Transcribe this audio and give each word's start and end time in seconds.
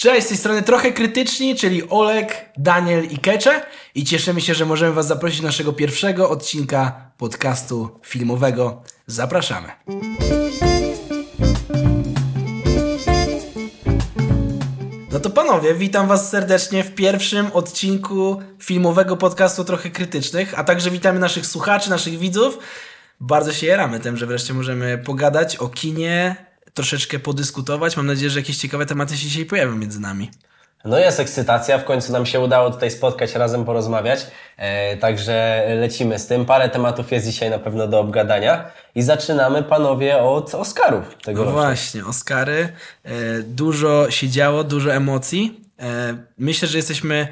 Cześć, 0.00 0.26
z 0.26 0.28
tej 0.28 0.36
strony 0.36 0.62
trochę 0.62 0.92
krytyczni, 0.92 1.56
czyli 1.56 1.88
Olek, 1.88 2.48
Daniel 2.56 3.04
i 3.04 3.18
Kecze 3.18 3.62
i 3.94 4.04
cieszymy 4.04 4.40
się, 4.40 4.54
że 4.54 4.66
możemy 4.66 4.92
Was 4.92 5.06
zaprosić 5.06 5.40
do 5.40 5.46
naszego 5.46 5.72
pierwszego 5.72 6.30
odcinka 6.30 7.10
podcastu 7.18 8.00
filmowego. 8.02 8.82
Zapraszamy. 9.06 9.68
No 15.12 15.20
to 15.20 15.30
panowie, 15.30 15.74
witam 15.74 16.08
Was 16.08 16.30
serdecznie 16.30 16.84
w 16.84 16.94
pierwszym 16.94 17.46
odcinku 17.52 18.42
filmowego 18.58 19.16
podcastu 19.16 19.64
Trochę 19.64 19.90
Krytycznych, 19.90 20.58
a 20.58 20.64
także 20.64 20.90
witamy 20.90 21.18
naszych 21.18 21.46
słuchaczy, 21.46 21.90
naszych 21.90 22.18
widzów. 22.18 22.58
Bardzo 23.20 23.52
się 23.52 23.66
jaramy 23.66 24.00
tym, 24.00 24.16
że 24.16 24.26
wreszcie 24.26 24.54
możemy 24.54 24.98
pogadać 24.98 25.56
o 25.56 25.68
kinie, 25.68 26.49
troszeczkę 26.74 27.18
podyskutować. 27.18 27.96
Mam 27.96 28.06
nadzieję, 28.06 28.30
że 28.30 28.38
jakieś 28.40 28.56
ciekawe 28.56 28.86
tematy 28.86 29.16
się 29.16 29.26
dzisiaj 29.28 29.44
pojawią 29.44 29.76
między 29.76 30.00
nami. 30.00 30.30
No 30.84 30.98
jest 30.98 31.20
ekscytacja, 31.20 31.78
w 31.78 31.84
końcu 31.84 32.12
nam 32.12 32.26
się 32.26 32.40
udało 32.40 32.70
tutaj 32.70 32.90
spotkać, 32.90 33.34
razem 33.34 33.64
porozmawiać, 33.64 34.26
e, 34.56 34.96
także 34.96 35.64
lecimy 35.80 36.18
z 36.18 36.26
tym. 36.26 36.44
Parę 36.44 36.68
tematów 36.68 37.12
jest 37.12 37.26
dzisiaj 37.26 37.50
na 37.50 37.58
pewno 37.58 37.86
do 37.86 38.00
obgadania 38.00 38.70
i 38.94 39.02
zaczynamy 39.02 39.62
panowie 39.62 40.18
od 40.18 40.54
Oscarów 40.54 41.04
tego 41.24 41.40
No 41.40 41.44
roku. 41.50 41.56
właśnie, 41.60 42.04
Oscary. 42.06 42.68
E, 43.04 43.12
dużo 43.42 44.10
się 44.10 44.28
działo, 44.28 44.64
dużo 44.64 44.94
emocji. 44.94 45.60
E, 45.80 46.16
myślę, 46.38 46.68
że 46.68 46.78
jesteśmy 46.78 47.28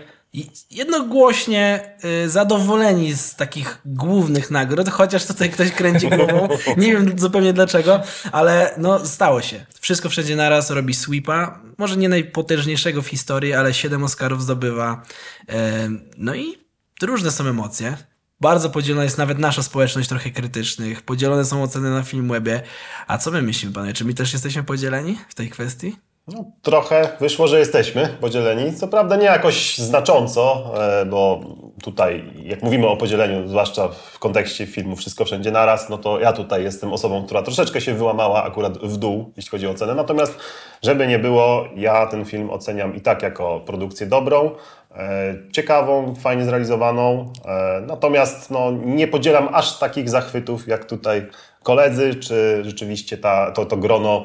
jednogłośnie 0.70 1.94
y, 2.24 2.30
zadowoleni 2.30 3.14
z 3.14 3.36
takich 3.36 3.78
głównych 3.84 4.50
nagród, 4.50 4.88
chociaż 4.88 5.26
tutaj 5.26 5.50
ktoś 5.50 5.70
kręci 5.70 6.08
głową. 6.08 6.48
Nie 6.76 6.92
wiem 6.92 7.18
zupełnie 7.18 7.52
dlaczego, 7.52 8.02
ale 8.32 8.74
no 8.78 9.06
stało 9.06 9.42
się. 9.42 9.66
Wszystko 9.80 10.08
wszędzie 10.08 10.36
naraz 10.36 10.70
robi 10.70 10.94
sweepa. 10.94 11.60
Może 11.78 11.96
nie 11.96 12.08
najpotężniejszego 12.08 13.02
w 13.02 13.06
historii, 13.06 13.54
ale 13.54 13.74
7 13.74 14.04
Oscarów 14.04 14.42
zdobywa. 14.42 15.02
E, 15.48 15.88
No 16.16 16.34
i 16.34 16.58
różne 17.02 17.30
są 17.30 17.46
emocje. 17.46 17.96
Bardzo 18.40 18.70
podzielona 18.70 19.04
jest 19.04 19.18
nawet 19.18 19.38
nasza 19.38 19.62
społeczność 19.62 20.08
trochę 20.08 20.30
krytycznych. 20.30 21.02
Podzielone 21.02 21.44
są 21.44 21.62
oceny 21.62 21.90
na 21.90 22.02
Filmwebie. 22.02 22.62
A 23.06 23.18
co 23.18 23.30
my 23.30 23.42
myślimy, 23.42 23.74
panowie? 23.74 23.92
Czy 23.92 24.04
my 24.04 24.14
też 24.14 24.32
jesteśmy 24.32 24.64
podzieleni 24.64 25.18
w 25.28 25.34
tej 25.34 25.50
kwestii? 25.50 25.96
No, 26.32 26.44
trochę 26.62 27.08
wyszło, 27.20 27.46
że 27.46 27.58
jesteśmy 27.58 28.08
podzieleni. 28.20 28.74
Co 28.74 28.88
prawda 28.88 29.16
nie 29.16 29.24
jakoś 29.24 29.78
znacząco, 29.78 30.72
e, 31.00 31.06
bo 31.06 31.40
tutaj, 31.82 32.24
jak 32.42 32.62
mówimy 32.62 32.86
o 32.86 32.96
podzieleniu, 32.96 33.48
zwłaszcza 33.48 33.88
w 33.88 34.18
kontekście 34.18 34.66
filmu 34.66 34.96
Wszystko 34.96 35.24
Wszędzie 35.24 35.50
Naraz, 35.50 35.88
no 35.88 35.98
to 35.98 36.20
ja 36.20 36.32
tutaj 36.32 36.64
jestem 36.64 36.92
osobą, 36.92 37.24
która 37.24 37.42
troszeczkę 37.42 37.80
się 37.80 37.94
wyłamała 37.94 38.44
akurat 38.44 38.78
w 38.78 38.96
dół, 38.96 39.32
jeśli 39.36 39.50
chodzi 39.50 39.66
o 39.66 39.70
ocenę. 39.70 39.94
Natomiast, 39.94 40.38
żeby 40.82 41.06
nie 41.06 41.18
było, 41.18 41.64
ja 41.76 42.06
ten 42.06 42.24
film 42.24 42.50
oceniam 42.50 42.96
i 42.96 43.00
tak 43.00 43.22
jako 43.22 43.60
produkcję 43.60 44.06
dobrą, 44.06 44.50
e, 44.96 45.34
ciekawą, 45.52 46.14
fajnie 46.14 46.44
zrealizowaną. 46.44 47.32
E, 47.44 47.82
natomiast 47.86 48.50
no, 48.50 48.70
nie 48.70 49.08
podzielam 49.08 49.48
aż 49.52 49.78
takich 49.78 50.08
zachwytów, 50.10 50.68
jak 50.68 50.84
tutaj 50.84 51.26
koledzy, 51.68 52.14
czy 52.14 52.62
rzeczywiście 52.64 53.18
ta, 53.18 53.50
to, 53.50 53.66
to 53.66 53.76
grono 53.76 54.24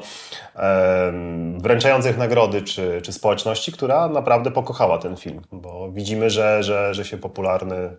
em, 0.54 1.60
wręczających 1.60 2.18
nagrody, 2.18 2.62
czy, 2.62 3.00
czy 3.02 3.12
społeczności, 3.12 3.72
która 3.72 4.08
naprawdę 4.08 4.50
pokochała 4.50 4.98
ten 4.98 5.16
film, 5.16 5.40
bo 5.52 5.92
widzimy, 5.92 6.30
że, 6.30 6.62
że, 6.62 6.94
że 6.94 7.04
się 7.04 7.16
popularny, 7.16 7.96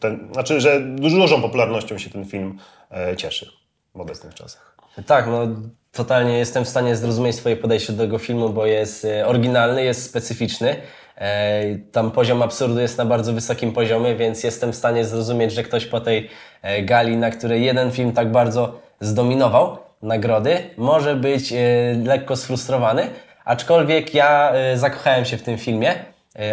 ten, 0.00 0.28
znaczy, 0.32 0.60
że 0.60 0.80
dużą 0.80 1.42
popularnością 1.42 1.98
się 1.98 2.10
ten 2.10 2.24
film 2.24 2.58
e, 2.90 3.16
cieszy 3.16 3.52
w 3.94 4.00
obecnych 4.00 4.34
czasach. 4.34 4.76
Tak, 5.06 5.26
no 5.26 5.48
totalnie 5.92 6.38
jestem 6.38 6.64
w 6.64 6.68
stanie 6.68 6.96
zrozumieć 6.96 7.36
Twoje 7.36 7.56
podejście 7.56 7.92
do 7.92 8.02
tego 8.02 8.18
filmu, 8.18 8.50
bo 8.50 8.66
jest 8.66 9.04
e, 9.04 9.26
oryginalny, 9.26 9.84
jest 9.84 10.04
specyficzny. 10.04 10.76
Tam 11.92 12.10
poziom 12.10 12.42
absurdu 12.42 12.80
jest 12.80 12.98
na 12.98 13.04
bardzo 13.04 13.32
wysokim 13.32 13.72
poziomie, 13.72 14.16
więc 14.16 14.44
jestem 14.44 14.72
w 14.72 14.76
stanie 14.76 15.04
zrozumieć, 15.04 15.52
że 15.52 15.62
ktoś 15.62 15.86
po 15.86 16.00
tej 16.00 16.30
e, 16.62 16.82
gali, 16.82 17.16
na 17.16 17.30
której 17.30 17.64
jeden 17.64 17.90
film 17.90 18.12
tak 18.12 18.32
bardzo 18.32 18.80
zdominował 19.00 19.78
nagrody, 20.02 20.56
może 20.76 21.16
być 21.16 21.52
e, 21.52 21.56
lekko 22.04 22.36
sfrustrowany. 22.36 23.06
Aczkolwiek 23.44 24.14
ja 24.14 24.52
e, 24.52 24.76
zakochałem 24.76 25.24
się 25.24 25.36
w 25.36 25.42
tym 25.42 25.58
filmie 25.58 25.94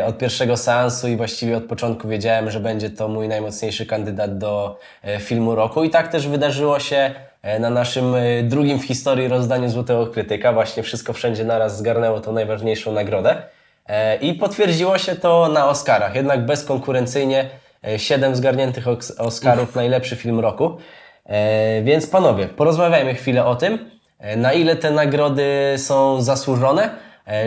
od 0.06 0.18
pierwszego 0.18 0.58
seansu 0.58 1.08
i 1.08 1.16
właściwie 1.16 1.58
od 1.58 1.64
początku 1.64 2.08
wiedziałem, 2.08 2.52
że 2.52 2.60
będzie 2.60 2.90
to 2.90 3.08
mój 3.08 3.28
najmocniejszy 3.28 3.86
kandydat 3.86 4.38
do 4.38 4.80
filmu 5.20 5.56
roku. 5.56 5.84
I 5.84 5.90
tak 5.90 6.08
też 6.08 6.28
wydarzyło 6.28 6.80
się 6.80 7.12
na 7.60 7.70
naszym 7.70 8.16
drugim 8.44 8.80
w 8.80 8.86
historii 8.86 9.28
rozdaniu 9.28 9.70
Złotego 9.70 10.08
Krytyka. 10.08 10.54
Właśnie 10.54 10.84
wszystko 10.84 11.14
wszędzie 11.14 11.46
naraz 11.46 11.78
zgarnęło 11.78 12.20
tą 12.20 12.32
najważniejszą 12.32 12.92
nagrodę. 12.92 13.42
E, 13.88 14.16
I 14.16 14.34
potwierdziło 14.34 14.98
się 14.98 15.16
to 15.16 15.50
na 15.54 15.70
Oscarach. 15.70 16.16
Jednak 16.16 16.46
bezkonkurencyjnie 16.46 17.50
e, 17.88 18.00
siedem 18.00 18.36
zgarniętych 18.36 18.86
Oscarów, 19.18 19.76
najlepszy 19.76 20.16
film 20.16 20.40
roku. 20.40 20.78
E, 21.26 21.82
Więc 21.82 22.08
panowie, 22.08 22.48
porozmawiajmy 22.48 23.14
chwilę 23.14 23.46
o 23.46 23.56
tym, 23.56 23.90
na 24.38 24.54
ile 24.54 24.76
te 24.76 24.92
nagrody 24.92 25.74
są 25.78 26.22
zasłużone, 26.22 26.90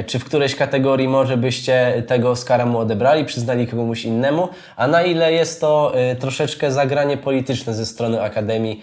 czy 0.07 0.19
w 0.19 0.25
którejś 0.25 0.57
kategorii 0.57 1.09
może 1.09 1.37
byście 1.37 2.03
tego 2.07 2.31
Oscara 2.31 2.67
mu 2.67 2.79
odebrali, 2.79 3.25
przyznali 3.25 3.67
komuś 3.67 4.05
innemu, 4.05 4.49
a 4.77 4.87
na 4.87 5.03
ile 5.03 5.33
jest 5.33 5.61
to 5.61 5.93
troszeczkę 6.19 6.73
zagranie 6.73 7.17
polityczne 7.17 7.75
ze 7.75 7.87
strony 7.87 8.23
Akademii, 8.23 8.83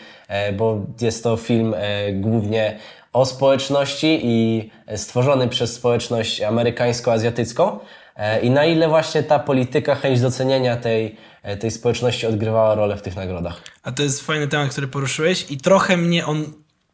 bo 0.58 0.82
jest 1.02 1.24
to 1.24 1.38
film 1.38 1.76
głównie 2.14 2.78
o 3.18 3.26
społeczności 3.26 4.20
i 4.24 4.70
stworzony 4.96 5.48
przez 5.48 5.74
społeczność 5.74 6.42
amerykańsko-azjatycką 6.42 7.80
e, 8.16 8.42
i 8.42 8.50
na 8.50 8.66
ile 8.66 8.90
właśnie 8.90 9.24
ta 9.24 9.40
polityka, 9.40 9.96
chęć 9.96 10.22
docenienia 10.22 10.78
tej, 10.78 11.16
e, 11.44 11.58
tej 11.58 11.72
społeczności 11.72 12.28
odgrywała 12.28 12.76
rolę 12.76 12.98
w 12.98 13.02
tych 13.02 13.16
nagrodach. 13.16 13.62
A 13.84 13.92
to 13.92 14.04
jest 14.04 14.22
fajny 14.22 14.48
temat, 14.48 14.72
który 14.72 14.88
poruszyłeś 14.88 15.52
i 15.52 15.58
trochę 15.58 15.98
mnie 15.98 16.26
on 16.26 16.46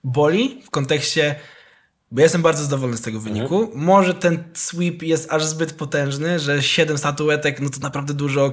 boli 0.03 0.61
w 0.65 0.69
kontekście, 0.69 1.35
bo 2.11 2.19
ja 2.19 2.25
jestem 2.25 2.41
bardzo 2.41 2.63
zadowolony 2.63 2.97
z 2.97 3.01
tego 3.01 3.19
wyniku. 3.19 3.71
Może 3.75 4.13
ten 4.13 4.43
sweep 4.53 5.01
jest 5.01 5.33
aż 5.33 5.43
zbyt 5.43 5.73
potężny, 5.73 6.39
że 6.39 6.61
7 6.61 6.97
statuetek, 6.97 7.59
no 7.61 7.69
to 7.69 7.79
naprawdę 7.79 8.13
dużo 8.13 8.51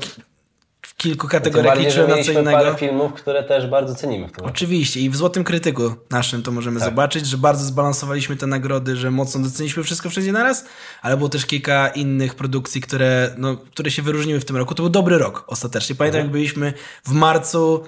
w 0.82 0.96
kilku 0.96 1.28
kategoriach 1.28 1.78
liczyłem 1.78 2.10
na 2.10 2.22
co 2.22 2.32
innego. 2.32 2.50
parę 2.50 2.74
filmów, 2.74 3.12
które 3.12 3.42
też 3.42 3.66
bardzo 3.66 3.94
cenimy 3.94 4.28
w 4.28 4.32
tym. 4.32 4.44
Oczywiście 4.44 5.00
i 5.00 5.10
w 5.10 5.16
Złotym 5.16 5.44
Krytyku 5.44 5.94
naszym 6.10 6.42
to 6.42 6.50
możemy 6.50 6.80
zobaczyć, 6.80 7.26
że 7.26 7.38
bardzo 7.38 7.64
zbalansowaliśmy 7.64 8.36
te 8.36 8.46
nagrody, 8.46 8.96
że 8.96 9.10
mocno 9.10 9.40
doceniliśmy 9.40 9.82
wszystko 9.82 10.10
wszędzie 10.10 10.32
naraz, 10.32 10.64
ale 11.02 11.16
było 11.16 11.28
też 11.28 11.46
kilka 11.46 11.88
innych 11.88 12.34
produkcji, 12.34 12.80
które, 12.80 13.34
no, 13.38 13.56
które 13.56 13.90
się 13.90 14.02
wyróżniły 14.02 14.40
w 14.40 14.44
tym 14.44 14.56
roku. 14.56 14.74
To 14.74 14.82
był 14.82 14.90
dobry 14.90 15.18
rok 15.18 15.44
ostatecznie. 15.46 15.96
Pamiętam 15.96 16.20
jak 16.20 16.30
byliśmy 16.30 16.72
w 17.04 17.12
marcu 17.12 17.84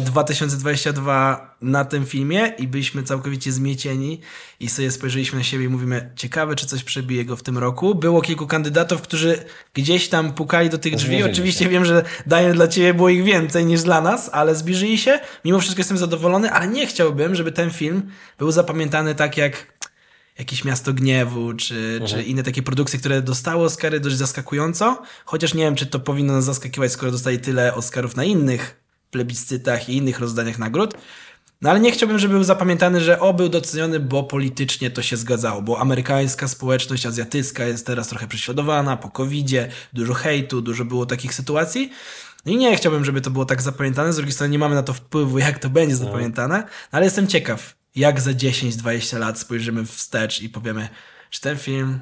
2022 0.00 1.56
na 1.62 1.84
tym 1.84 2.06
filmie 2.06 2.52
i 2.58 2.68
byliśmy 2.68 3.02
całkowicie 3.02 3.52
zmiecieni 3.52 4.20
i 4.60 4.68
sobie 4.68 4.90
spojrzeliśmy 4.90 5.38
na 5.38 5.44
siebie 5.44 5.64
i 5.64 5.68
mówimy, 5.68 6.10
ciekawe 6.16 6.56
czy 6.56 6.66
coś 6.66 6.84
przebije 6.84 7.24
go 7.24 7.36
w 7.36 7.42
tym 7.42 7.58
roku. 7.58 7.94
Było 7.94 8.20
kilku 8.20 8.46
kandydatów, 8.46 9.02
którzy 9.02 9.44
gdzieś 9.74 10.08
tam 10.08 10.32
pukali 10.32 10.70
do 10.70 10.78
tych 10.78 10.96
drzwi. 10.96 11.22
Oczywiście 11.22 11.68
wiem, 11.68 11.84
że 11.84 12.04
dają 12.26 12.54
dla 12.54 12.68
ciebie 12.68 12.94
było 12.94 13.08
ich 13.08 13.24
więcej 13.24 13.66
niż 13.66 13.82
dla 13.82 14.00
nas, 14.00 14.30
ale 14.32 14.54
zbliżyli 14.54 14.98
się. 14.98 15.20
Mimo 15.44 15.60
wszystko 15.60 15.80
jestem 15.80 15.98
zadowolony, 15.98 16.50
ale 16.50 16.68
nie 16.68 16.86
chciałbym, 16.86 17.34
żeby 17.34 17.52
ten 17.52 17.70
film 17.70 18.02
był 18.38 18.52
zapamiętany 18.52 19.14
tak 19.14 19.36
jak 19.36 19.72
jakieś 20.38 20.64
Miasto 20.64 20.92
Gniewu, 20.92 21.54
czy, 21.54 22.00
czy 22.06 22.22
inne 22.22 22.42
takie 22.42 22.62
produkcje, 22.62 22.98
które 22.98 23.22
dostały 23.22 23.64
Oscary 23.64 24.00
dość 24.00 24.16
zaskakująco. 24.16 25.02
Chociaż 25.24 25.54
nie 25.54 25.64
wiem, 25.64 25.74
czy 25.74 25.86
to 25.86 26.00
powinno 26.00 26.32
nas 26.32 26.44
zaskakiwać, 26.44 26.92
skoro 26.92 27.12
dostali 27.12 27.38
tyle 27.38 27.74
Oscarów 27.74 28.16
na 28.16 28.24
innych 28.24 28.81
plebiscytach 29.12 29.88
i 29.88 29.96
innych 29.96 30.20
rozdaniach 30.20 30.58
nagród. 30.58 30.94
No 31.62 31.70
ale 31.70 31.80
nie 31.80 31.92
chciałbym, 31.92 32.18
żeby 32.18 32.34
był 32.34 32.44
zapamiętany, 32.44 33.00
że 33.00 33.20
o, 33.20 33.34
był 33.34 33.48
doceniony, 33.48 34.00
bo 34.00 34.22
politycznie 34.22 34.90
to 34.90 35.02
się 35.02 35.16
zgadzało, 35.16 35.62
bo 35.62 35.80
amerykańska 35.80 36.48
społeczność 36.48 37.06
azjatycka 37.06 37.64
jest 37.64 37.86
teraz 37.86 38.08
trochę 38.08 38.26
prześladowana 38.28 38.96
po 38.96 39.10
covidzie, 39.10 39.68
dużo 39.92 40.14
hejtu, 40.14 40.62
dużo 40.62 40.84
było 40.84 41.06
takich 41.06 41.34
sytuacji. 41.34 41.90
No 42.46 42.52
I 42.52 42.56
nie 42.56 42.76
chciałbym, 42.76 43.04
żeby 43.04 43.20
to 43.20 43.30
było 43.30 43.44
tak 43.44 43.62
zapamiętane. 43.62 44.12
Z 44.12 44.16
drugiej 44.16 44.32
strony 44.32 44.50
nie 44.50 44.58
mamy 44.58 44.74
na 44.74 44.82
to 44.82 44.92
wpływu, 44.92 45.38
jak 45.48 45.58
to 45.58 45.70
będzie 45.70 45.96
zapamiętane, 45.96 46.58
no, 46.58 46.68
ale 46.90 47.04
jestem 47.04 47.26
ciekaw, 47.26 47.74
jak 47.96 48.20
za 48.20 48.30
10-20 48.30 49.18
lat 49.18 49.38
spojrzymy 49.38 49.86
wstecz 49.86 50.42
i 50.42 50.48
powiemy, 50.48 50.88
czy 51.30 51.40
ten 51.40 51.58
film 51.58 52.00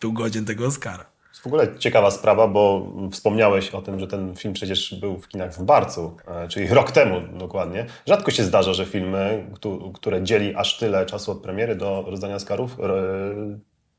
był 0.00 0.12
godzien 0.12 0.44
tego 0.44 0.66
Oscara. 0.66 1.17
W 1.42 1.46
ogóle 1.46 1.78
ciekawa 1.78 2.10
sprawa, 2.10 2.48
bo 2.48 2.86
wspomniałeś 3.12 3.70
o 3.70 3.82
tym, 3.82 4.00
że 4.00 4.06
ten 4.06 4.36
film 4.36 4.54
przecież 4.54 4.94
był 5.00 5.18
w 5.18 5.28
kinach 5.28 5.54
w 5.54 5.66
marcu, 5.66 6.16
e, 6.28 6.48
czyli 6.48 6.66
rok 6.68 6.90
temu 6.92 7.20
dokładnie. 7.38 7.86
Rzadko 8.06 8.30
się 8.30 8.42
zdarza, 8.42 8.72
że 8.74 8.86
filmy, 8.86 9.46
któ- 9.54 9.92
które 9.92 10.22
dzieli 10.22 10.54
aż 10.54 10.78
tyle 10.78 11.06
czasu 11.06 11.32
od 11.32 11.38
premiery 11.42 11.76
do 11.76 12.04
rozdania 12.06 12.34
Oscarów, 12.34 12.76
e, 12.80 12.84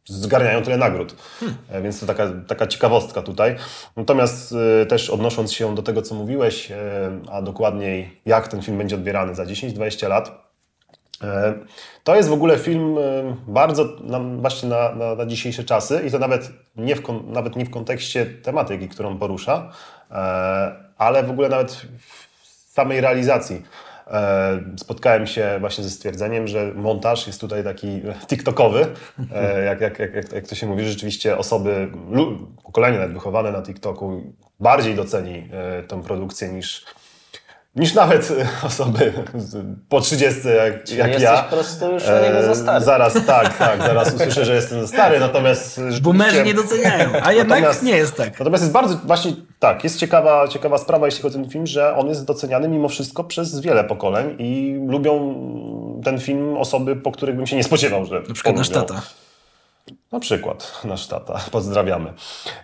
zgarniają 0.05 0.61
tyle 0.61 0.77
nagród. 0.77 1.15
E, 1.69 1.81
Więc 1.81 1.99
to 1.99 2.05
taka, 2.05 2.27
taka 2.47 2.67
ciekawostka 2.67 3.21
tutaj. 3.21 3.55
Natomiast 3.95 4.55
też 4.89 5.09
odnosząc 5.09 5.53
się 5.53 5.75
do 5.75 5.83
tego, 5.83 6.01
co 6.01 6.15
mówiłeś, 6.15 6.71
a 7.31 7.41
dokładniej 7.41 8.21
jak 8.25 8.47
ten 8.47 8.61
film 8.61 8.77
będzie 8.77 8.95
odbierany 8.95 9.35
za 9.35 9.45
10-20 9.45 10.07
lat, 10.09 10.48
to 12.03 12.15
jest 12.15 12.29
w 12.29 12.33
ogóle 12.33 12.57
film 12.57 12.97
e, 12.97 13.01
bardzo 13.47 13.85
na, 14.03 14.19
właśnie 14.19 14.69
na, 14.69 14.95
na, 14.95 15.15
na, 15.15 15.25
dzisiejsze 15.25 15.63
czasy 15.63 16.01
i 16.07 16.11
to 16.11 16.19
nawet 16.19 16.51
nie, 16.75 16.95
w, 16.95 17.01
nawet 17.27 17.55
nie 17.55 17.65
w 17.65 17.69
kontekście 17.69 18.25
tematyki, 18.25 18.89
którą 18.89 19.17
porusza, 19.17 19.71
e, 20.11 20.15
ale 20.97 21.23
w 21.23 21.29
ogóle 21.29 21.49
nawet 21.49 21.71
w 21.99 22.73
samej 22.73 23.01
realizacji. 23.01 23.63
Spotkałem 24.77 25.27
się 25.27 25.57
właśnie 25.59 25.83
ze 25.83 25.89
stwierdzeniem, 25.89 26.47
że 26.47 26.71
montaż 26.75 27.27
jest 27.27 27.41
tutaj 27.41 27.63
taki 27.63 28.01
TikTokowy, 28.27 28.87
jak, 29.65 29.81
jak, 29.81 29.99
jak, 29.99 30.31
jak 30.33 30.47
to 30.47 30.55
się 30.55 30.67
mówi, 30.67 30.85
rzeczywiście 30.85 31.37
osoby, 31.37 31.91
pokolenie 32.63 32.97
nawet 32.97 33.13
wychowane 33.13 33.51
na 33.51 33.61
TikToku 33.61 34.33
bardziej 34.59 34.95
doceni 34.95 35.49
tą 35.87 36.01
produkcję 36.03 36.49
niż, 36.49 36.85
niż 37.75 37.93
nawet 37.93 38.33
osoby 38.63 39.13
po 39.89 40.01
30 40.01 40.41
jak, 40.47 40.91
jak 40.91 41.07
jesteś 41.07 41.23
ja. 41.23 41.43
po 41.43 41.55
prostu 41.55 41.93
już 41.93 42.07
na 42.07 42.21
niego 42.21 42.43
za 42.43 42.55
stary. 42.55 42.85
Zaraz, 42.85 43.13
tak, 43.25 43.57
tak, 43.57 43.79
zaraz 43.81 44.13
usłyszę, 44.15 44.45
że 44.45 44.55
jestem 44.55 44.81
za 44.81 44.87
stary, 44.87 45.19
natomiast... 45.19 45.81
Boomerzy 46.01 46.43
nie 46.43 46.53
doceniają, 46.53 47.09
a 47.23 47.33
jednak 47.33 47.83
nie 47.83 47.97
jest 47.97 48.15
tak. 48.15 48.39
Natomiast 48.39 48.63
jest 48.63 48.73
bardzo, 48.73 48.95
właśnie 49.03 49.33
tak, 49.59 49.83
jest 49.83 49.99
ciekawa, 49.99 50.47
ciekawa 50.47 50.77
sprawa, 50.77 51.05
jeśli 51.05 51.21
chodzi 51.21 51.37
o 51.37 51.41
ten 51.41 51.49
film, 51.49 51.67
że 51.67 51.95
on 51.95 52.07
jest 52.07 52.25
doceniany 52.25 52.69
mimo 52.69 52.89
wszystko 52.89 53.23
przez 53.23 53.59
wiele 53.59 53.83
pokoleń 53.83 54.35
i 54.39 54.79
lubią 54.87 55.35
ten 56.03 56.19
film 56.19 56.57
osoby, 56.57 56.95
po 56.95 57.11
których 57.11 57.35
bym 57.35 57.47
się 57.47 57.55
nie 57.55 57.63
spodziewał, 57.63 58.05
że 58.05 58.21
Na 58.27 58.33
przykład 58.33 58.55
nasz 58.55 58.69
tata. 58.69 59.01
Na 60.11 60.19
przykład 60.19 60.73
nasz 60.83 61.07
tata, 61.07 61.39
pozdrawiamy. 61.51 62.13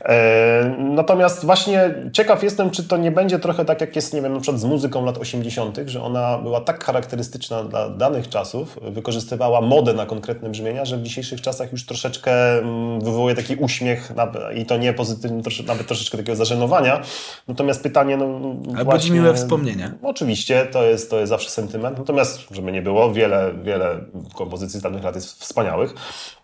E, 0.02 0.76
natomiast 0.80 1.46
właśnie 1.46 1.96
ciekaw 2.14 2.44
jestem, 2.44 2.72
czy 2.72 2.84
to 2.84 2.98
nie 2.98 3.12
będzie 3.12 3.40
trochę 3.40 3.66
tak, 3.66 3.82
jak 3.82 3.96
jest, 3.96 4.14
nie 4.14 4.22
wiem, 4.22 4.34
na 4.34 4.40
przykład 4.40 4.62
z 4.62 4.66
muzyką 4.66 5.06
lat 5.06 5.18
80., 5.18 5.78
że 5.86 6.04
ona 6.04 6.38
była 6.38 6.62
tak 6.62 6.84
charakterystyczna 6.84 7.64
dla 7.64 7.90
danych 7.90 8.30
czasów, 8.30 8.80
wykorzystywała 8.82 9.62
modę 9.62 9.94
na 9.94 10.06
konkretne 10.06 10.50
brzmienia, 10.50 10.86
że 10.86 10.98
w 10.98 11.02
dzisiejszych 11.02 11.42
czasach 11.42 11.72
już 11.72 11.86
troszeczkę 11.86 12.58
mm, 12.58 13.02
wywołuje 13.02 13.36
taki 13.36 13.56
uśmiech 13.56 14.12
i 14.56 14.66
to 14.66 14.78
nie 14.78 14.94
pozytywny, 14.94 15.42
nawet 15.68 15.88
troszeczkę 15.88 16.18
takiego 16.18 16.36
zażenowania. 16.36 17.02
Natomiast 17.48 17.84
pytanie, 17.84 18.18
no 18.18 18.56
Ale 18.76 18.86
właśnie, 18.86 19.12
miłe 19.12 19.34
wspomnienia. 19.34 19.92
Oczywiście, 20.04 20.66
to 20.66 20.84
jest, 20.84 21.10
to 21.10 21.20
jest 21.20 21.30
zawsze 21.30 21.50
sentyment. 21.50 21.98
Natomiast, 21.98 22.40
żeby 22.52 22.72
nie 22.72 22.82
było, 22.82 23.14
wiele, 23.14 23.54
wiele 23.64 24.00
kompozycji 24.36 24.80
z 24.80 24.84
danych 24.84 25.04
lat 25.04 25.16
jest 25.16 25.42
wspaniałych. 25.42 25.96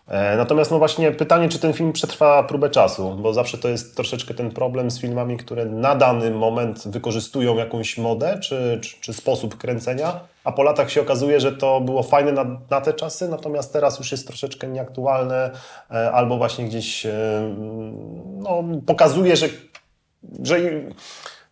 E, 0.08 0.36
natomiast 0.36 0.70
no 0.70 0.78
właśnie 0.78 1.12
pytanie, 1.12 1.48
czy 1.48 1.58
ten 1.58 1.72
film 1.72 1.92
przetrwa 1.92 2.42
próbę 2.42 2.70
czasu, 2.70 3.16
bo 3.16 3.34
zawsze 3.34 3.58
to 3.58 3.68
jest 3.68 3.96
troszeczkę 3.96 4.34
ten 4.34 4.50
problem 4.50 4.90
z 4.90 5.00
filmami, 5.00 5.36
które 5.36 5.66
na 5.66 5.94
dany 5.94 6.30
moment 6.30 6.88
wykorzystują 6.88 7.56
jakąś 7.56 7.98
modę 7.98 8.38
czy, 8.40 8.78
czy, 8.82 8.96
czy 9.00 9.12
sposób 9.12 9.56
kręcenia, 9.56 10.20
a 10.44 10.52
po 10.52 10.62
latach 10.62 10.90
się 10.90 11.00
okazuje, 11.00 11.40
że 11.40 11.52
to 11.52 11.80
było 11.80 12.02
fajne 12.02 12.32
na, 12.32 12.44
na, 12.70 12.80
te 12.80 12.94
czasy, 12.94 13.28
natomiast 13.28 13.72
teraz 13.72 13.98
już 13.98 14.12
jest 14.12 14.26
troszeczkę 14.26 14.68
nieaktualne 14.68 15.50
e, 15.90 16.12
albo 16.12 16.36
właśnie 16.36 16.64
gdzieś 16.64 17.06
e, 17.06 17.10
no, 18.38 18.64
pokazuje, 18.86 19.36
że, 19.36 19.48
że 20.42 20.58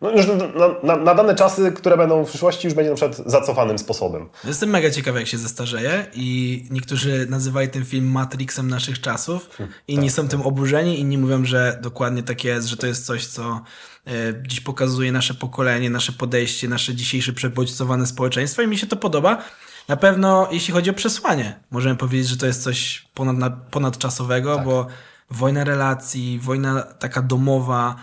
no 0.00 0.10
już 0.10 0.26
na, 0.26 0.34
na, 0.82 0.96
na, 0.96 1.14
dane 1.14 1.34
czasy, 1.34 1.72
które 1.72 1.96
będą 1.96 2.24
w 2.24 2.28
przyszłości, 2.28 2.66
już 2.66 2.74
będzie 2.74 2.90
na 2.90 2.96
przykład 2.96 3.16
zacofanym 3.26 3.78
sposobem. 3.78 4.28
Jestem 4.44 4.70
mega 4.70 4.90
ciekawy, 4.90 5.18
jak 5.18 5.28
się 5.28 5.38
zestarzeje 5.38 6.06
i 6.14 6.64
niektórzy 6.70 7.26
nazywali 7.30 7.68
ten 7.68 7.84
film 7.84 8.10
Matrixem 8.10 8.68
naszych 8.68 9.00
czasów, 9.00 9.50
inni 9.88 10.06
tak, 10.06 10.16
są 10.16 10.22
tak. 10.22 10.30
tym 10.30 10.42
oburzeni, 10.42 11.00
inni 11.00 11.18
mówią, 11.18 11.44
że 11.44 11.78
dokładnie 11.82 12.22
tak 12.22 12.44
jest, 12.44 12.66
że 12.66 12.76
to 12.76 12.86
jest 12.86 13.06
coś, 13.06 13.26
co 13.26 13.60
e, 14.06 14.10
dziś 14.46 14.60
pokazuje 14.60 15.12
nasze 15.12 15.34
pokolenie, 15.34 15.90
nasze 15.90 16.12
podejście, 16.12 16.68
nasze 16.68 16.94
dzisiejsze 16.94 17.32
przebodźcowane 17.32 18.06
społeczeństwo 18.06 18.62
i 18.62 18.66
mi 18.66 18.78
się 18.78 18.86
to 18.86 18.96
podoba. 18.96 19.42
Na 19.88 19.96
pewno, 19.96 20.48
jeśli 20.50 20.74
chodzi 20.74 20.90
o 20.90 20.94
przesłanie, 20.94 21.60
możemy 21.70 21.96
powiedzieć, 21.96 22.28
że 22.28 22.36
to 22.36 22.46
jest 22.46 22.62
coś 22.62 23.08
ponad, 23.14 23.52
ponadczasowego, 23.70 24.56
tak. 24.56 24.64
bo 24.64 24.86
wojna 25.30 25.64
relacji, 25.64 26.38
wojna 26.42 26.82
taka 26.82 27.22
domowa, 27.22 27.96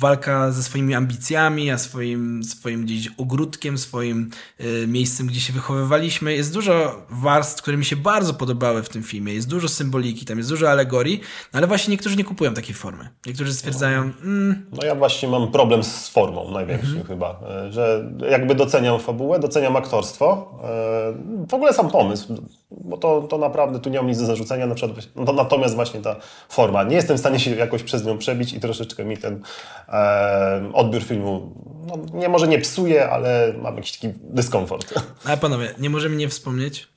walka 0.00 0.52
ze 0.52 0.62
swoimi 0.62 0.94
ambicjami, 0.94 1.70
a 1.70 1.78
swoim, 1.78 2.44
swoim 2.44 2.84
gdzieś 2.84 3.08
ogródkiem, 3.18 3.78
swoim 3.78 4.30
y, 4.60 4.86
miejscem, 4.86 5.26
gdzie 5.26 5.40
się 5.40 5.52
wychowywaliśmy. 5.52 6.34
Jest 6.34 6.54
dużo 6.54 7.06
warstw, 7.10 7.62
które 7.62 7.76
mi 7.76 7.84
się 7.84 7.96
bardzo 7.96 8.34
podobały 8.34 8.82
w 8.82 8.88
tym 8.88 9.02
filmie. 9.02 9.34
Jest 9.34 9.48
dużo 9.48 9.68
symboliki, 9.68 10.26
tam 10.26 10.38
jest 10.38 10.50
dużo 10.50 10.70
alegorii, 10.70 11.20
no 11.52 11.58
ale 11.58 11.66
właśnie 11.66 11.90
niektórzy 11.90 12.16
nie 12.16 12.24
kupują 12.24 12.54
takiej 12.54 12.74
formy. 12.74 13.08
Niektórzy 13.26 13.54
stwierdzają... 13.54 14.00
Mm. 14.00 14.66
No 14.72 14.86
ja 14.86 14.94
właśnie 14.94 15.28
mam 15.28 15.52
problem 15.52 15.84
z 15.84 16.08
formą 16.08 16.50
największym 16.50 16.90
mhm. 16.98 17.06
chyba, 17.06 17.40
e, 17.48 17.72
że 17.72 18.12
jakby 18.30 18.54
doceniam 18.54 19.00
fabułę, 19.00 19.38
doceniam 19.38 19.76
aktorstwo, 19.76 20.58
e, 20.64 21.46
w 21.48 21.54
ogóle 21.54 21.72
sam 21.72 21.90
pomysł, 21.90 22.34
bo 22.70 22.96
to, 22.96 23.22
to 23.22 23.38
naprawdę 23.38 23.80
tu 23.80 23.90
nie 23.90 23.98
mam 23.98 24.06
nic 24.06 24.18
do 24.18 24.26
zarzucenia, 24.26 24.66
na 24.66 24.74
przykład, 24.74 25.08
no, 25.16 25.32
natomiast 25.32 25.74
właśnie 25.74 26.00
ta 26.00 26.16
forma. 26.48 26.84
Nie 26.84 26.96
jestem 26.96 27.16
w 27.16 27.20
stanie 27.20 27.40
się 27.40 27.50
jakoś 27.56 27.82
przez 27.82 28.04
nią 28.04 28.18
przebić 28.18 28.52
i 28.52 28.60
troszeczkę 28.60 29.04
mi 29.04 29.16
ten 29.16 29.42
e, 29.88 30.70
odbiór 30.72 31.02
filmu, 31.02 31.54
no, 31.86 32.18
nie 32.18 32.28
może 32.28 32.48
nie 32.48 32.58
psuje, 32.58 33.10
ale 33.10 33.54
mam 33.62 33.76
jakiś 33.76 33.92
taki 33.92 34.14
dyskomfort. 34.20 34.94
Ale 35.24 35.36
panowie, 35.36 35.74
nie 35.78 35.90
możemy 35.90 36.16
nie 36.16 36.28
wspomnieć 36.28 36.88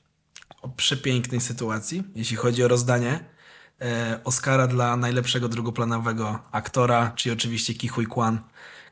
o 0.62 0.68
przepięknej 0.68 1.40
sytuacji, 1.40 2.02
jeśli 2.14 2.36
chodzi 2.36 2.64
o 2.64 2.68
rozdanie 2.68 3.33
Oscara 4.24 4.66
dla 4.66 4.96
najlepszego 4.96 5.48
drugoplanowego 5.48 6.38
aktora, 6.52 7.12
czyli 7.16 7.32
oczywiście 7.32 7.74
Ki 7.74 7.88
Hui 7.88 8.06
Kwan, 8.06 8.38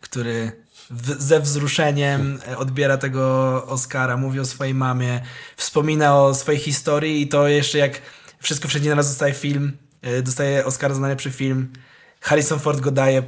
który 0.00 0.62
w, 0.90 1.22
ze 1.22 1.40
wzruszeniem 1.40 2.38
odbiera 2.56 2.96
tego 2.96 3.22
Oscara, 3.66 4.16
mówi 4.16 4.40
o 4.40 4.44
swojej 4.44 4.74
mamie, 4.74 5.20
wspomina 5.56 6.16
o 6.16 6.34
swojej 6.34 6.60
historii 6.60 7.22
i 7.22 7.28
to 7.28 7.48
jeszcze 7.48 7.78
jak 7.78 8.02
wszystko 8.38 8.68
wszędzie 8.68 8.90
naraz 8.90 9.08
zostaje 9.08 9.34
film, 9.34 9.76
e, 10.02 10.22
dostaje 10.22 10.64
Oscar 10.64 10.94
za 10.94 11.00
najlepszy 11.00 11.30
film, 11.30 11.72
Harrison 12.20 12.58
Ford 12.58 12.80
go 12.80 12.90
daje. 12.90 13.22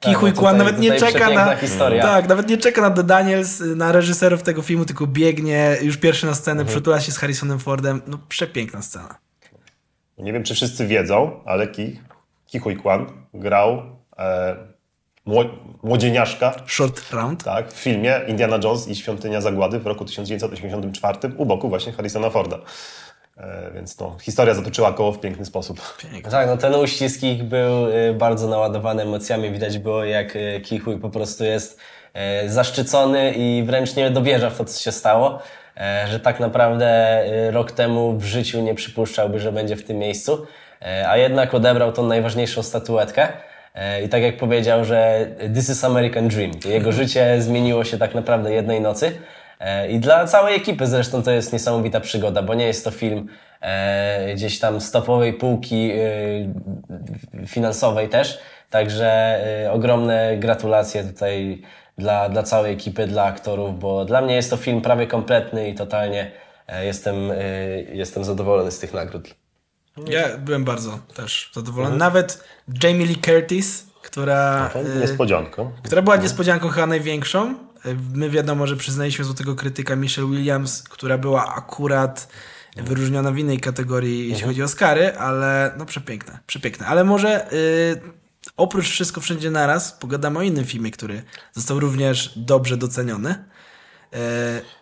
Kichuj 0.00 0.30
tak, 0.30 0.38
Kwan 0.38 0.56
nawet 0.56 0.78
nie 0.78 0.92
czeka 1.00 1.30
na. 1.30 1.56
Historia. 1.56 2.02
Tak, 2.02 2.28
nawet 2.28 2.48
nie 2.48 2.58
czeka 2.58 2.80
na 2.80 2.90
The 2.90 3.04
Daniels, 3.04 3.60
na 3.60 3.92
reżyserów 3.92 4.42
tego 4.42 4.62
filmu, 4.62 4.84
tylko 4.84 5.06
biegnie 5.06 5.76
już 5.82 5.96
pierwszy 5.96 6.26
na 6.26 6.34
scenę, 6.34 6.60
mhm. 6.60 6.74
przytula 6.74 7.00
się 7.00 7.12
z 7.12 7.18
Harrisonem 7.18 7.58
Fordem. 7.58 8.02
No 8.06 8.18
przepiękna 8.28 8.82
scena. 8.82 9.27
Nie 10.18 10.32
wiem, 10.32 10.42
czy 10.42 10.54
wszyscy 10.54 10.86
wiedzą, 10.86 11.40
ale 11.44 11.68
Ki, 11.68 12.00
Kichuj 12.46 12.76
Kwan 12.76 13.06
grał 13.34 13.82
e, 14.18 14.56
młodzieniaszka. 15.82 16.54
Short 16.66 17.12
Round. 17.12 17.44
Tak, 17.44 17.72
w 17.72 17.76
filmie 17.76 18.20
Indiana 18.28 18.58
Jones 18.64 18.88
i 18.88 18.96
Świątynia 18.96 19.40
Zagłady 19.40 19.78
w 19.78 19.86
roku 19.86 20.04
1984 20.04 21.18
u 21.36 21.46
boku 21.46 21.68
właśnie 21.68 21.92
Harrisona 21.92 22.30
Forda. 22.30 22.58
E, 23.36 23.70
więc 23.74 23.98
no, 23.98 24.16
historia 24.20 24.54
zatoczyła 24.54 24.92
koło 24.92 25.12
w 25.12 25.20
piękny 25.20 25.44
sposób. 25.44 25.80
Pięknie. 26.02 26.30
Tak, 26.30 26.46
no 26.46 26.56
ten 26.56 26.74
uścisk 26.74 27.22
ich 27.22 27.44
był 27.44 27.88
y, 27.88 28.14
bardzo 28.14 28.48
naładowany 28.48 29.02
emocjami. 29.02 29.50
Widać 29.50 29.78
było, 29.78 30.04
jak 30.04 30.36
y, 30.36 30.60
Kichuj 30.64 30.98
po 30.98 31.10
prostu 31.10 31.44
jest 31.44 31.80
y, 32.44 32.50
zaszczycony 32.50 33.32
i 33.32 33.62
wręcz 33.66 33.96
nie 33.96 34.10
dowierza 34.10 34.50
w 34.50 34.58
to, 34.58 34.64
co 34.64 34.82
się 34.82 34.92
stało. 34.92 35.38
E, 35.78 36.06
że 36.08 36.20
tak 36.20 36.40
naprawdę 36.40 37.22
rok 37.50 37.72
temu 37.72 38.12
w 38.12 38.24
życiu 38.24 38.60
nie 38.60 38.74
przypuszczałby, 38.74 39.40
że 39.40 39.52
będzie 39.52 39.76
w 39.76 39.84
tym 39.84 39.98
miejscu. 39.98 40.46
E, 40.82 41.08
a 41.08 41.16
jednak 41.16 41.54
odebrał 41.54 41.92
tą 41.92 42.06
najważniejszą 42.06 42.62
statuetkę. 42.62 43.28
I 44.04 44.08
tak 44.08 44.22
jak 44.22 44.36
powiedział, 44.36 44.84
że 44.84 45.26
this 45.54 45.70
is 45.70 45.84
American 45.84 46.28
Dream. 46.28 46.50
Jego 46.64 46.92
życie 46.92 47.42
zmieniło 47.42 47.84
się 47.84 47.98
tak 47.98 48.14
naprawdę 48.14 48.52
jednej 48.52 48.80
nocy. 48.80 49.12
E, 49.60 49.88
I 49.88 49.98
dla 49.98 50.26
całej 50.26 50.56
ekipy 50.56 50.86
zresztą 50.86 51.22
to 51.22 51.30
jest 51.30 51.52
niesamowita 51.52 52.00
przygoda, 52.00 52.42
bo 52.42 52.54
nie 52.54 52.66
jest 52.66 52.84
to 52.84 52.90
film 52.90 53.28
e, 53.60 54.34
gdzieś 54.34 54.58
tam 54.58 54.80
z 54.80 54.90
topowej 54.90 55.32
półki 55.32 55.90
e, 55.90 57.46
finansowej 57.46 58.08
też. 58.08 58.38
Także 58.70 59.40
ogromne 59.72 60.36
gratulacje 60.36 61.04
tutaj 61.04 61.62
dla, 61.98 62.28
dla 62.28 62.42
całej 62.42 62.72
ekipy, 62.72 63.06
dla 63.06 63.24
aktorów, 63.24 63.78
bo 63.78 64.04
dla 64.04 64.20
mnie 64.20 64.34
jest 64.34 64.50
to 64.50 64.56
film 64.56 64.80
prawie 64.80 65.06
kompletny 65.06 65.68
i 65.68 65.74
totalnie 65.74 66.30
jestem, 66.82 67.16
jestem 67.92 68.24
zadowolony 68.24 68.70
z 68.70 68.78
tych 68.78 68.94
nagród. 68.94 69.34
Ja 70.06 70.38
byłem 70.38 70.64
bardzo 70.64 70.98
też 71.14 71.50
zadowolony. 71.54 71.94
Mhm. 71.94 71.98
Nawet 71.98 72.44
Jamie 72.82 73.06
Lee 73.06 73.16
Curtis, 73.16 73.86
która. 74.02 74.70
Niespodzianką. 75.00 75.70
Która 75.82 76.02
była 76.02 76.16
niespodzianką 76.16 76.68
chyba 76.68 76.86
największą. 76.86 77.54
My 78.14 78.30
wiadomo, 78.30 78.66
że 78.66 78.76
przyznaliśmy 78.76 79.24
złotego 79.24 79.54
krytyka 79.54 79.96
Michelle 79.96 80.28
Williams, 80.28 80.82
która 80.82 81.18
była 81.18 81.54
akurat 81.54 82.28
wyróżniona 82.76 83.32
w 83.32 83.38
innej 83.38 83.60
kategorii, 83.60 84.18
jeśli 84.18 84.34
mhm. 84.34 84.50
chodzi 84.50 84.62
o 84.62 84.64
Oscary, 84.64 85.16
ale 85.16 85.72
no 85.78 85.86
przepiękne, 85.86 86.38
przepiękne. 86.46 86.86
Ale 86.86 87.04
może 87.04 87.52
y, 87.52 88.00
oprócz 88.56 88.88
Wszystko 88.88 89.20
Wszędzie 89.20 89.50
Naraz 89.50 89.92
pogadamy 89.92 90.38
o 90.38 90.42
innym 90.42 90.64
filmie, 90.64 90.90
który 90.90 91.22
został 91.52 91.80
również 91.80 92.38
dobrze 92.38 92.76
doceniony. 92.76 93.30
Y, 94.14 94.18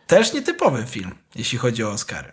też 0.07 0.33
nietypowy 0.33 0.85
film, 0.87 1.15
jeśli 1.35 1.59
chodzi 1.59 1.85
o 1.85 1.91
Oscary. 1.91 2.33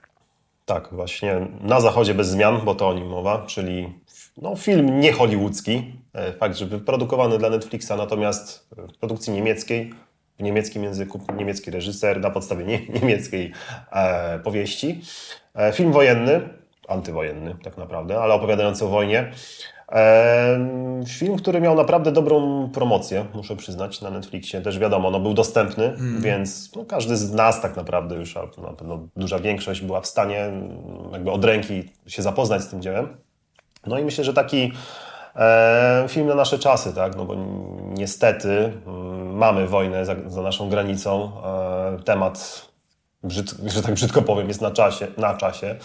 Tak, 0.65 0.89
właśnie 0.91 1.47
Na 1.61 1.81
Zachodzie 1.81 2.13
bez 2.13 2.27
zmian, 2.27 2.61
bo 2.65 2.75
to 2.75 2.89
o 2.89 2.93
nim 2.93 3.07
mowa, 3.07 3.45
czyli 3.45 3.93
no, 4.37 4.55
film 4.55 4.99
nie 4.99 5.13
hollywoodzki, 5.13 5.93
e, 6.13 6.33
fakt, 6.33 6.57
że 6.57 6.65
wyprodukowany 6.65 7.37
dla 7.37 7.49
Netflixa, 7.49 7.91
natomiast 7.97 8.69
w 8.71 8.97
produkcji 8.97 9.33
niemieckiej, 9.33 9.93
w 10.39 10.43
niemieckim 10.43 10.83
języku, 10.83 11.21
niemiecki 11.37 11.71
reżyser 11.71 12.19
na 12.19 12.29
podstawie 12.29 12.65
nie, 12.65 12.87
niemieckiej 13.01 13.51
e, 13.91 14.39
powieści. 14.39 15.01
E, 15.55 15.73
film 15.73 15.91
wojenny, 15.91 16.49
antywojenny 16.87 17.55
tak 17.63 17.77
naprawdę, 17.77 18.19
ale 18.19 18.33
opowiadający 18.33 18.85
o 18.85 18.87
wojnie. 18.87 19.31
Film, 21.07 21.37
który 21.37 21.61
miał 21.61 21.75
naprawdę 21.75 22.11
dobrą 22.11 22.69
promocję, 22.73 23.25
muszę 23.33 23.55
przyznać, 23.55 24.01
na 24.01 24.09
Netflixie. 24.09 24.61
Też 24.61 24.79
wiadomo, 24.79 25.11
no, 25.11 25.19
był 25.19 25.33
dostępny, 25.33 25.85
Mhm. 25.85 26.21
więc 26.21 26.75
no, 26.75 26.85
każdy 26.85 27.17
z 27.17 27.31
nas 27.33 27.61
tak 27.61 27.75
naprawdę 27.75 28.15
już, 28.15 28.37
albo 28.37 28.61
na 28.61 28.73
pewno 28.73 28.99
duża 29.15 29.39
większość 29.39 29.81
była 29.81 30.01
w 30.01 30.07
stanie 30.07 30.43
mm, 30.43 30.69
jakby 31.11 31.31
od 31.31 31.45
ręki 31.45 31.89
się 32.07 32.21
zapoznać 32.21 32.61
z 32.61 32.67
tym 32.67 32.81
dziełem. 32.81 33.17
No 33.87 33.99
i 33.99 34.03
myślę, 34.03 34.23
że 34.23 34.33
taki 34.33 34.71
e, 35.35 36.05
film 36.07 36.27
na 36.27 36.35
nasze 36.35 36.59
czasy, 36.59 36.93
tak? 36.93 37.15
No 37.17 37.25
bo 37.25 37.35
ni- 37.35 37.65
niestety 37.93 38.73
mm, 38.87 39.35
mamy 39.37 39.67
wojnę 39.67 40.05
za, 40.05 40.15
za 40.27 40.41
naszą 40.41 40.69
granicą. 40.69 41.31
E, 41.45 41.97
temat, 42.03 42.65
brzyd, 43.23 43.55
że 43.65 43.81
tak 43.83 43.93
brzydko 43.93 44.21
powiem, 44.21 44.47
jest 44.47 44.61
na 44.61 44.71
czasie. 44.71 45.07
Na 45.17 45.33
czasie. 45.37 45.75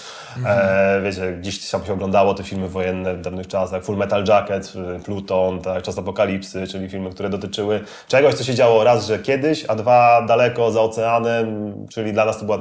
E, 0.46 1.00
wiecie, 1.04 1.32
gdzieś 1.40 1.70
tam 1.70 1.84
się 1.84 1.92
oglądało 1.92 2.34
te 2.34 2.44
filmy 2.44 2.68
wojenne 2.68 3.14
w 3.14 3.20
dawnych 3.20 3.46
czasach. 3.46 3.84
Full 3.84 3.96
Metal 3.96 4.24
Jacket, 4.24 4.72
y, 4.96 5.02
Pluton, 5.04 5.60
tak? 5.60 5.82
Czas 5.82 5.98
Apokalipsy, 5.98 6.66
czyli 6.66 6.88
filmy, 6.88 7.10
które 7.10 7.28
dotyczyły 7.30 7.80
czegoś, 8.08 8.34
co 8.34 8.44
się 8.44 8.54
działo 8.54 8.84
raz, 8.84 9.06
że 9.06 9.18
kiedyś, 9.18 9.64
a 9.68 9.74
dwa 9.74 10.22
daleko 10.28 10.70
za 10.70 10.80
oceanem, 10.82 11.74
czyli 11.90 12.12
dla 12.12 12.24
nas 12.24 12.38
to 12.38 12.44
była 12.44 12.58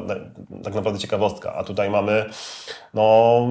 tak 0.63 0.75
naprawdę 0.75 0.99
ciekawostka. 0.99 1.53
A 1.53 1.63
tutaj 1.63 1.89
mamy 1.89 2.25
no, 2.93 3.47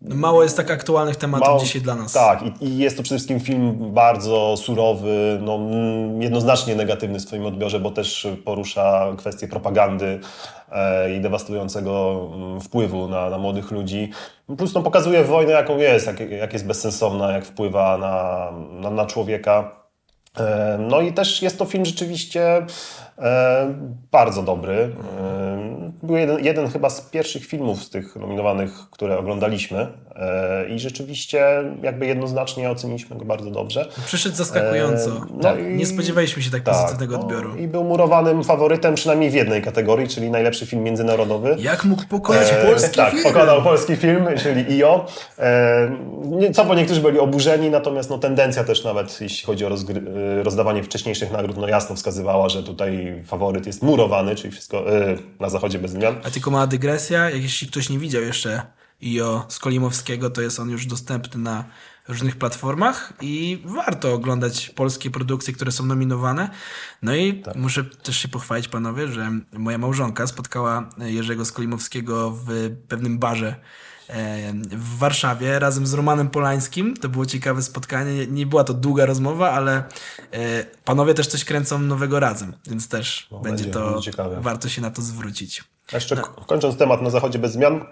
No 0.00 0.16
Mało 0.16 0.42
jest 0.42 0.56
tak 0.56 0.70
aktualnych 0.70 1.16
tematów 1.16 1.48
Mało- 1.48 1.60
dzisiaj 1.60 1.82
dla 1.82 1.94
nas. 1.94 2.12
Tak, 2.12 2.42
i, 2.42 2.64
i 2.64 2.78
jest 2.78 2.96
to 2.96 3.02
przede 3.02 3.18
wszystkim 3.18 3.40
film 3.40 3.76
bardzo 3.94 4.56
surowy, 4.56 5.38
no, 5.42 5.54
mm, 5.54 6.22
jednoznacznie 6.22 6.74
negatywny 6.74 7.18
w 7.18 7.22
swoim 7.22 7.46
odbiorze, 7.46 7.80
bo 7.80 7.90
też 7.90 8.26
porusza 8.44 9.12
kwestie 9.18 9.48
propagandy 9.48 10.20
e, 10.72 11.14
i 11.14 11.20
dewastującego 11.20 12.26
mm, 12.34 12.60
wpływu 12.60 13.08
na, 13.08 13.30
na 13.30 13.38
młodych 13.38 13.70
ludzi. 13.70 14.10
Plus 14.58 14.74
no, 14.74 14.82
pokazuje 14.82 15.24
wojnę, 15.24 15.52
jaką 15.52 15.78
jest, 15.78 16.06
jak, 16.06 16.20
jak 16.20 16.52
jest 16.52 16.66
bezsensowna, 16.66 17.32
jak 17.32 17.44
wpływa 17.44 17.98
na, 17.98 18.50
na, 18.80 18.90
na 18.90 19.06
człowieka. 19.06 19.84
E, 20.38 20.78
No 20.80 21.00
i 21.00 21.12
też 21.12 21.42
jest 21.42 21.58
to 21.58 21.64
film 21.64 21.84
rzeczywiście 21.84 22.66
e, 23.18 23.74
bardzo 24.12 24.42
dobry. 24.42 24.90
Był 26.04 26.16
jeden, 26.16 26.44
jeden 26.44 26.68
chyba 26.70 26.90
z 26.90 27.00
pierwszych 27.00 27.46
filmów 27.46 27.82
z 27.84 27.90
tych 27.90 28.16
nominowanych, 28.16 28.70
które 28.90 29.18
oglądaliśmy 29.18 29.86
e, 30.16 30.68
i 30.68 30.78
rzeczywiście 30.78 31.46
jakby 31.82 32.06
jednoznacznie 32.06 32.70
oceniliśmy 32.70 33.16
go 33.16 33.24
bardzo 33.24 33.50
dobrze. 33.50 33.88
Przyszedł 34.06 34.36
zaskakująco. 34.36 35.10
E, 35.10 35.14
no 35.34 35.42
tak, 35.42 35.58
i- 35.58 35.62
Nie 35.62 35.86
spodziewaliśmy 35.86 36.42
się 36.42 36.50
tak, 36.50 36.62
pozytywnego 36.62 37.16
no, 37.16 37.22
odbioru. 37.22 37.56
I 37.56 37.68
był 37.68 37.84
murowanym 37.84 38.44
faworytem 38.44 38.94
przynajmniej 38.94 39.30
w 39.30 39.34
jednej 39.34 39.62
kategorii, 39.62 40.08
czyli 40.08 40.30
najlepszy 40.30 40.66
film 40.66 40.82
międzynarodowy. 40.82 41.56
Jak 41.58 41.84
mógł 41.84 42.04
pokonać 42.08 42.52
E, 42.52 42.66
polski 42.66 42.96
tak, 42.96 43.10
film? 43.10 43.22
pokonał 43.22 43.62
polski 43.62 43.96
film, 43.96 44.26
czyli 44.42 44.64
IO. 44.78 45.06
Co 46.54 46.64
po 46.64 46.74
niektórzy 46.74 47.00
byli 47.00 47.18
oburzeni, 47.18 47.70
natomiast 47.70 48.10
no, 48.10 48.18
tendencja 48.18 48.64
też 48.64 48.84
nawet, 48.84 49.20
jeśli 49.20 49.46
chodzi 49.46 49.64
o 49.66 49.68
rozdawanie 50.42 50.82
wcześniejszych 50.82 51.32
nagród, 51.32 51.56
no 51.56 51.68
jasno 51.68 51.96
wskazywała, 51.96 52.48
że 52.48 52.62
tutaj 52.62 53.22
faworyt 53.26 53.66
jest 53.66 53.82
murowany, 53.82 54.34
czyli 54.34 54.50
wszystko 54.52 54.84
na 55.40 55.48
zachodzie 55.48 55.78
bez 55.78 55.93
A 56.24 56.30
tylko 56.30 56.50
mała 56.50 56.66
dygresja, 56.66 57.30
jak 57.30 57.42
jeśli 57.42 57.68
ktoś 57.68 57.88
nie 57.88 57.98
widział 57.98 58.22
jeszcze 58.22 58.62
IO 59.02 59.46
Skolimowskiego, 59.48 60.30
to 60.30 60.42
jest 60.42 60.60
on 60.60 60.70
już 60.70 60.86
dostępny 60.86 61.40
na 61.40 61.64
różnych 62.08 62.36
platformach 62.36 63.12
i 63.20 63.62
warto 63.64 64.12
oglądać 64.12 64.70
polskie 64.70 65.10
produkcje, 65.10 65.54
które 65.54 65.72
są 65.72 65.86
nominowane. 65.86 66.50
No 67.02 67.14
i 67.14 67.34
Tak. 67.34 67.56
muszę 67.56 67.84
też 67.84 68.16
się 68.18 68.28
pochwalić 68.28 68.68
panowie, 68.68 69.08
że 69.08 69.30
moja 69.52 69.78
małżonka 69.78 70.26
spotkała 70.26 70.88
Jerzego 70.98 71.44
Skolimowskiego 71.44 72.30
w 72.30 72.70
pewnym 72.88 73.18
barze 73.18 73.56
w 74.70 74.98
Warszawie 74.98 75.58
razem 75.58 75.86
z 75.86 75.94
Romanem 75.94 76.30
Polańskim. 76.30 76.96
To 76.96 77.08
było 77.08 77.26
ciekawe 77.26 77.62
spotkanie. 77.62 78.26
Nie 78.26 78.46
była 78.46 78.64
to 78.64 78.74
długa 78.74 79.06
rozmowa, 79.06 79.50
ale 79.50 79.76
e, 80.32 80.64
panowie 80.84 81.14
też 81.14 81.26
coś 81.26 81.44
kręcą 81.44 81.78
nowego 81.78 82.20
razem, 82.20 82.52
więc 82.66 82.88
też 82.88 83.28
będzie 83.30 83.48
będzie- 83.64 83.70
to 83.70 83.92
będzie 83.92 84.12
warto 84.40 84.68
się 84.68 84.82
na 84.82 84.90
to 84.90 85.02
zwrócić. 85.02 85.64
A 85.92 85.96
Jeszcze 85.96 86.16
k- 86.16 86.22
kończąc 86.46 86.76
temat 86.76 87.02
na 87.02 87.10
zachodzie 87.10 87.38
bez 87.38 87.52
zmian, 87.52 87.84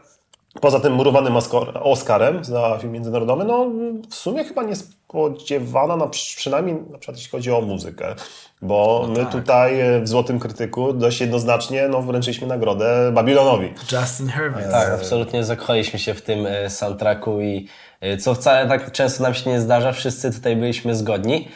poza 0.60 0.80
tym 0.80 0.92
murowanym 0.92 1.34
Oscar- 1.34 1.78
Oscarem 1.82 2.44
za 2.44 2.78
film 2.80 2.92
międzynarodowy, 2.92 3.44
no 3.44 3.66
w 4.10 4.14
sumie 4.14 4.44
chyba 4.44 4.62
niespodziewana, 4.62 5.96
na, 5.96 6.06
przy- 6.06 6.36
przynajmniej 6.36 6.76
na 6.90 6.98
przykład 6.98 7.16
jeśli 7.16 7.30
chodzi 7.30 7.50
o 7.50 7.60
muzykę, 7.60 8.14
bo 8.62 9.08
my 9.16 9.26
tutaj 9.26 9.80
e, 9.80 10.00
w 10.00 10.08
Złotym 10.08 10.38
Krytyku 10.38 10.92
dość 10.92 11.20
jednoznacznie 11.20 11.88
no, 11.88 12.02
wręczyliśmy 12.02 12.46
nagrodę 12.46 13.12
Babilonowi. 13.12 13.72
Justin 13.92 14.28
Herbert. 14.28 14.70
Tak, 14.70 14.90
absolutnie 14.90 15.44
zakochaliśmy 15.44 15.98
się 15.98 16.14
w 16.14 16.22
tym 16.22 16.46
e, 16.46 16.70
soundtracku 16.70 17.40
i 17.40 17.68
e, 18.00 18.16
co 18.16 18.34
wcale 18.34 18.68
tak 18.68 18.92
często 18.92 19.22
nam 19.22 19.34
się 19.34 19.50
nie 19.50 19.60
zdarza, 19.60 19.92
wszyscy 19.92 20.32
tutaj 20.32 20.56
byliśmy 20.56 20.96
zgodni, 20.96 21.48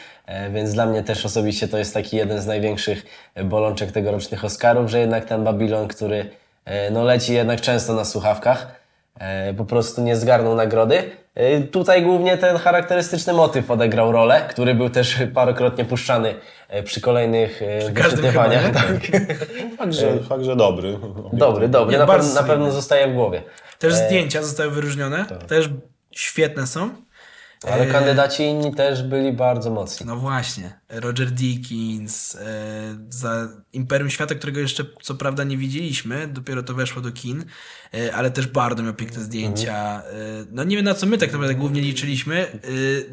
więc 0.53 0.73
dla 0.73 0.85
mnie 0.85 1.03
też 1.03 1.25
osobiście 1.25 1.67
to 1.67 1.77
jest 1.77 1.93
taki 1.93 2.17
jeden 2.17 2.41
z 2.41 2.47
największych 2.47 3.05
bolączek 3.45 3.91
tegorocznych 3.91 4.45
Oscarów, 4.45 4.89
że 4.89 4.99
jednak 4.99 5.25
ten 5.25 5.43
Babylon, 5.43 5.87
który 5.87 6.29
no, 6.91 7.03
leci 7.03 7.33
jednak 7.33 7.61
często 7.61 7.93
na 7.93 8.05
słuchawkach, 8.05 8.67
po 9.57 9.65
prostu 9.65 10.01
nie 10.01 10.15
zgarnął 10.15 10.55
nagrody. 10.55 11.11
E, 11.35 11.61
Tutaj 11.61 12.03
głównie 12.03 12.37
ten 12.37 12.57
charakterystyczny 12.57 13.33
motyw 13.33 13.71
odegrał 13.71 14.11
rolę, 14.11 14.45
który 14.49 14.75
był 14.75 14.89
też 14.89 15.17
parokrotnie 15.33 15.85
puszczany 15.85 16.35
e, 16.67 16.83
przy 16.83 17.01
kolejnych 17.01 17.61
e, 17.61 17.91
każdym 17.91 18.21
wyświetlaniach. 18.21 18.63
chyba, 18.65 18.79
Tak. 18.79 18.97
Także, 19.77 20.17
także 20.29 20.55
dobry. 20.55 20.99
Dobry, 21.33 21.69
dobry, 21.69 21.97
na, 21.97 22.07
pewno, 22.07 22.33
na 22.33 22.43
pewno 22.43 22.71
zostaje 22.71 23.07
w 23.07 23.13
głowie. 23.13 23.43
Też 23.79 23.93
zdjęcia 23.93 24.43
zostały 24.43 24.71
wyróżnione. 24.71 25.25
Też 25.47 25.69
świetne 26.11 26.67
są. 26.67 26.89
Ale 27.71 27.83
E, 27.83 27.87
kandydaci 27.91 28.43
inni 28.43 28.75
też 28.75 29.03
byli 29.03 29.33
bardzo 29.33 29.69
mocni. 29.69 30.07
No 30.07 30.15
właśnie. 30.15 30.79
Roger 30.89 31.31
Deakins 31.31 32.35
e, 32.35 32.39
za 33.09 33.47
Imperium 33.73 34.09
Świata, 34.09 34.35
którego 34.35 34.59
jeszcze 34.59 34.83
co 35.01 35.15
prawda 35.15 35.43
nie 35.43 35.57
widzieliśmy, 35.57 36.27
dopiero 36.27 36.63
to 36.63 36.73
weszło 36.73 37.01
do 37.01 37.11
kin, 37.11 37.41
e, 37.41 37.45
ale 38.13 38.31
też 38.31 38.47
bardzo 38.47 38.83
miał 38.83 38.93
piękne 38.93 39.23
zdjęcia. 39.23 40.01
E, 40.01 40.01
no 40.51 40.63
nie 40.63 40.75
wiem 40.75 40.85
na 40.85 40.93
co 40.93 41.05
my 41.05 41.17
tak 41.17 41.31
naprawdę 41.31 41.55
głównie 41.55 41.81
liczyliśmy. 41.81 42.37
E, 42.41 42.47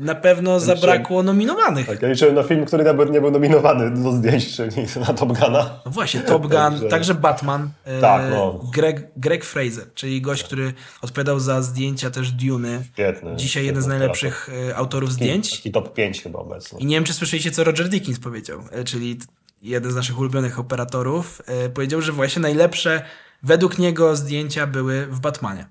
na 0.01 0.15
pewno 0.15 0.61
zabrakło 0.61 1.23
nominowanych. 1.23 1.87
Tak, 1.87 2.03
ja 2.03 2.09
liczyłem 2.09 2.35
na 2.35 2.43
film, 2.43 2.65
który 2.65 2.85
nawet 2.85 3.11
nie 3.11 3.21
był 3.21 3.31
nominowany 3.31 4.03
do 4.03 4.13
zdjęć, 4.13 4.57
czyli 4.57 4.71
na 5.01 5.07
Top 5.15 5.29
Guna. 5.39 5.81
No 5.85 5.91
właśnie, 5.91 6.21
Top 6.21 6.43
Gun, 6.43 6.51
Także- 6.51 6.89
także 6.89 7.15
Batman. 7.15 7.71
E, 7.85 8.01
Tak, 8.01 8.23
no. 8.31 8.61
Greg, 8.73 9.07
Greg 9.17 9.45
Fraser, 9.45 9.85
czyli 9.95 10.21
gość, 10.21 10.43
który 10.45 10.73
odpowiadał 11.03 11.41
za 11.41 11.63
zdjęcia 11.63 12.11
też 12.11 12.31
Duny. 12.33 12.83
Świetny. 12.93 13.37
Dzisiaj 13.37 13.65
jeden 13.67 13.83
z 13.83 13.87
najlepszych 13.87 14.51
e, 14.71 14.77
autorów 14.77 15.13
zdjęć. 15.13 15.51
Taki 15.57 15.73
top 15.73 15.95
5 15.95 16.23
chyba 16.23 16.39
obecnie. 16.39 16.79
I 16.79 16.87
nie 16.87 16.97
wiem, 16.97 17.05
czy 17.05 17.13
słyszeliście, 17.13 17.51
co 17.51 17.65
Roger 17.65 17.89
Dickens 17.89 18.19
powiedział, 18.21 18.61
e, 18.73 18.85
czyli 18.85 19.19
jeden 19.63 19.93
z 19.93 19.95
naszych 19.95 20.19
ulubionych 20.19 20.59
operatorów. 20.59 21.43
e, 21.47 21.69
Powiedział, 21.69 22.01
że 22.01 22.13
właśnie 22.13 22.43
najlepsze 22.43 23.03
według 23.45 23.79
niego 23.79 24.17
zdjęcia 24.17 24.67
były 24.67 25.07
w 25.07 25.21
Batmanie. 25.21 25.67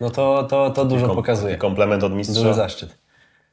No 0.00 0.10
to, 0.10 0.46
to, 0.50 0.70
to 0.70 0.84
dużo 0.84 1.06
Kom- 1.06 1.16
pokazuje. 1.16 1.56
Komplement 1.56 2.04
od 2.04 2.12
Duży 2.12 2.18
mistrza. 2.18 2.52
zaszczyt. 2.54 2.96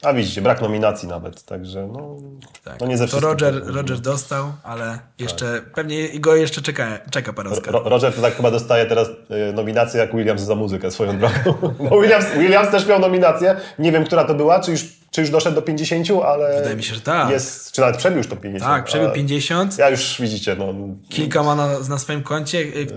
A 0.03 0.13
widzicie, 0.13 0.41
brak 0.41 0.62
nominacji 0.62 1.08
nawet, 1.10 1.43
także 1.43 1.88
no, 1.93 2.15
Tak. 2.63 2.79
no 2.79 2.88
nie 2.88 2.98
ze 2.98 3.08
to. 3.08 3.20
Roger, 3.20 3.62
Roger 3.65 4.00
dostał, 4.00 4.51
ale 4.63 5.00
jeszcze 5.20 5.62
pewnie 5.75 6.20
go 6.20 6.36
jeszcze 6.36 6.62
czeka, 6.62 7.00
czeka 7.12 7.34
parę 7.34 7.50
Oscarów. 7.50 7.84
Ro- 7.84 7.89
Roger 7.89 8.13
to 8.13 8.22
tak 8.22 8.36
chyba 8.36 8.51
dostaje 8.51 8.86
teraz 8.86 9.08
e, 9.29 9.53
nominację 9.53 10.00
jak 10.00 10.15
Williams 10.15 10.41
za 10.41 10.55
muzykę 10.55 10.91
swoją 10.91 11.17
drogą. 11.20 11.53
Bo 11.89 12.01
Williams, 12.01 12.25
Williams 12.38 12.70
też 12.72 12.88
miał 12.88 13.00
nominację. 13.00 13.55
Nie 13.79 13.91
wiem, 13.91 14.05
która 14.05 14.24
to 14.24 14.34
była, 14.34 14.60
czy 14.60 14.72
już, 14.72 14.86
czy 15.12 15.22
już 15.22 15.29
doszedł 15.29 15.55
do 15.55 15.62
50, 15.62 16.08
ale. 16.25 16.55
Wydaje 16.58 16.75
mi 16.75 16.84
się, 16.84 16.96
że 16.96 17.01
tak. 17.01 17.29
Jest, 17.29 17.72
czy 17.72 17.81
nawet 17.81 17.98
przebił 17.98 18.17
już 18.17 18.27
to 18.27 18.36
50. 18.36 18.72
Tak, 18.72 18.86
przebił 18.86 19.05
ale 19.08 19.15
50. 19.15 19.77
Ja 19.77 19.89
już 19.89 20.22
widzicie, 20.22 20.55
no. 20.55 20.74
Kilka 21.10 21.43
ma 21.43 21.55
na, 21.55 21.79
na 21.89 21.98
swoim 21.98 22.24
koncie. 22.24 22.58
Y, 22.58 22.88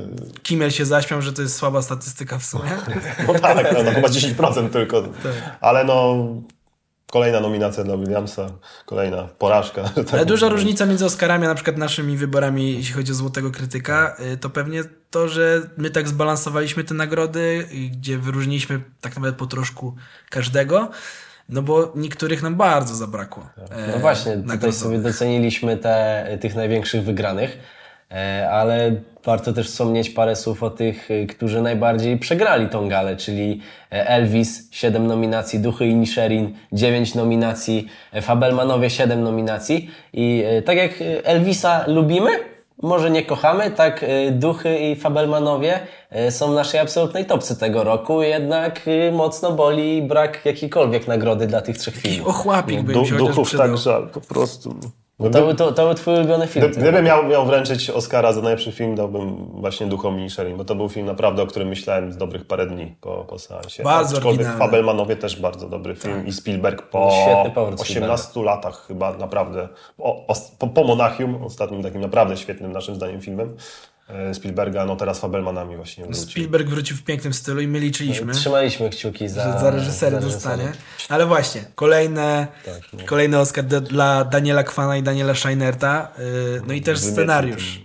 Kimmel 0.42 0.70
się 0.70 0.84
zaśmiał, 0.84 1.23
że 1.23 1.32
to 1.32 1.42
jest 1.42 1.56
słaba 1.56 1.82
statystyka 1.82 2.38
w 2.38 2.44
sumie. 2.44 2.70
No 3.28 3.34
tak, 3.34 3.73
no, 3.73 3.82
no 3.82 3.90
chyba 3.90 4.08
10% 4.08 4.70
tylko. 4.70 5.02
Ale 5.61 5.84
no. 5.84 6.26
Kolejna 7.14 7.40
nominacja 7.40 7.85
dla 7.85 7.97
Williamsa, 7.97 8.47
kolejna 8.87 9.28
porażka. 9.38 9.83
tak 9.94 10.14
Ale 10.14 10.26
duża 10.26 10.49
różnica 10.49 10.87
między 10.87 11.04
Oscarami, 11.04 11.44
a 11.44 11.49
na 11.49 11.54
przykład 11.54 11.76
naszymi 11.76 12.16
wyborami, 12.16 12.76
jeśli 12.76 12.94
chodzi 12.94 13.12
o 13.12 13.14
Złotego 13.14 13.50
Krytyka, 13.50 14.16
y, 14.33 14.37
to 14.37 14.50
pewnie 14.50 14.83
to, 15.11 15.28
że 15.28 15.62
my 15.76 15.90
tak 15.90 16.09
zbalansowaliśmy 16.09 16.85
te 16.85 16.94
nagrody, 16.94 17.68
gdzie 17.92 18.18
wyróżniliśmy 18.18 18.80
tak 19.00 19.16
naprawdę 19.16 19.38
po 19.38 19.47
troszku 19.47 19.94
każdego, 20.30 20.90
no 21.49 21.62
bo 21.62 21.92
niektórych 21.97 22.42
nam 22.42 22.54
bardzo 22.54 22.94
zabrakło. 22.94 23.49
e, 23.71 23.92
No 23.92 23.99
właśnie, 23.99 24.33
tutaj 24.33 24.47
nagrodzonych. 24.49 24.75
sobie 24.75 24.99
doceniliśmy 24.99 25.76
te, 25.76 26.26
tych 26.40 26.54
największych 26.54 27.04
wygranych. 27.04 27.59
E, 28.14 28.50
ale 28.50 28.92
warto 29.25 29.52
też 29.52 29.68
wspomnieć 29.71 30.11
parę 30.11 30.37
słów 30.37 30.62
o 30.62 30.71
tych, 30.71 31.11
y, 31.11 31.26
którzy 31.26 31.62
najbardziej 31.62 32.18
przegrali 32.18 32.68
tą 32.68 32.88
galę, 32.88 33.16
czyli 33.16 33.61
e, 33.92 34.09
Elvis, 34.09 34.68
7 34.71 35.06
nominacji, 35.06 35.59
Duchy 35.59 35.87
i 35.87 35.94
Nisherin, 35.94 36.54
9 36.73 37.14
nominacji, 37.14 37.87
e, 38.12 38.23
Fabelmanowie, 38.23 38.90
7 38.90 39.23
nominacji. 39.23 39.90
I 40.12 40.42
e, 40.47 40.62
tak 40.62 40.76
jak 40.76 40.90
e, 41.02 41.26
Elvisa 41.26 41.85
lubimy, 41.87 42.30
może 42.83 43.11
nie 43.11 43.25
kochamy, 43.25 43.71
tak 43.71 44.02
e, 44.02 44.30
Duchy 44.30 44.78
i 44.78 44.97
Fabelmanowie 44.97 45.80
e, 46.11 46.30
są 46.30 46.52
w 46.52 46.54
naszej 46.54 46.80
absolutnej 46.80 47.25
topce 47.25 47.56
tego 47.56 47.85
roku, 47.85 48.23
jednak 48.23 48.80
e, 48.88 49.12
mocno 49.12 49.52
boli 49.52 50.02
brak 50.02 50.44
jakiejkolwiek 50.44 51.09
nagrody 51.09 51.47
dla 51.47 51.61
tych 51.61 51.78
trzech 51.78 51.94
filmów. 51.97 52.28
ochłapik 52.28 52.83
by 52.83 52.92
Du, 52.92 53.04
duchów 53.18 53.56
tak 53.56 53.78
żal, 53.78 54.09
po 54.09 54.21
prostu. 54.21 54.75
To, 55.18 55.30
był- 55.30 55.54
to, 55.54 55.73
to 55.73 55.85
był 55.87 55.94
twój 55.94 56.14
ulubiony 56.14 56.47
film. 56.47 56.66
Gdy- 56.66 56.80
Gdybym 56.80 57.04
miał, 57.04 57.26
miał 57.26 57.47
wręczyć 57.47 57.90
Oscara 57.90 58.33
za 58.33 58.40
najlepszy 58.40 58.73
film, 58.73 58.94
dałbym 58.94 59.37
właśnie 59.61 59.87
Duchom 59.87 60.21
i 60.21 60.30
Sherry, 60.30 60.54
bo 60.56 60.64
to 60.64 60.75
był 60.75 60.88
film 60.88 61.06
naprawdę, 61.06 61.42
o 61.42 61.47
którym 61.47 61.68
myślałem 61.68 62.12
z 62.12 62.16
dobrych 62.16 62.47
parę 62.47 62.66
dni 62.66 62.94
po, 63.00 63.25
po 63.25 63.38
seansie. 63.38 63.83
Bardzo 63.83 64.16
Aczkolwiek 64.16 64.40
oryginalny. 64.40 64.59
Fabelmanowie 64.59 65.16
też 65.16 65.40
bardzo 65.40 65.68
dobry 65.68 65.94
film 65.94 66.26
i 66.26 66.33
Spielberg 66.33 66.83
po 66.83 67.11
Świetny 67.25 67.50
powrót 67.50 67.80
18 67.80 68.42
latach 68.42 68.87
chyba 68.87 69.12
naprawdę, 69.12 69.68
o, 69.99 70.26
o, 70.26 70.35
po, 70.59 70.66
po 70.66 70.85
Monachium, 70.85 71.44
ostatnim 71.44 71.83
takim 71.83 72.00
naprawdę 72.00 72.37
świetnym 72.37 72.73
naszym 72.73 72.94
zdaniem 72.94 73.21
filmem 73.21 73.56
Spielberga, 74.32 74.84
no 74.84 74.96
teraz 74.96 75.18
Fabelmanami 75.18 75.76
właśnie 75.76 76.04
wrócił. 76.04 76.23
Spielberg 76.23 76.68
wrócił 76.68 76.96
w 76.96 77.02
pięknym 77.02 77.34
stylu 77.34 77.61
i 77.61 77.66
my 77.68 77.78
liczyliśmy. 77.80 78.32
Trzymaliśmy 78.32 78.90
kciuki 78.90 79.28
za, 79.28 79.58
za 79.58 79.70
reżysery 79.70 80.20
dostanie. 80.20 80.73
Ale 81.08 81.26
właśnie, 81.26 81.64
kolejne, 81.75 82.46
kolejny 83.06 83.38
Oscar 83.38 83.64
do, 83.64 83.80
dla 83.80 84.25
Daniela 84.25 84.62
Kwana 84.62 84.96
i 84.96 85.02
Daniela 85.02 85.34
Scheinerta. 85.34 86.08
Yy, 86.18 86.62
no 86.66 86.73
i 86.75 86.80
też 86.82 86.99
scenariusz. 86.99 87.80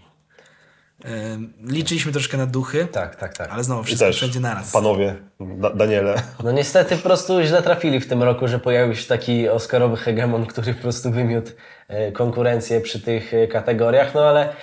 Liczyliśmy 1.64 2.12
troszkę 2.12 2.38
na 2.38 2.46
duchy, 2.46 2.88
Tak, 2.92 3.16
tak, 3.16 3.38
tak. 3.38 3.50
ale 3.52 3.64
znowu 3.64 3.84
wszystko 3.84 4.06
też 4.06 4.16
wszędzie 4.16 4.40
naraz. 4.40 4.72
panowie, 4.72 5.16
da, 5.40 5.70
Daniele, 5.70 6.22
No 6.44 6.52
niestety 6.52 6.98
po 6.98 7.04
prostu 7.04 7.42
źle 7.44 7.62
trafili 7.64 8.00
w 8.00 8.08
tym 8.08 8.24
roku, 8.24 8.48
że 8.48 8.60
pojawił 8.60 8.96
się 8.96 9.08
taki 9.08 9.50
Oscarowy 9.50 9.98
hegemon, 9.98 10.46
który 10.46 10.74
po 10.74 10.82
prostu 10.82 11.12
wymiótł 11.12 11.52
e, 11.88 12.12
konkurencję 12.12 12.82
przy 12.82 13.00
tych 13.00 13.34
e, 13.34 13.48
kategoriach, 13.48 14.14
no 14.14 14.22
ale 14.22 14.50
e, 14.50 14.54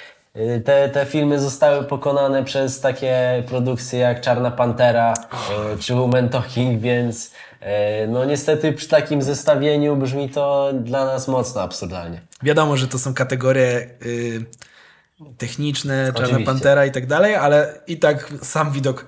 te, 0.65 0.89
te 0.89 1.07
filmy 1.07 1.41
zostały 1.41 1.85
pokonane 1.85 2.45
przez 2.45 2.81
takie 2.81 3.45
produkcje 3.49 3.99
jak 3.99 4.21
Czarna 4.21 4.51
Pantera 4.51 5.15
e, 5.75 5.79
czy 5.79 5.95
Woman 5.95 6.29
Talking, 6.29 6.81
więc 6.81 7.33
e, 7.61 8.07
no 8.07 8.25
niestety 8.25 8.73
przy 8.73 8.89
takim 8.89 9.23
zestawieniu 9.23 9.97
brzmi 9.97 10.31
to 10.31 10.73
dla 10.73 11.05
nas 11.05 11.29
mocno 11.29 11.63
absurdalnie. 11.63 12.21
Wiadomo, 12.43 12.77
że 12.77 12.89
to 12.89 12.99
są 12.99 13.15
kategorie 13.15 13.91
yy, 14.05 15.35
techniczne, 15.39 16.07
Czarna 16.07 16.27
Oczywiście. 16.27 16.47
Pantera 16.47 16.87
i 16.87 16.91
tak 16.91 17.07
dalej, 17.07 17.35
ale 17.35 17.81
i 17.87 17.99
tak 17.99 18.33
sam 18.43 18.73
widok 18.73 19.07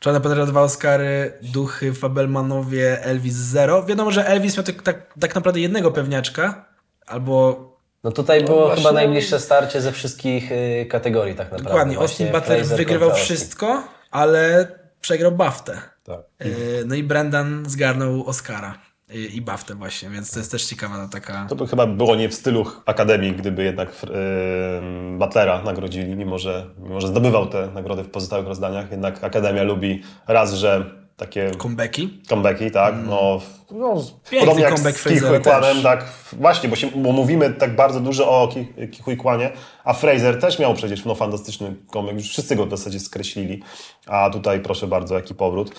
Czarna 0.00 0.20
Pantera 0.20 0.46
dwa 0.46 0.62
Oscary, 0.62 1.32
Duchy, 1.42 1.94
Fabelmanowie, 1.94 3.04
Elvis 3.04 3.34
zero. 3.34 3.84
Wiadomo, 3.84 4.10
że 4.10 4.26
Elvis 4.26 4.56
miał 4.56 4.64
tak, 4.64 4.82
tak, 4.82 5.14
tak 5.20 5.34
naprawdę 5.34 5.60
jednego 5.60 5.90
pewniaczka, 5.90 6.64
albo 7.06 7.75
No 8.06 8.12
tutaj 8.12 8.44
było 8.44 8.66
właśnie- 8.66 8.76
chyba 8.82 8.92
najbliższe 8.92 9.40
starcie 9.40 9.80
ze 9.80 9.92
wszystkich 9.92 10.52
e, 10.52 10.84
kategorii 10.86 11.34
tak 11.34 11.46
naprawdę. 11.46 11.64
dokładnie, 11.64 11.96
Właśnie 11.96 12.26
Austin 12.26 12.40
Butler 12.40 12.58
Fraser 12.58 12.78
wygrywał 12.78 13.14
wszystko, 13.14 13.82
ale 14.10 14.68
przegrał 15.00 15.32
Baftę. 15.32 15.80
tak. 16.04 16.20
Yy, 16.40 16.84
No 16.86 16.94
i 16.94 17.02
Brendan 17.02 17.64
zgarnął 17.66 18.26
Oscara 18.26 18.78
yy, 19.08 19.20
i 19.20 19.40
Baftę 19.40 19.74
właśnie, 19.74 20.10
więc 20.10 20.30
to 20.30 20.38
jest 20.38 20.50
też 20.50 20.64
ciekawa 20.64 20.98
no, 20.98 21.08
taka... 21.08 21.46
To 21.48 21.56
by 21.56 21.66
chyba 21.66 21.86
było 21.86 22.16
nie 22.16 22.28
w 22.28 22.34
stylu 22.34 22.66
Akademii, 22.86 23.32
gdyby 23.32 23.64
jednak 23.64 23.88
yy, 24.02 25.18
Butlera 25.18 25.62
nagrodzili, 25.62 26.16
mimo 26.16 26.38
że, 26.38 26.66
mimo 26.78 27.00
że 27.00 27.08
zdobywał 27.08 27.46
te 27.46 27.66
nagrody 27.66 28.02
w 28.02 28.10
pozostałych 28.10 28.46
rozdaniach. 28.46 28.90
Jednak 28.90 29.24
Akademia 29.24 29.62
lubi 29.62 30.02
raz, 30.28 30.54
że 30.54 30.90
takie 31.16 31.50
Comebacki. 31.58 32.22
comebacki, 32.28 32.70
tak, 32.70 32.94
no, 33.06 33.40
no 33.70 33.94
Piękny 34.30 34.40
podobnie 34.40 34.62
jak 34.64 34.74
comeback 34.74 34.98
z 34.98 35.04
Kichujkłanem, 35.08 35.82
tak, 35.82 36.04
właśnie, 36.32 36.68
bo, 36.68 36.76
się, 36.76 36.86
bo 36.86 37.12
mówimy 37.12 37.50
tak 37.50 37.76
bardzo 37.76 38.00
dużo 38.00 38.30
o 38.42 38.48
Ki- 38.48 38.88
Kichujkłanie, 38.90 39.50
a 39.84 39.92
Fraser 39.92 40.40
też 40.40 40.58
miał 40.58 40.74
przecież 40.74 41.04
no, 41.04 41.14
fantastyczny 41.14 41.74
comeback, 41.92 42.18
już 42.18 42.28
wszyscy 42.28 42.56
go 42.56 42.66
w 42.66 42.70
zasadzie 42.70 43.00
skreślili, 43.00 43.62
a 44.06 44.30
tutaj 44.30 44.60
proszę 44.60 44.86
bardzo, 44.86 45.14
jaki 45.14 45.34
powrót. 45.34 45.70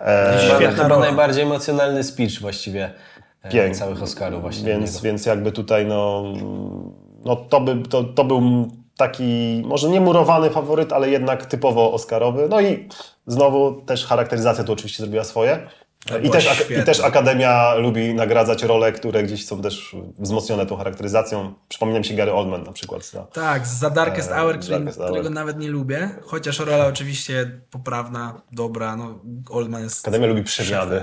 E, 0.00 0.72
Chyba, 0.76 0.98
najbardziej 0.98 1.42
emocjonalny 1.42 2.04
speech 2.04 2.40
właściwie 2.40 2.90
e, 3.42 3.50
Piękny. 3.50 3.74
całych 3.78 4.02
Oscarów 4.02 4.40
właśnie. 4.42 4.64
Więc, 4.68 5.00
więc 5.02 5.26
jakby 5.26 5.52
tutaj 5.52 5.86
no, 5.86 6.24
no 7.24 7.36
to, 7.36 7.60
by, 7.60 7.82
to, 7.88 8.04
to 8.04 8.24
był 8.24 8.68
taki 8.96 9.62
może 9.66 9.88
nie 9.88 10.00
murowany 10.00 10.50
faworyt, 10.50 10.92
ale 10.92 11.10
jednak 11.10 11.46
typowo 11.46 11.92
Oscarowy. 11.92 12.46
No 12.50 12.60
i 12.60 12.88
znowu 13.26 13.82
też 13.82 14.06
charakteryzacja 14.06 14.64
tu 14.64 14.72
oczywiście 14.72 15.02
zrobiła 15.02 15.24
swoje. 15.24 15.66
I 16.18 16.22
była 16.22 16.32
też. 16.32 16.70
I 16.82 16.84
też 16.84 17.00
Akademia 17.00 17.74
lubi 17.74 18.14
nagradzać 18.14 18.62
role, 18.62 18.92
które 18.92 19.22
gdzieś 19.22 19.46
są 19.46 19.62
też 19.62 19.96
wzmocnione 20.18 20.66
tą 20.66 20.76
charakteryzacją. 20.76 21.54
Przypominam 21.68 22.04
się 22.04 22.14
Gary 22.14 22.32
Oldman 22.32 22.62
na 22.62 22.72
przykład. 22.72 23.04
Zna. 23.04 23.22
Tak, 23.22 23.66
za 23.66 23.90
Darkest 23.90 24.30
E, 24.30 24.34
Hour, 24.34 24.58
który, 24.58 24.76
Darkest 24.78 24.98
Hour. 24.98 25.10
którego 25.10 25.30
nawet 25.30 25.58
nie 25.58 25.68
lubię, 25.68 26.10
chociaż 26.22 26.58
rola 26.58 26.86
oczywiście 26.86 27.60
poprawna, 27.70 28.42
dobra, 28.52 28.96
no 28.96 29.18
Oldman 29.50 29.82
jest... 29.82 30.04
Akademia 30.04 30.26
lubi 30.26 30.42
przemiany. 30.44 31.02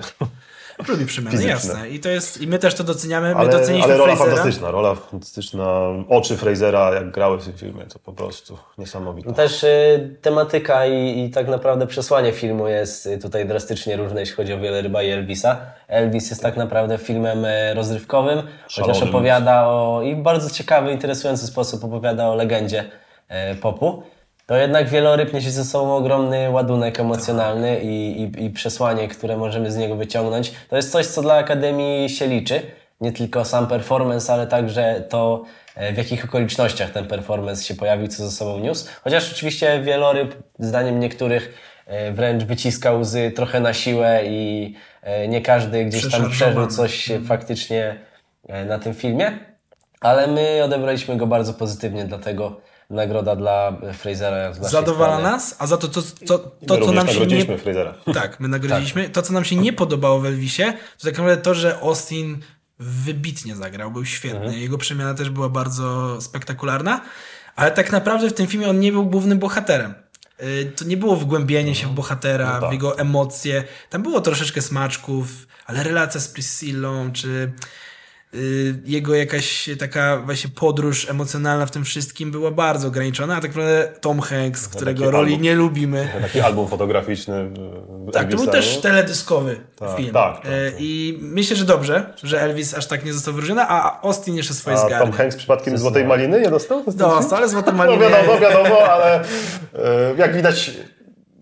Lubi 0.87 1.05
przemiany, 1.05 1.31
fizyczne. 1.37 1.53
jasne. 1.53 1.89
I 1.89 1.99
to 1.99 2.09
jest, 2.09 2.41
i 2.41 2.47
my 2.47 2.59
też 2.59 2.75
to 2.75 2.83
doceniamy, 2.83 3.29
my 3.29 3.35
Ale, 3.35 3.49
doceniliśmy 3.49 3.83
ale 3.93 3.97
rola 3.97 4.15
Frasera. 4.15 4.35
fantastyczna, 4.35 4.71
rola 4.71 4.95
fantastyczna. 4.95 5.65
Oczy 6.09 6.37
Frasera, 6.37 6.93
jak 6.93 7.11
grały 7.11 7.37
w 7.39 7.45
tym 7.45 7.53
filmie, 7.53 7.83
to 7.85 7.99
po 7.99 8.13
prostu 8.13 8.57
niesamowite. 8.77 9.33
Też 9.33 9.63
y, 9.63 10.17
tematyka 10.21 10.85
i, 10.85 11.19
i 11.25 11.29
tak 11.29 11.47
naprawdę 11.47 11.87
przesłanie 11.87 12.31
filmu 12.31 12.67
jest 12.67 13.05
y, 13.05 13.17
tutaj 13.17 13.47
drastycznie 13.47 13.97
różne, 13.97 14.19
jeśli 14.19 14.35
chodzi 14.35 14.53
o 14.53 14.59
wiele 14.59 14.81
ryba 14.81 15.03
i 15.03 15.09
Elvisa. 15.09 15.57
Elvis 15.87 16.29
jest 16.29 16.41
tak 16.41 16.57
naprawdę 16.57 16.97
filmem 16.97 17.45
e, 17.45 17.73
rozrywkowym, 17.73 18.41
chociaż 18.63 18.85
Szalonym. 18.97 19.09
opowiada 19.09 19.67
o, 19.67 20.01
i 20.03 20.15
w 20.15 20.19
bardzo 20.19 20.49
ciekawy, 20.49 20.91
interesujący 20.91 21.47
sposób 21.47 21.83
opowiada 21.83 22.27
o 22.29 22.35
legendzie 22.35 22.85
e, 23.27 23.55
popu. 23.55 24.03
To 24.49 24.57
jednak 24.57 24.89
wieloryb 24.89 25.33
niesie 25.33 25.51
ze 25.51 25.65
sobą 25.65 25.95
ogromny 25.95 26.49
ładunek 26.49 26.99
emocjonalny 26.99 27.79
i, 27.79 28.21
i, 28.21 28.45
i 28.45 28.49
przesłanie, 28.49 29.07
które 29.07 29.37
możemy 29.37 29.71
z 29.71 29.77
niego 29.77 29.95
wyciągnąć. 29.95 30.51
To 30.69 30.75
jest 30.75 30.91
coś, 30.91 31.05
co 31.05 31.21
dla 31.21 31.33
Akademii 31.33 32.09
się 32.09 32.27
liczy. 32.27 32.61
Nie 33.01 33.11
tylko 33.11 33.45
sam 33.45 33.67
performance, 33.67 34.33
ale 34.33 34.47
także 34.47 35.03
to, 35.09 35.43
e, 35.75 35.93
w 35.93 35.97
jakich 35.97 36.25
okolicznościach 36.25 36.91
ten 36.91 37.07
performance 37.07 37.63
się 37.63 37.75
pojawił, 37.75 38.07
co 38.07 38.23
ze 38.23 38.31
sobą 38.31 38.59
niósł. 38.59 38.87
Chociaż 39.03 39.31
oczywiście 39.31 39.81
wieloryb, 39.81 40.35
zdaniem 40.59 40.99
niektórych, 40.99 41.53
e, 41.85 42.11
wręcz 42.11 42.43
wyciska 42.43 42.91
łzy 42.91 43.31
trochę 43.31 43.59
na 43.59 43.73
siłę 43.73 44.21
i 44.25 44.73
e, 45.01 45.27
nie 45.27 45.41
każdy 45.41 45.85
gdzieś 45.85 46.11
tam 46.11 46.29
przeżył 46.29 46.67
coś 46.67 47.11
faktycznie 47.27 47.99
e, 48.47 48.65
na 48.65 48.79
tym 48.79 48.93
filmie. 48.93 49.39
Ale 50.01 50.27
my 50.27 50.63
odebraliśmy 50.63 51.17
go 51.17 51.27
bardzo 51.27 51.53
pozytywnie, 51.53 52.05
dlatego 52.05 52.69
nagroda 52.89 53.35
dla 53.35 53.77
Frasera 53.93 54.53
Zadowala 54.53 55.19
nas, 55.19 55.55
a 55.59 55.67
za 55.67 55.77
to, 55.77 55.87
to, 55.87 56.01
to, 56.27 56.39
to 56.67 56.77
co 56.85 56.91
nam 56.91 57.07
się 57.07 57.13
nie... 57.13 57.19
nagrodziliśmy 57.19 57.57
Frasera. 57.57 57.93
Tak, 58.13 58.39
my 58.39 58.47
nagrodziliśmy. 58.47 59.09
To, 59.09 59.21
co 59.21 59.33
nam 59.33 59.45
się 59.45 59.55
nie 59.55 59.73
podobało 59.73 60.19
w 60.19 60.25
Elvisie, 60.25 60.63
to 60.97 61.05
tak 61.05 61.17
naprawdę 61.17 61.41
to, 61.41 61.53
że 61.53 61.79
Austin 61.79 62.37
wybitnie 62.79 63.55
zagrał, 63.55 63.91
był 63.91 64.05
świetny. 64.05 64.39
Mhm. 64.39 64.59
Jego 64.61 64.77
przemiana 64.77 65.13
też 65.13 65.29
była 65.29 65.49
bardzo 65.49 66.21
spektakularna, 66.21 67.01
ale 67.55 67.71
tak 67.71 67.91
naprawdę 67.91 68.29
w 68.29 68.33
tym 68.33 68.47
filmie 68.47 68.69
on 68.69 68.79
nie 68.79 68.91
był 68.91 69.05
głównym 69.05 69.39
bohaterem. 69.39 69.93
Y, 70.43 70.71
To 70.75 70.85
nie 70.85 70.97
było 70.97 71.15
wgłębienie 71.15 71.75
się 71.75 71.87
w 71.87 71.91
bohatera, 71.91 72.53
No 72.53 72.59
tak. 72.61 72.69
w 72.69 72.73
jego 72.73 72.97
emocje. 72.99 73.63
Tam 73.89 74.03
było 74.03 74.21
troszeczkę 74.21 74.61
smaczków, 74.61 75.27
ale 75.65 75.83
relacja 75.83 76.21
z 76.21 76.27
Priscillą, 76.27 77.11
czy 77.11 77.51
jego 78.85 79.15
jakaś 79.15 79.69
taka 79.79 80.17
właśnie 80.25 80.49
podróż 80.55 81.09
emocjonalna 81.09 81.65
w 81.65 81.71
tym 81.71 81.83
wszystkim 81.85 82.31
była 82.31 82.51
bardzo 82.51 82.87
ograniczona, 82.87 83.35
a 83.35 83.41
tak 83.41 83.49
naprawdę 83.51 83.87
Tom 84.01 84.19
Hanks, 84.19 84.67
którego 84.67 85.11
roli 85.11 85.31
album. 85.31 85.41
nie 85.43 85.55
lubimy, 85.55 86.09
Taki 86.21 86.41
album 86.41 86.67
fotograficzny. 86.67 87.49
w- 87.49 88.11
tak, 88.13 88.31
to 88.31 88.37
był 88.37 88.47
też 88.47 88.77
teledyskowy 88.81 89.59
Tak, 89.75 89.97
film. 89.97 90.13
tak, 90.13 90.35
tak, 90.37 90.45
E, 90.45 90.71
tak. 90.71 90.79
I 90.79 91.17
myślę, 91.21 91.55
że 91.55 91.65
dobrze, 91.65 92.13
że 92.23 92.41
Elvis 92.41 92.73
aż 92.73 92.87
tak 92.87 93.05
nie 93.05 93.13
został 93.13 93.33
wyróżniony, 93.33 93.61
a 93.61 94.01
Austin 94.01 94.35
jeszcze 94.35 94.53
swoje 94.53 94.75
A 94.77 94.79
zgarnie. 94.87 95.05
Tom 95.07 95.11
Hanks 95.15 95.35
przypadkiem 95.35 95.77
Złotej 95.77 96.05
Maliny 96.05 96.41
nie 96.41 96.49
dostał? 96.49 96.83
Dostał, 96.85 97.37
ale 97.37 97.49
Złote 97.49 97.71
No 97.71 97.77
Maliny... 97.77 98.09
wiadomo, 98.09 98.39
wiadomo, 98.39 98.79
ale 98.81 99.15
e, 99.19 99.23
jak 100.17 100.35
widać, 100.35 100.71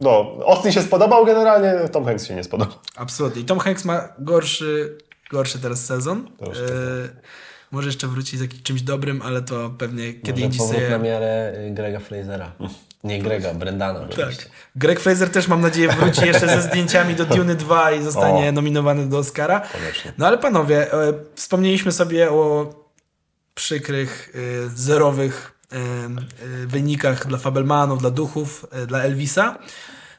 no, 0.02 0.32
Austin 0.48 0.72
się 0.72 0.82
spodobał 0.82 1.26
generalnie, 1.26 1.90
Tom 1.90 2.06
Hanks 2.06 2.26
się 2.28 2.36
nie 2.36 2.44
spodobał. 2.44 2.74
Absolutnie. 2.96 3.42
I 3.42 3.46
Tom 3.46 3.60
Hanks 3.60 3.86
ma 3.86 4.10
gorszy, 4.20 4.98
gorszy 5.32 5.60
teraz 5.60 5.86
sezon. 5.86 6.30
Gorszy, 6.40 6.64
E, 6.64 7.28
może 7.72 7.88
jeszcze 7.88 8.08
wróci 8.08 8.38
z 8.38 8.42
jakimś 8.42 8.64
czymś 8.64 8.82
dobrym, 8.82 9.22
ale 9.22 9.42
to 9.42 9.70
pewnie 9.70 10.14
kiedy 10.14 10.32
Może 10.32 10.42
indziej 10.46 10.60
powrót 10.60 10.82
na 10.82 10.90
sobie... 10.90 11.00
miarę 11.10 11.54
y, 11.68 11.72
Grega 11.74 12.00
Frasera. 12.00 12.52
Nie 13.04 13.22
Grega, 13.22 13.54
Brendana 13.54 14.00
oczywiście. 14.00 14.44
Tak. 14.44 14.52
Greg 14.76 15.00
Fraser 15.00 15.30
też 15.30 15.48
mam 15.48 15.62
nadzieję 15.62 15.90
wróci 15.90 16.26
jeszcze 16.26 16.48
ze 16.48 16.62
zdjęciami 16.62 17.16
do 17.16 17.26
Dune 17.26 17.56
2 17.56 17.92
i 17.92 18.04
zostanie 18.04 18.50
O. 18.50 18.52
nominowany 18.52 19.10
do 19.10 19.18
Oscara. 19.18 19.60
Koniecznie. 19.60 20.14
No 20.18 20.28
ale 20.28 20.38
panowie, 20.38 20.94
e, 20.94 21.14
wspomnieliśmy 21.36 21.92
sobie 21.92 22.32
o 22.32 22.74
przykrych, 23.56 24.32
e, 24.66 24.70
zerowych 24.70 25.52
wynikach 26.68 27.28
dla 27.28 27.38
Fabelmanów, 27.38 28.00
dla 28.00 28.12
duchów, 28.12 28.66
dla 28.88 29.00
Elvisa. 29.02 29.58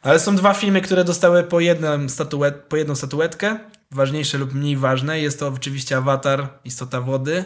Ale 0.03 0.21
są 0.21 0.37
dwa 0.37 0.55
filmy, 0.55 0.81
które 0.81 1.05
dostały 1.05 1.45
po, 1.45 1.61
jednym 1.61 2.09
statuet, 2.09 2.55
po 2.55 2.77
jedną 2.77 2.95
statuetkę, 2.95 3.59
ważniejsze 3.91 4.39
lub 4.39 4.55
mniej 4.55 4.77
ważne. 4.77 5.21
Jest 5.21 5.41
to 5.41 5.49
oczywiście 5.49 5.97
Avatar, 5.97 6.49
Istota 6.65 7.01
Wody 7.01 7.45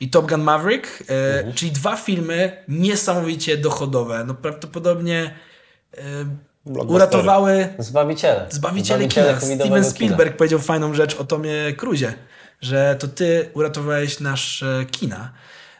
i 0.00 0.10
Top 0.10 0.28
Gun 0.28 0.42
Maverick, 0.42 0.86
mhm. 1.00 1.54
czyli 1.54 1.72
dwa 1.72 1.96
filmy 1.96 2.64
niesamowicie 2.68 3.56
dochodowe. 3.56 4.24
No 4.26 4.34
prawdopodobnie 4.34 5.34
uratowały 6.64 7.68
Zbawiciele. 7.78 8.46
Zbawiciele, 8.50 8.98
Zbawiciele 8.98 9.38
kina. 9.38 9.40
Steven 9.64 9.84
Spielberg 9.84 10.30
kina. 10.30 10.38
powiedział 10.38 10.58
fajną 10.58 10.94
rzecz 10.94 11.14
o 11.14 11.24
Tomie 11.24 11.72
Cruzie, 11.76 12.14
że 12.60 12.96
to 12.98 13.08
ty 13.08 13.50
uratowałeś 13.54 14.20
nasz 14.20 14.64
kina. 14.90 15.32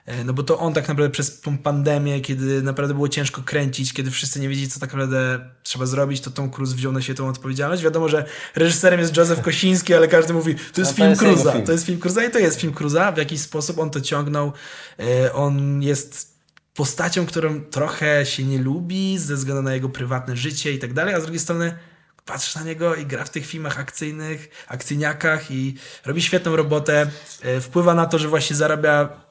E, 0.06 0.24
no 0.24 0.32
bo 0.32 0.42
to 0.42 0.58
on 0.58 0.74
tak 0.74 0.88
naprawdę 0.88 1.10
przez 1.10 1.40
tą 1.40 1.58
pandemię, 1.58 2.20
kiedy 2.20 2.62
naprawdę 2.62 2.94
było 2.94 3.08
ciężko 3.08 3.42
kręcić, 3.42 3.92
kiedy 3.92 4.10
wszyscy 4.10 4.40
nie 4.40 4.48
wiedzieli, 4.48 4.68
co 4.68 4.80
tak 4.80 4.90
naprawdę 4.90 5.50
trzeba 5.62 5.86
zrobić, 5.86 6.20
to 6.20 6.30
Tom 6.30 6.50
Cruise 6.50 6.76
wziął 6.76 6.92
na 6.92 7.02
siebie 7.02 7.16
tą 7.16 7.28
odpowiedzialność. 7.28 7.82
Wiadomo, 7.82 8.08
że 8.08 8.24
reżyserem 8.54 9.00
jest 9.00 9.16
Joseph 9.16 9.42
Kosiński, 9.42 9.94
ale 9.94 10.08
każdy 10.08 10.32
mówi, 10.32 10.54
to 10.54 10.80
jest 10.80 10.98
no, 10.98 11.04
film 11.04 11.16
Cruza, 11.16 11.52
to 11.52 11.72
jest 11.72 11.86
film 11.86 12.00
Cruza 12.00 12.24
i 12.24 12.30
to 12.30 12.38
jest 12.38 12.60
film 12.60 12.74
Cruza. 12.74 13.12
W 13.12 13.16
jakiś 13.16 13.40
sposób 13.40 13.78
on 13.78 13.90
to 13.90 14.00
ciągnął. 14.00 14.52
E, 14.98 15.32
on 15.32 15.82
jest 15.82 16.34
postacią, 16.74 17.26
którą 17.26 17.60
trochę 17.60 18.26
się 18.26 18.44
nie 18.44 18.58
lubi 18.58 19.18
ze 19.18 19.34
względu 19.34 19.62
na 19.62 19.74
jego 19.74 19.88
prywatne 19.88 20.36
życie 20.36 20.72
i 20.72 20.78
tak 20.78 20.92
dalej, 20.92 21.14
a 21.14 21.20
z 21.20 21.22
drugiej 21.22 21.40
strony 21.40 21.78
patrzysz 22.24 22.54
na 22.54 22.62
niego 22.62 22.94
i 22.94 23.06
gra 23.06 23.24
w 23.24 23.30
tych 23.30 23.46
filmach 23.46 23.80
akcyjnych, 23.80 24.64
akcyjniakach 24.68 25.50
i 25.50 25.74
robi 26.04 26.22
świetną 26.22 26.56
robotę. 26.56 27.10
E, 27.42 27.60
wpływa 27.60 27.94
na 27.94 28.06
to, 28.06 28.18
że 28.18 28.28
właśnie 28.28 28.56
zarabia 28.56 29.24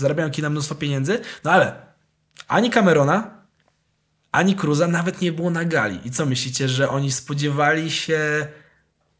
zarabiają 0.00 0.30
kina 0.30 0.50
mnóstwo 0.50 0.74
pieniędzy, 0.74 1.20
no 1.44 1.50
ale 1.50 1.72
ani 2.48 2.70
Camerona, 2.70 3.30
ani 4.32 4.56
Cruza 4.56 4.86
nawet 4.86 5.20
nie 5.20 5.32
było 5.32 5.50
na 5.50 5.64
gali. 5.64 5.98
I 6.04 6.10
co 6.10 6.26
myślicie, 6.26 6.68
że 6.68 6.88
oni 6.88 7.12
spodziewali 7.12 7.90
się 7.90 8.48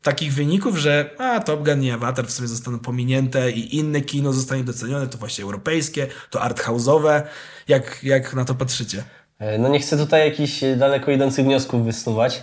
takich 0.02 0.32
wyników, 0.32 0.76
że 0.76 1.10
a 1.18 1.40
Top 1.40 1.64
Gun 1.64 1.82
i 1.82 1.90
Avatar 1.90 2.26
w 2.26 2.30
sobie 2.30 2.48
zostaną 2.48 2.78
pominięte 2.78 3.50
i 3.50 3.76
inne 3.76 4.00
kino 4.00 4.32
zostanie 4.32 4.64
docenione, 4.64 5.06
to 5.06 5.18
właśnie 5.18 5.44
europejskie, 5.44 6.06
to 6.30 6.38
arthouse'owe. 6.38 7.22
Jak, 7.68 8.04
jak 8.04 8.34
na 8.34 8.44
to 8.44 8.54
patrzycie? 8.54 9.04
E, 9.38 9.58
no 9.58 9.68
nie 9.68 9.80
chcę 9.80 9.98
tutaj 9.98 10.30
jakichś 10.30 10.60
daleko 10.76 11.10
idących 11.10 11.44
wniosków 11.44 11.84
wysnuwać, 11.84 12.36
e, 12.36 12.40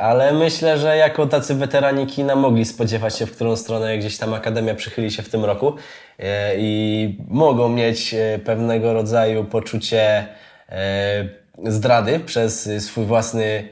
ale 0.00 0.32
myślę, 0.32 0.78
że 0.78 0.96
jako 0.96 1.26
tacy 1.26 1.54
weterani 1.54 2.06
kina 2.06 2.36
mogli 2.36 2.64
spodziewać 2.64 3.16
się, 3.16 3.26
w 3.26 3.32
którą 3.32 3.56
stronę 3.56 3.98
gdzieś 3.98 4.18
tam 4.18 4.34
Akademia 4.34 4.74
przychyli 4.74 5.10
się 5.10 5.22
w 5.22 5.28
tym 5.28 5.44
roku. 5.44 5.76
E, 6.20 6.54
i 6.56 7.18
mogą 7.28 7.68
mieć 7.68 8.14
e, 8.14 8.38
pewnego 8.38 8.92
rodzaju 8.92 9.44
poczucie 9.44 10.26
e, 10.68 11.28
zdrady 11.64 12.20
przez 12.20 12.70
swój 12.78 13.04
własny 13.04 13.68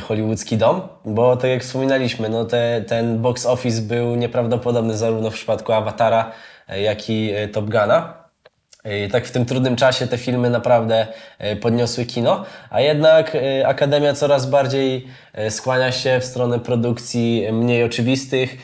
hollywoodzki 0.00 0.56
dom, 0.56 0.80
bo 1.04 1.36
tak 1.36 1.50
jak 1.50 1.62
wspominaliśmy, 1.62 2.28
no 2.28 2.44
te, 2.44 2.84
ten 2.86 3.18
box 3.18 3.46
office 3.46 3.82
był 3.82 4.16
nieprawdopodobny 4.16 4.96
zarówno 4.96 5.30
w 5.30 5.34
przypadku 5.34 5.72
Awatara, 5.72 6.32
jak 6.68 7.10
i 7.10 7.32
Top 7.52 7.64
Guna. 7.64 8.27
I 9.06 9.08
tak 9.10 9.26
w 9.26 9.30
tym 9.30 9.44
trudnym 9.44 9.76
czasie 9.76 10.06
te 10.06 10.18
filmy 10.18 10.50
naprawdę 10.50 11.06
podniosły 11.60 12.04
kino, 12.04 12.44
a 12.70 12.80
jednak 12.80 13.36
Akademia 13.66 14.14
coraz 14.14 14.50
bardziej 14.50 15.06
skłania 15.50 15.92
się 15.92 16.20
w 16.20 16.24
stronę 16.24 16.58
produkcji 16.58 17.46
mniej 17.52 17.84
oczywistych, 17.84 18.56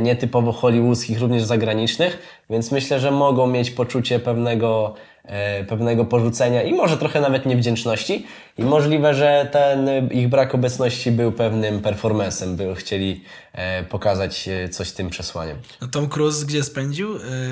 nietypowo 0.00 0.52
hollywoodzkich, 0.52 1.20
również 1.20 1.42
zagranicznych, 1.42 2.18
więc 2.50 2.72
myślę, 2.72 3.00
że 3.00 3.10
mogą 3.10 3.46
mieć 3.46 3.70
poczucie 3.70 4.18
pewnego, 4.18 4.94
e, 5.24 5.64
pewnego 5.64 6.04
porzucenia 6.04 6.62
i 6.62 6.72
może 6.72 6.96
trochę 6.96 7.20
nawet 7.20 7.46
niewdzięczności. 7.46 8.26
I 8.58 8.64
możliwe, 8.64 9.14
że 9.14 9.48
ten 9.52 10.08
ich 10.10 10.28
brak 10.28 10.54
obecności 10.54 11.12
był 11.12 11.32
pewnym 11.32 11.80
performancem, 11.80 12.56
by 12.56 12.74
chcieli 12.74 13.24
e, 13.52 13.82
pokazać 13.84 14.48
e, 14.48 14.68
coś 14.68 14.92
tym 14.92 15.10
przesłaniem. 15.10 15.56
No 15.80 15.88
Tom 15.88 16.08
Cruise 16.08 16.46
gdzie 16.46 16.62
spędził 16.62 17.08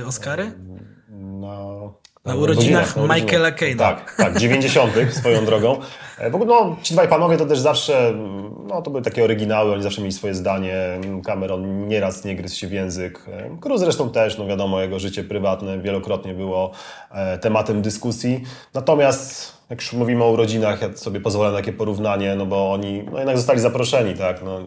Oscary? 0.06 0.52
No, 1.10 1.94
na 2.24 2.34
urodzinach 2.34 2.96
Michaela 2.96 3.52
Caina. 3.52 3.78
Tak, 3.78 4.14
tak, 4.16 4.38
90. 4.38 4.92
swoją 5.10 5.44
drogą. 5.44 5.80
W 6.30 6.34
ogóle 6.34 6.46
no, 6.46 6.76
ci 6.82 6.94
dwaj 6.94 7.08
panowie 7.08 7.36
to 7.36 7.46
też 7.46 7.58
zawsze, 7.58 8.14
no 8.68 8.82
to 8.82 8.90
były 8.90 9.02
takie 9.02 9.24
oryginały, 9.24 9.72
oni 9.72 9.82
zawsze 9.82 10.00
mieli 10.00 10.12
swoje 10.12 10.34
zdanie. 10.34 10.74
Cameron 11.24 11.88
nieraz 11.88 12.24
nie 12.24 12.36
gryzł 12.36 12.56
się 12.56 12.66
w 12.66 12.72
język. 12.72 13.24
Cruz 13.60 13.80
zresztą 13.80 14.10
też, 14.10 14.38
no 14.38 14.46
wiadomo, 14.46 14.80
jego 14.80 14.98
życie 14.98 15.24
prywatne 15.24 15.78
wielokrotnie 15.78 16.34
było 16.34 16.70
e, 17.10 17.38
tematem 17.38 17.82
dyskusji. 17.82 18.42
Natomiast 18.74 19.58
jak 19.70 19.80
już 19.80 19.92
mówimy 19.92 20.24
o 20.24 20.30
urodzinach, 20.30 20.82
ja 20.82 20.96
sobie 20.96 21.20
pozwolę 21.20 21.50
na 21.50 21.56
takie 21.56 21.72
porównanie, 21.72 22.34
no 22.36 22.46
bo 22.46 22.72
oni 22.72 23.02
no 23.12 23.18
jednak 23.18 23.36
zostali 23.36 23.60
zaproszeni, 23.60 24.14
tak. 24.14 24.42
No, 24.42 24.60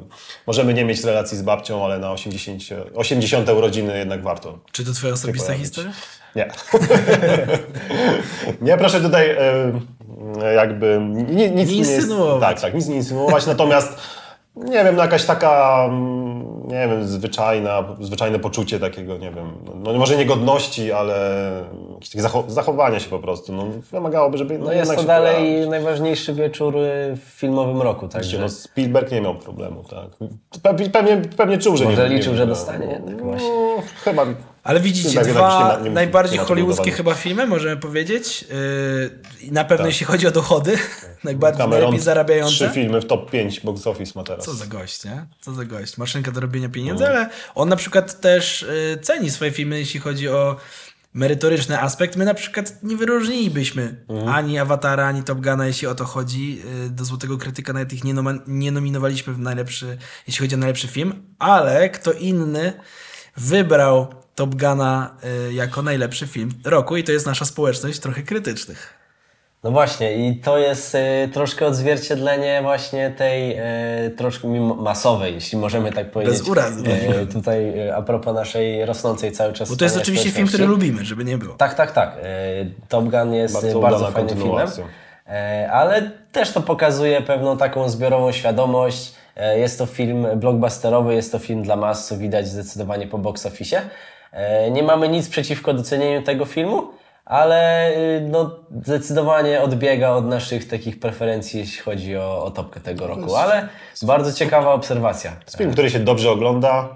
możemy 0.47 0.73
nie 0.73 0.85
mieć 0.85 1.03
relacji 1.03 1.37
z 1.37 1.41
babcią, 1.41 1.85
ale 1.85 1.99
na 1.99 2.11
80, 2.11 2.63
80 2.95 3.49
urodziny 3.49 3.97
jednak 3.97 4.23
warto. 4.23 4.59
Czy 4.71 4.85
to 4.85 4.93
twoja 4.93 5.13
osobista 5.13 5.53
historia? 5.53 5.91
Nie. 6.35 6.51
nie, 8.67 8.77
proszę 8.77 9.01
tutaj 9.01 9.37
jakby 10.55 10.99
nic 11.55 11.69
nie, 11.69 11.75
insynuować. 11.75 12.41
tak, 12.41 12.61
tak, 12.61 12.73
nic 12.73 12.87
nie 12.87 12.95
insynuować, 12.95 13.45
natomiast 13.45 13.97
nie 14.55 14.83
wiem, 14.83 14.95
no 14.95 15.01
jakaś 15.01 15.25
taka, 15.25 15.85
mm, 15.89 16.67
nie 16.67 16.87
wiem, 16.87 17.07
zwyczajna, 17.07 17.83
zwyczajne 17.99 18.39
poczucie 18.39 18.79
takiego, 18.79 19.17
nie 19.17 19.31
wiem, 19.31 19.47
no 19.83 19.93
może 19.93 20.17
nie 20.17 20.25
godności, 20.25 20.91
ale 20.91 21.49
jakieś 21.93 22.21
zachowania 22.47 22.99
się 22.99 23.09
po 23.09 23.19
prostu, 23.19 23.53
no 23.53 23.65
wymagałoby, 23.91 24.37
żeby... 24.37 24.59
No, 24.59 24.65
no 24.65 24.71
jest 24.73 24.95
to 24.95 25.03
dalej 25.03 25.35
pojawić. 25.35 25.69
najważniejszy 25.69 26.33
wieczór 26.33 26.75
w 27.15 27.39
filmowym 27.39 27.81
roku, 27.81 28.07
tak? 28.07 28.23
No 28.39 28.49
Spielberg 28.49 29.11
nie 29.11 29.21
miał 29.21 29.35
problemu, 29.35 29.83
tak. 29.83 30.29
Pewnie, 30.91 31.21
pewnie 31.37 31.57
czuł, 31.57 31.77
że 31.77 31.85
może 31.85 32.09
nie 32.09 32.15
liczył, 32.15 32.35
że 32.35 32.47
dostanie 32.47 32.85
jednak 32.85 33.23
właśnie. 33.23 33.49
No, 33.49 33.83
chyba 34.03 34.25
ale 34.63 34.79
widzicie, 34.79 35.21
dwa 35.21 35.27
nie 35.27 35.33
ma, 35.33 35.79
nie 35.83 35.89
najbardziej 35.89 36.39
hollywoodzkie 36.39 36.91
chyba 36.91 37.13
filmy, 37.13 37.47
możemy 37.47 37.77
powiedzieć. 37.77 38.45
Yy, 39.41 39.51
na 39.51 39.63
pewno 39.63 39.83
tak. 39.83 39.91
jeśli 39.91 40.05
chodzi 40.05 40.27
o 40.27 40.31
dochody, 40.31 40.77
najbardziej 41.23 41.57
Cameron, 41.57 41.79
najlepiej 41.79 41.99
zarabiające. 42.03 42.55
Trzy 42.55 42.69
filmy 42.69 43.01
w 43.01 43.05
top 43.05 43.31
5 43.31 43.59
box 43.59 43.87
office 43.87 44.11
ma 44.15 44.23
teraz. 44.23 44.45
Co 44.45 44.53
za 44.53 44.65
gość, 44.65 45.05
nie? 45.05 45.25
Co 45.41 45.53
za 45.53 45.65
gość. 45.65 45.97
Maszynka 45.97 46.31
do 46.31 46.41
robienia 46.41 46.69
pieniędzy, 46.69 47.05
mm. 47.05 47.17
ale 47.17 47.29
on 47.55 47.69
na 47.69 47.75
przykład 47.75 48.21
też 48.21 48.65
yy, 48.91 49.01
ceni 49.01 49.31
swoje 49.31 49.51
filmy, 49.51 49.79
jeśli 49.79 49.99
chodzi 49.99 50.29
o 50.29 50.55
merytoryczny 51.13 51.79
aspekt. 51.79 52.15
My 52.15 52.25
na 52.25 52.33
przykład 52.33 52.83
nie 52.83 52.97
wyróżnilibyśmy 52.97 54.05
mm. 54.09 54.27
ani 54.27 54.59
Awatara, 54.59 55.07
ani 55.07 55.23
Top 55.23 55.41
Guna, 55.41 55.67
jeśli 55.67 55.87
o 55.87 55.95
to 55.95 56.05
chodzi. 56.05 56.55
Yy, 56.55 56.89
do 56.89 57.05
Złotego 57.05 57.37
Krytyka 57.37 57.73
nawet 57.73 57.93
ich 57.93 58.03
nie, 58.03 58.13
nie 58.47 58.71
nominowaliśmy 58.71 59.33
w 59.33 59.39
najlepszy, 59.39 59.97
jeśli 60.27 60.41
chodzi 60.41 60.55
o 60.55 60.57
najlepszy 60.57 60.87
film, 60.87 61.23
ale 61.39 61.89
kto 61.89 62.11
inny 62.11 62.73
wybrał 63.37 64.20
Top 64.35 64.55
Guna 64.55 65.15
y, 65.49 65.53
jako 65.53 65.81
najlepszy 65.81 66.27
film 66.27 66.51
roku 66.65 66.97
i 66.97 67.03
to 67.03 67.11
jest 67.11 67.25
nasza 67.25 67.45
społeczność 67.45 67.99
trochę 67.99 68.21
krytycznych. 68.21 69.01
No 69.63 69.71
właśnie 69.71 70.27
i 70.27 70.35
to 70.35 70.57
jest 70.57 70.95
y, 70.95 71.29
troszkę 71.33 71.65
odzwierciedlenie 71.65 72.59
właśnie 72.61 73.11
tej 73.11 73.57
y, 74.07 74.11
troszkę 74.17 74.47
masowej, 74.75 75.33
jeśli 75.33 75.57
możemy 75.57 75.91
tak 75.91 76.11
powiedzieć. 76.11 76.39
Bez 76.39 76.47
urazy. 76.47 76.83
Y, 77.23 77.27
tutaj 77.27 77.79
y, 77.87 77.95
a 77.95 78.01
propos 78.01 78.35
naszej 78.35 78.85
rosnącej 78.85 79.31
cały 79.31 79.53
czas 79.53 79.69
Bo 79.69 79.75
to 79.75 79.85
jest 79.85 79.97
oczywiście 79.97 80.31
film, 80.31 80.47
który 80.47 80.65
lubimy, 80.65 81.05
żeby 81.05 81.25
nie 81.25 81.37
było. 81.37 81.55
Tak, 81.55 81.73
tak, 81.73 81.91
tak. 81.91 82.17
Top 82.89 83.05
Gun 83.05 83.33
jest 83.33 83.53
bardzo, 83.53 83.79
bardzo 83.79 84.11
fajnym 84.11 84.37
filmem, 84.37 84.67
ale 85.71 86.11
też 86.31 86.51
to 86.51 86.61
pokazuje 86.61 87.21
pewną 87.21 87.57
taką 87.57 87.89
zbiorową 87.89 88.31
świadomość. 88.31 89.13
Jest 89.55 89.77
to 89.77 89.85
film 89.85 90.27
blockbusterowy, 90.35 91.15
jest 91.15 91.31
to 91.31 91.39
film 91.39 91.63
dla 91.63 91.75
mas, 91.75 92.07
co 92.07 92.17
widać 92.17 92.47
zdecydowanie 92.47 93.07
po 93.07 93.17
box 93.17 93.45
office. 93.45 93.81
E, 94.31 94.71
nie 94.71 94.83
mamy 94.83 95.09
nic 95.09 95.29
przeciwko 95.29 95.73
docenieniu 95.73 96.21
tego 96.21 96.45
filmu, 96.45 96.91
ale 97.25 97.89
y, 97.97 98.27
no, 98.29 98.59
zdecydowanie 98.85 99.61
odbiega 99.61 100.09
od 100.09 100.25
naszych 100.25 100.67
takich 100.67 100.99
preferencji, 100.99 101.59
jeśli 101.59 101.81
chodzi 101.81 102.17
o, 102.17 102.43
o 102.43 102.51
topkę 102.51 102.79
tego 102.79 103.07
roku, 103.07 103.35
ale 103.35 103.69
bardzo 104.01 104.33
ciekawa 104.33 104.73
obserwacja. 104.73 105.31
Jest 105.45 105.57
film, 105.57 105.71
który 105.71 105.89
się 105.89 105.99
dobrze 105.99 106.31
ogląda, 106.31 106.89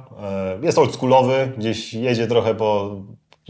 e, 0.62 0.65
jest 0.65 0.78
oldschoolowy, 0.78 1.52
gdzieś 1.58 1.93
jedzie 1.93 2.28
trochę 2.28 2.56
po, 2.56 2.95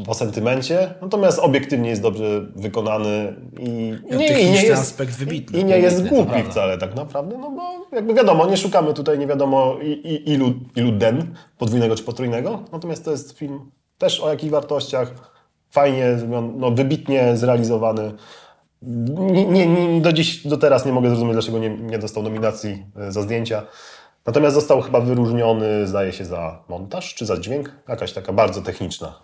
po 0.05 0.13
sentymencie, 0.13 0.93
natomiast 1.01 1.39
obiektywnie 1.39 1.89
jest 1.89 2.01
dobrze 2.01 2.41
wykonany 2.55 3.35
i, 3.59 3.93
nie, 4.17 4.41
i 4.41 4.51
nie 4.51 4.63
jest 4.63 4.81
aspekt 4.81 5.15
wybitny. 5.15 5.59
I 5.59 5.65
nie 5.65 5.79
jest 5.79 6.07
głupi 6.07 6.43
wcale 6.49 6.77
tak 6.77 6.95
naprawdę, 6.95 7.37
no 7.37 7.51
bo 7.51 7.95
jakby 7.95 8.13
wiadomo, 8.13 8.45
nie 8.45 8.57
szukamy 8.57 8.93
tutaj 8.93 9.19
nie 9.19 9.27
wiadomo 9.27 9.77
ilu, 10.25 10.53
ilu 10.75 10.91
den, 10.91 11.35
podwójnego 11.57 11.95
czy 11.95 12.03
potrójnego, 12.03 12.63
natomiast 12.71 13.05
to 13.05 13.11
jest 13.11 13.37
film 13.37 13.71
też 13.97 14.19
o 14.19 14.29
jakichś 14.29 14.51
wartościach, 14.51 15.35
fajnie, 15.69 16.17
no, 16.57 16.71
wybitnie 16.71 17.37
zrealizowany. 17.37 18.11
Nie, 18.81 19.45
nie, 19.45 19.67
nie, 19.67 20.01
do 20.01 20.13
dziś, 20.13 20.47
do 20.47 20.57
teraz 20.57 20.85
nie 20.85 20.91
mogę 20.91 21.09
zrozumieć, 21.09 21.33
dlaczego 21.33 21.59
nie, 21.59 21.69
nie 21.69 21.99
dostał 21.99 22.23
nominacji 22.23 22.85
e, 22.95 23.11
za 23.11 23.21
zdjęcia. 23.21 23.63
Natomiast 24.25 24.55
został 24.55 24.81
chyba 24.81 25.01
wyróżniony, 25.01 25.87
zdaje 25.87 26.13
się, 26.13 26.25
za 26.25 26.63
montaż 26.69 27.13
czy 27.13 27.25
za 27.25 27.37
dźwięk. 27.37 27.71
Jakaś 27.89 28.13
taka 28.13 28.33
bardzo 28.33 28.61
techniczna. 28.61 29.19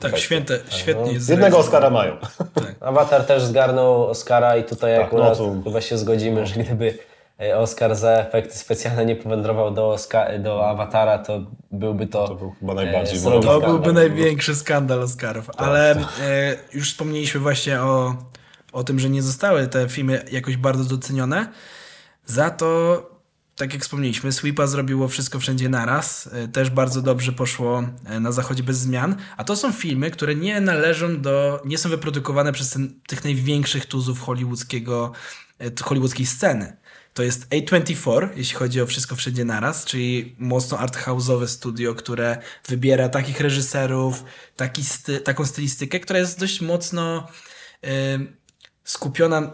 Tak, 0.00 0.18
święte, 0.18 0.58
świetnie 0.68 1.12
jest 1.12 1.28
Jednego. 1.28 1.58
Oscara 1.58 1.90
mają. 1.90 2.16
Avatar 2.80 3.24
też 3.24 3.42
zgarnął 3.42 4.06
Oscara 4.06 4.56
i 4.56 4.64
tutaj 4.64 4.96
Tak, 4.96 5.06
akurat 5.06 5.28
no 5.28 5.36
to- 5.36 5.62
chyba 5.64 5.80
się 5.80 5.98
zgodzimy, 5.98 6.46
że 6.46 6.54
gdyby 6.54 6.98
e, 7.40 7.58
Oscar 7.58 7.96
za 7.96 8.10
efekty 8.10 8.58
specjalne 8.58 9.04
nie 9.06 9.16
powędrował 9.16 9.70
do, 9.70 9.90
Oska- 9.94 10.38
do 10.42 10.68
Awatara, 10.68 11.18
to 11.18 11.40
byłby 11.70 12.06
to, 12.06 12.28
To 12.28 12.34
był 12.34 12.50
chyba 12.60 12.74
najbardziej 12.74 13.18
e, 13.18 13.22
To 13.22 13.42
skandal. 13.42 13.60
byłby 13.60 13.92
największy 13.92 14.54
skandal 14.56 15.02
Oscarów. 15.02 15.50
Ale 15.56 15.90
e, 15.90 15.96
już 16.72 16.90
wspomnieliśmy 16.92 17.40
właśnie 17.40 17.80
o, 17.80 18.14
o 18.72 18.84
tym, 18.84 18.98
że 18.98 19.08
nie 19.10 19.22
zostały 19.22 19.66
te 19.66 19.88
filmy 19.88 20.22
jakoś 20.32 20.56
bardzo 20.56 20.84
docenione. 20.84 21.46
Za 22.26 22.50
to, 22.50 23.02
tak 23.56 23.72
jak 23.72 23.82
wspomnieliśmy, 23.82 24.32
Sweepa 24.32 24.66
zrobiło 24.66 25.08
wszystko 25.08 25.40
wszędzie 25.40 25.68
naraz. 25.68 26.28
E, 26.32 26.48
Też 26.48 26.70
bardzo 26.70 27.02
dobrze 27.02 27.32
poszło 27.32 27.88
e, 28.04 28.20
na 28.20 28.32
zachodzie 28.32 28.62
bez 28.62 28.78
zmian. 28.78 29.16
A 29.36 29.44
to 29.44 29.56
są 29.56 29.72
filmy, 29.72 30.10
które 30.10 30.34
nie 30.34 30.60
należą 30.60 31.20
do, 31.20 31.62
nie 31.64 31.78
są 31.78 31.88
wyprodukowane 31.88 32.52
przez 32.52 32.70
ten, 32.70 33.00
tych 33.06 33.24
największych 33.24 33.86
tuzów 33.86 34.20
hollywoodzkiego, 34.20 35.12
e, 35.58 35.70
hollywoodzkiej 35.82 36.26
sceny. 36.26 36.76
To 37.14 37.22
jest 37.22 37.48
A24, 37.48 38.28
jeśli 38.36 38.56
chodzi 38.56 38.80
o 38.80 38.86
wszystko 38.86 39.16
wszędzie 39.16 39.44
naraz, 39.44 39.84
czyli 39.84 40.36
mocno 40.38 40.78
arthouse'owe 40.78 41.46
studio, 41.46 41.94
które 41.94 42.38
wybiera 42.68 43.08
takich 43.08 43.40
reżyserów, 43.40 44.24
taki 44.56 44.84
sty, 44.84 45.20
taką 45.20 45.46
stylistykę, 45.46 46.00
która 46.00 46.18
jest 46.18 46.40
dość 46.40 46.60
mocno 46.60 47.28
skupiona, 48.84 49.52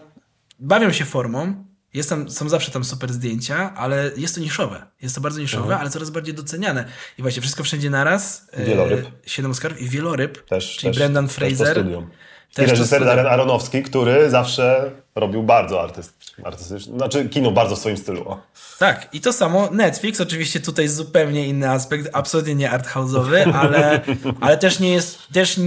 bawią 0.60 0.92
się 0.92 1.04
formą, 1.04 1.64
jest 1.94 2.08
tam, 2.08 2.30
są 2.30 2.48
zawsze 2.48 2.70
tam 2.72 2.84
super 2.84 3.12
zdjęcia, 3.12 3.74
ale 3.76 4.10
jest 4.16 4.34
to 4.34 4.40
niszowe. 4.40 4.86
Jest 5.02 5.14
to 5.14 5.20
bardzo 5.20 5.40
niszowe, 5.40 5.76
ale 5.76 5.90
coraz 5.90 6.10
bardziej 6.10 6.34
doceniane. 6.34 6.84
I 7.18 7.22
właśnie 7.22 7.42
wszystko 7.42 7.64
wszędzie 7.64 7.90
naraz. 7.90 8.48
y, 8.58 8.64
Wieloryb. 8.64 9.06
Siedem 9.26 9.50
Oscarów 9.50 9.80
i 9.80 9.88
Wieloryb, 9.88 10.44
Też, 10.48 10.76
czyli 10.76 10.90
też, 10.90 10.98
Brendan 10.98 11.26
Też 11.28 11.34
Fraser. 11.36 11.70
studium. 11.76 12.10
I 12.52 12.54
Też 12.54 12.66
to 12.66 12.70
reżyser. 12.70 13.04
Darren 13.04 13.26
Aronofsky, 13.26 13.82
który 13.82 14.30
zawsze 14.30 14.90
robił 15.14 15.42
bardzo 15.42 15.82
artyst, 15.82 16.14
artystyczny, 16.44 16.96
znaczy 16.96 17.28
kino 17.28 17.50
bardzo 17.50 17.76
w 17.76 17.78
swoim 17.78 17.96
stylu. 17.96 18.28
O. 18.28 18.40
Tak, 18.78 19.08
i 19.12 19.20
to 19.20 19.32
samo 19.32 19.68
Netflix, 19.70 20.20
oczywiście 20.20 20.60
tutaj 20.60 20.88
zupełnie 20.88 21.46
inny 21.48 21.70
aspekt, 21.70 22.08
absolutnie 22.12 22.54
nie 22.54 22.70
arthouse'owy, 22.70 23.52
ale, 23.54 24.00
ale 24.40 24.58
też 24.58 24.78
nie 24.80 24.92
jest, 24.92 25.18
też 25.32 25.60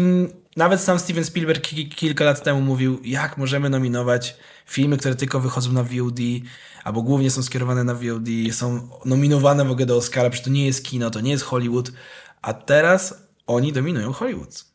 nawet 0.56 0.82
sam 0.82 1.00
Steven 1.00 1.26
Spielberg 1.26 1.62
ki- 1.62 1.90
kilka 1.90 2.26
lat 2.26 2.44
temu 2.44 2.62
mówił, 2.62 3.02
jak 3.04 3.38
możemy 3.38 3.70
nominować 3.70 4.36
filmy, 4.66 4.98
które 4.98 5.16
tylko 5.16 5.40
wychodzą 5.40 5.72
na 5.72 5.84
VOD, 5.84 6.20
albo 6.84 7.02
głównie 7.02 7.32
są 7.32 7.44
skierowane 7.44 7.84
na 7.84 7.94
VOD, 7.94 8.28
są 8.52 8.90
nominowane 9.06 9.66
w 9.66 9.72
ogóle 9.72 9.86
do 9.86 9.98
Oscara, 9.98 10.30
przecież 10.30 10.46
to 10.46 10.52
nie 10.52 10.66
jest 10.66 10.86
kino, 10.86 11.10
to 11.10 11.22
nie 11.22 11.32
jest 11.32 11.44
Hollywood, 11.44 11.92
a 12.42 12.54
teraz 12.54 13.28
oni 13.48 13.74
dominują 13.74 14.14
Hollywood. 14.14 14.66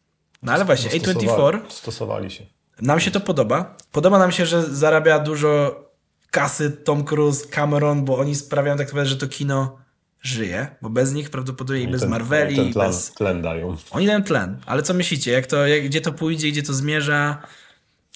No 0.42 0.52
ale 0.52 0.64
właśnie, 0.64 1.00
A24 1.00 1.58
Stosowali, 1.68 2.30
się. 2.30 2.46
nam 2.82 3.00
się 3.00 3.10
to 3.10 3.20
podoba. 3.20 3.76
Podoba 3.92 4.18
nam 4.18 4.32
się, 4.32 4.46
że 4.46 4.62
zarabia 4.62 5.18
dużo 5.18 5.84
kasy 6.30 6.70
Tom 6.70 7.04
Cruise, 7.04 7.46
Cameron, 7.46 8.04
bo 8.04 8.18
oni 8.18 8.34
sprawiają 8.34 8.76
tak 8.76 8.86
naprawdę, 8.86 9.10
że 9.10 9.16
to 9.16 9.28
kino 9.28 9.78
żyje, 10.22 10.76
bo 10.82 10.90
bez 10.90 11.12
nich 11.12 11.30
prawdopodobnie 11.30 11.82
i 11.82 11.88
bez 11.88 12.00
ten, 12.00 12.10
Marveli, 12.10 12.56
Ten 12.56 12.66
i 12.66 12.72
tlen, 12.72 12.86
bez... 12.86 13.12
tlen 13.12 13.42
dają. 13.42 13.76
Oni 13.90 14.06
dają 14.06 14.22
tlen. 14.22 14.58
Ale 14.66 14.82
co 14.82 14.94
myślicie? 14.94 15.32
Jak 15.32 15.46
to, 15.46 15.66
jak, 15.66 15.84
gdzie 15.84 16.00
to 16.00 16.12
pójdzie, 16.12 16.48
gdzie 16.48 16.62
to 16.62 16.74
zmierza? 16.74 17.42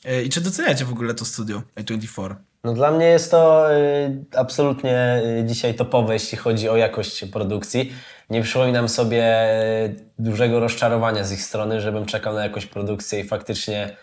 Yy, 0.05 0.23
I 0.23 0.29
czy 0.29 0.41
doceniacie 0.41 0.85
w 0.85 0.93
ogóle 0.93 1.15
to 1.15 1.25
studio 1.25 1.63
A24? 1.77 2.35
No 2.65 2.73
dla 2.75 2.91
mnie 2.91 3.07
jest 3.07 3.31
to 3.31 3.73
y, 3.77 4.25
absolutnie 4.37 5.23
y, 5.41 5.45
dzisiaj 5.45 5.75
topowe, 5.75 6.13
jeśli 6.15 6.39
chodzi 6.39 6.69
o 6.69 6.77
jakość 6.77 7.25
produkcji. 7.25 7.93
Nie 8.31 8.43
przypominam 8.43 8.89
sobie 8.89 9.47
y, 9.85 9.97
dużego 10.19 10.61
rozczarowania 10.61 11.25
z 11.25 11.33
ich 11.33 11.43
strony, 11.43 11.81
żebym 11.81 12.07
czekał 12.07 12.35
na 12.35 12.43
jakąś 12.43 12.67
produkcję 12.67 13.21
i 13.21 13.25
faktycznie 13.25 13.97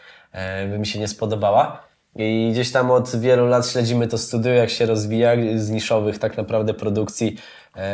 y, 0.63 0.67
by 0.69 0.79
mi 0.79 0.87
się 0.87 0.99
nie 0.99 1.07
spodobała. 1.07 1.83
I 2.15 2.49
gdzieś 2.51 2.71
tam 2.71 2.91
od 2.91 3.15
wielu 3.15 3.47
lat 3.47 3.67
śledzimy 3.67 4.07
to 4.07 4.17
studio, 4.17 4.51
jak 4.51 4.69
się 4.69 4.85
rozwija 4.85 5.31
z 5.55 5.69
niszowych 5.69 6.19
tak 6.19 6.37
naprawdę 6.37 6.73
produkcji. 6.73 7.37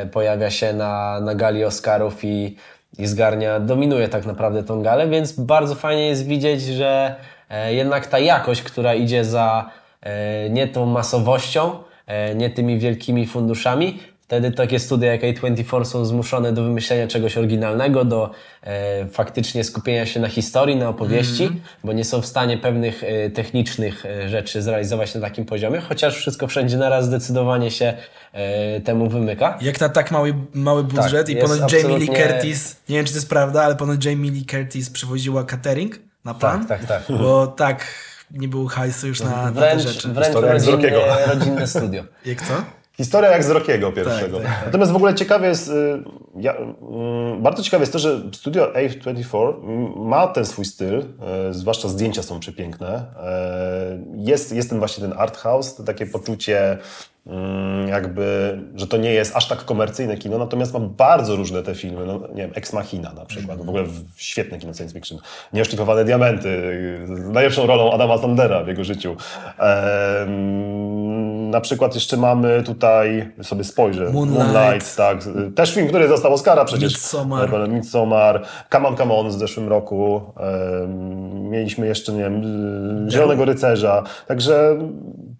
y, 0.03 0.07
Pojawia 0.07 0.49
się 0.51 0.73
na, 0.73 1.19
na 1.21 1.35
gali 1.35 1.65
Oscarów 1.65 2.23
i, 2.23 2.55
i 2.97 3.07
zgarnia, 3.07 3.59
dominuje 3.59 4.07
tak 4.07 4.25
naprawdę 4.25 4.63
tą 4.63 4.81
galę, 4.81 5.07
więc 5.07 5.31
bardzo 5.39 5.75
fajnie 5.75 6.07
jest 6.07 6.27
widzieć, 6.27 6.61
że 6.61 7.15
e, 7.49 7.73
jednak 7.73 8.07
ta 8.07 8.19
jakość, 8.19 8.61
która 8.61 8.95
idzie 8.95 9.25
za 9.25 9.69
e, 10.01 10.49
nie 10.49 10.67
tą 10.67 10.85
masowością, 10.85 11.71
e, 12.07 12.35
nie 12.35 12.49
tymi 12.49 12.79
wielkimi 12.79 13.27
funduszami, 13.27 13.99
wtedy 14.21 14.51
takie 14.51 14.79
studia 14.79 15.11
jak 15.11 15.21
A24 15.21 15.85
są 15.85 16.05
zmuszone 16.05 16.53
do 16.53 16.63
wymyślenia 16.63 17.07
czegoś 17.07 17.37
oryginalnego, 17.37 18.05
do 18.05 18.31
e, 18.63 19.05
faktycznie 19.07 19.63
skupienia 19.63 20.05
się 20.05 20.19
na 20.19 20.27
historii, 20.27 20.75
na 20.75 20.89
opowieści, 20.89 21.49
bo 21.83 21.93
nie 21.93 22.03
są 22.03 22.21
w 22.21 22.25
stanie 22.25 22.57
pewnych 22.57 23.03
e, 23.03 23.29
technicznych 23.29 24.03
rzeczy 24.27 24.61
zrealizować 24.61 25.15
na 25.15 25.21
takim 25.21 25.45
poziomie, 25.45 25.79
chociaż 25.79 26.17
wszystko 26.17 26.47
wszędzie 26.47 26.77
naraz 26.77 27.05
zdecydowanie 27.05 27.71
się 27.71 27.93
temu 28.83 29.09
wymyka. 29.09 29.57
Jak 29.61 29.81
na 29.81 29.89
tak 29.89 30.11
mały, 30.11 30.33
mały 30.53 30.83
budżet 30.83 31.25
Tak, 31.27 31.29
i 31.29 31.37
jest 31.37 31.47
ponoć 31.47 31.73
Jamie 31.73 31.87
Lee 31.87 31.95
absolutnie- 32.09 32.27
Curtis, 32.27 32.75
nie 32.89 32.95
wiem 32.97 33.05
czy 33.05 33.11
to 33.11 33.17
jest 33.17 33.29
prawda, 33.29 33.63
ale 33.63 33.75
ponoć 33.75 34.05
Jamie 34.05 34.31
Lee 34.31 34.45
Curtis 34.45 34.89
przywoziła 34.89 35.43
catering 35.43 35.99
na 36.25 36.33
plan, 36.33 36.67
Tak, 36.67 36.85
tak, 36.85 37.05
tak. 37.07 37.17
bo 37.17 37.47
tak 37.47 37.85
nie 38.31 38.47
było 38.47 38.67
hajsu 38.67 39.07
już 39.07 39.21
na, 39.21 39.29
na 39.29 39.47
te 39.51 39.59
Wręcz, 39.59 39.81
rzeczy. 39.81 40.07
wręcz 40.07 40.25
Historia 40.27 40.53
rodzinne, 40.53 40.89
rodzinne 41.33 41.67
studio. 41.67 42.03
Jak 42.25 42.41
co? 42.41 42.53
Historia 42.97 43.29
jak 43.31 43.43
z 43.43 43.49
Rockiego 43.49 43.91
pierwszego. 43.91 44.37
Tak, 44.37 44.45
tak, 44.47 44.55
tak. 44.55 44.65
Natomiast 44.65 44.91
w 44.91 44.95
ogóle 44.95 45.15
ciekawe 45.15 45.47
jest, 45.47 45.69
y, 45.69 46.03
ja, 46.35 46.53
y, 46.53 46.57
bardzo 47.39 47.63
ciekawe 47.63 47.81
jest 47.81 47.93
to, 47.93 47.99
że 47.99 48.21
studio 48.33 48.73
A24 48.73 49.53
ma 49.95 50.27
ten 50.27 50.45
swój 50.45 50.65
styl, 50.65 50.99
y, 51.49 51.53
zwłaszcza 51.53 51.87
zdjęcia 51.89 52.23
są 52.23 52.39
przepiękne. 52.39 52.97
Y, 52.97 54.17
Jest, 54.17 54.51
jest 54.51 54.69
ten 54.69 54.79
właśnie 54.79 55.01
ten 55.09 55.13
art 55.17 55.37
house, 55.37 55.75
to 55.75 55.83
takie 55.83 56.05
poczucie 56.05 56.61
mm, 56.71 56.79
jakby, 57.87 58.57
że 58.75 58.87
to 58.87 58.97
nie 58.97 59.11
jest 59.11 59.35
aż 59.35 59.47
tak 59.47 59.65
komercyjne 59.65 60.17
kino, 60.17 60.37
natomiast 60.37 60.73
ma 60.73 60.79
bardzo 60.79 61.35
różne 61.35 61.63
te 61.63 61.75
filmy, 61.75 62.05
no, 62.05 62.19
nie 62.29 62.41
wiem, 62.41 62.51
Ex 62.55 62.73
Machina 62.73 63.13
na 63.13 63.25
przykład, 63.25 63.57
w 63.57 63.69
ogóle 63.69 63.83
świetne 64.15 64.59
kino 64.59 64.73
science 64.73 64.93
fiction, 64.93 65.19
Nieoszlifowane 65.53 66.05
diamenty, 66.05 66.49
y, 66.49 67.07
z 67.07 67.29
najlepszą 67.29 67.65
rolą 67.65 67.91
Adama 67.91 68.17
Sandera 68.17 68.63
w 68.63 68.67
jego 68.67 68.83
życiu. 68.83 69.15
Em, 69.57 70.76
na 71.49 71.61
przykład 71.61 71.95
jeszcze 71.95 72.17
mamy 72.17 72.63
tutaj, 72.63 73.31
sobie 73.43 73.63
spojrzę, 73.63 74.09
Moonlight. 74.09 74.95
tak. 74.97 75.17
Też 75.55 75.73
film, 75.73 75.87
który 75.87 76.07
dostał 76.07 76.33
Oscara 76.33 76.65
przecież. 76.65 76.93
Midsommar. 76.93 77.69
Midsommar. 77.69 78.45
Come 78.71 78.87
on, 78.87 78.97
come 78.97 79.13
on 79.13 79.29
w 79.29 79.33
zeszłym 79.33 79.67
roku. 79.69 80.21
Mieliśmy 81.33 81.87
jeszcze, 81.87 82.11
nie 82.11 82.19
wiem, 82.23 82.43
Zielonego 83.11 83.45
Rycerza. 83.45 84.03
Także 84.27 84.77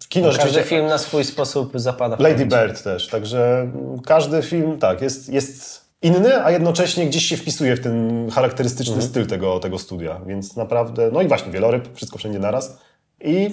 kino 0.08 0.26
Każdy 0.26 0.42
rzeczywiście... 0.42 0.68
film 0.70 0.86
na 0.86 0.98
swój 0.98 1.24
sposób 1.24 1.72
zapada 1.74 2.16
w 2.16 2.20
Lady. 2.20 2.46
Bird 2.46 2.82
też. 2.82 3.08
Także 3.08 3.68
każdy 4.06 4.42
film, 4.42 4.78
tak, 4.78 5.02
jest, 5.02 5.28
jest 5.28 5.88
inny, 6.02 6.44
a 6.44 6.50
jednocześnie 6.50 7.06
gdzieś 7.06 7.24
się 7.24 7.36
wpisuje 7.36 7.76
w 7.76 7.80
ten 7.80 8.28
charakterystyczny 8.30 8.94
Mhm. 8.94 9.10
styl 9.10 9.26
tego, 9.26 9.60
tego 9.60 9.78
studia. 9.78 10.20
Więc 10.26 10.56
naprawdę, 10.56 11.10
no 11.12 11.22
i 11.22 11.28
właśnie, 11.28 11.52
Wieloryb, 11.52 11.88
wszystko 11.96 12.18
wszędzie 12.18 12.38
naraz. 12.38 12.78
I 13.20 13.50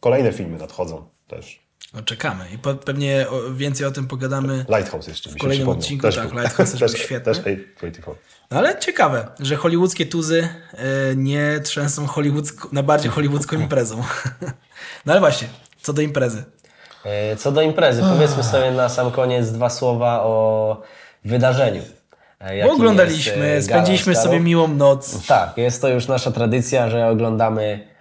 kolejne 0.00 0.32
filmy 0.32 0.58
nadchodzą 0.58 1.02
też. 1.26 1.65
No 1.96 2.02
czekamy 2.02 2.44
i 2.54 2.58
po, 2.58 2.74
pewnie 2.74 3.26
więcej 3.54 3.86
o 3.86 3.90
tym 3.90 4.06
pogadamy. 4.06 4.64
Lighthouse 4.68 5.08
jeszcze 5.08 5.30
się 5.30 5.36
kolejnym 5.36 5.68
odcinku, 5.68 6.02
Też 6.02 6.16
tak, 6.16 6.28
był. 6.28 6.38
Lighthouse 6.38 6.70
też 6.70 6.80
był 6.80 6.88
też, 6.92 7.00
świetny. 7.00 7.34
Też 7.34 7.42
A24. 7.44 8.14
No 8.50 8.58
ale 8.58 8.78
ciekawe, 8.78 9.28
że 9.40 9.56
hollywoodzkie 9.56 10.06
tuzy 10.06 10.48
e, 10.72 11.16
nie 11.16 11.60
trzęsą 11.64 12.06
hollywoodzko, 12.06 12.68
na 12.72 12.82
bardziej 12.82 13.10
hollywoodzką 13.10 13.56
imprezą. 13.66 14.02
no 15.06 15.12
ale 15.12 15.20
właśnie, 15.20 15.48
co 15.82 15.92
do 15.92 16.02
imprezy. 16.02 16.44
E, 17.04 17.36
Co 17.36 17.52
do 17.52 17.62
imprezy, 17.62 18.02
powiedzmy 18.02 18.42
sobie 18.42 18.70
na 18.70 18.88
sam 18.88 19.10
koniec 19.10 19.50
dwa 19.50 19.70
słowa 19.70 20.22
o 20.22 20.82
wydarzeniu. 21.24 21.82
Bo 22.64 22.72
oglądaliśmy, 22.72 23.32
e, 23.32 23.48
Gala 23.48 23.62
spędziliśmy 23.62 24.16
sobie 24.16 24.40
miłą 24.40 24.68
noc. 24.68 25.26
Tak, 25.26 25.56
jest 25.56 25.80
to 25.82 25.88
już 25.88 26.08
nasza 26.08 26.30
tradycja, 26.30 26.90
że 26.90 27.08
oglądamy 27.08 27.95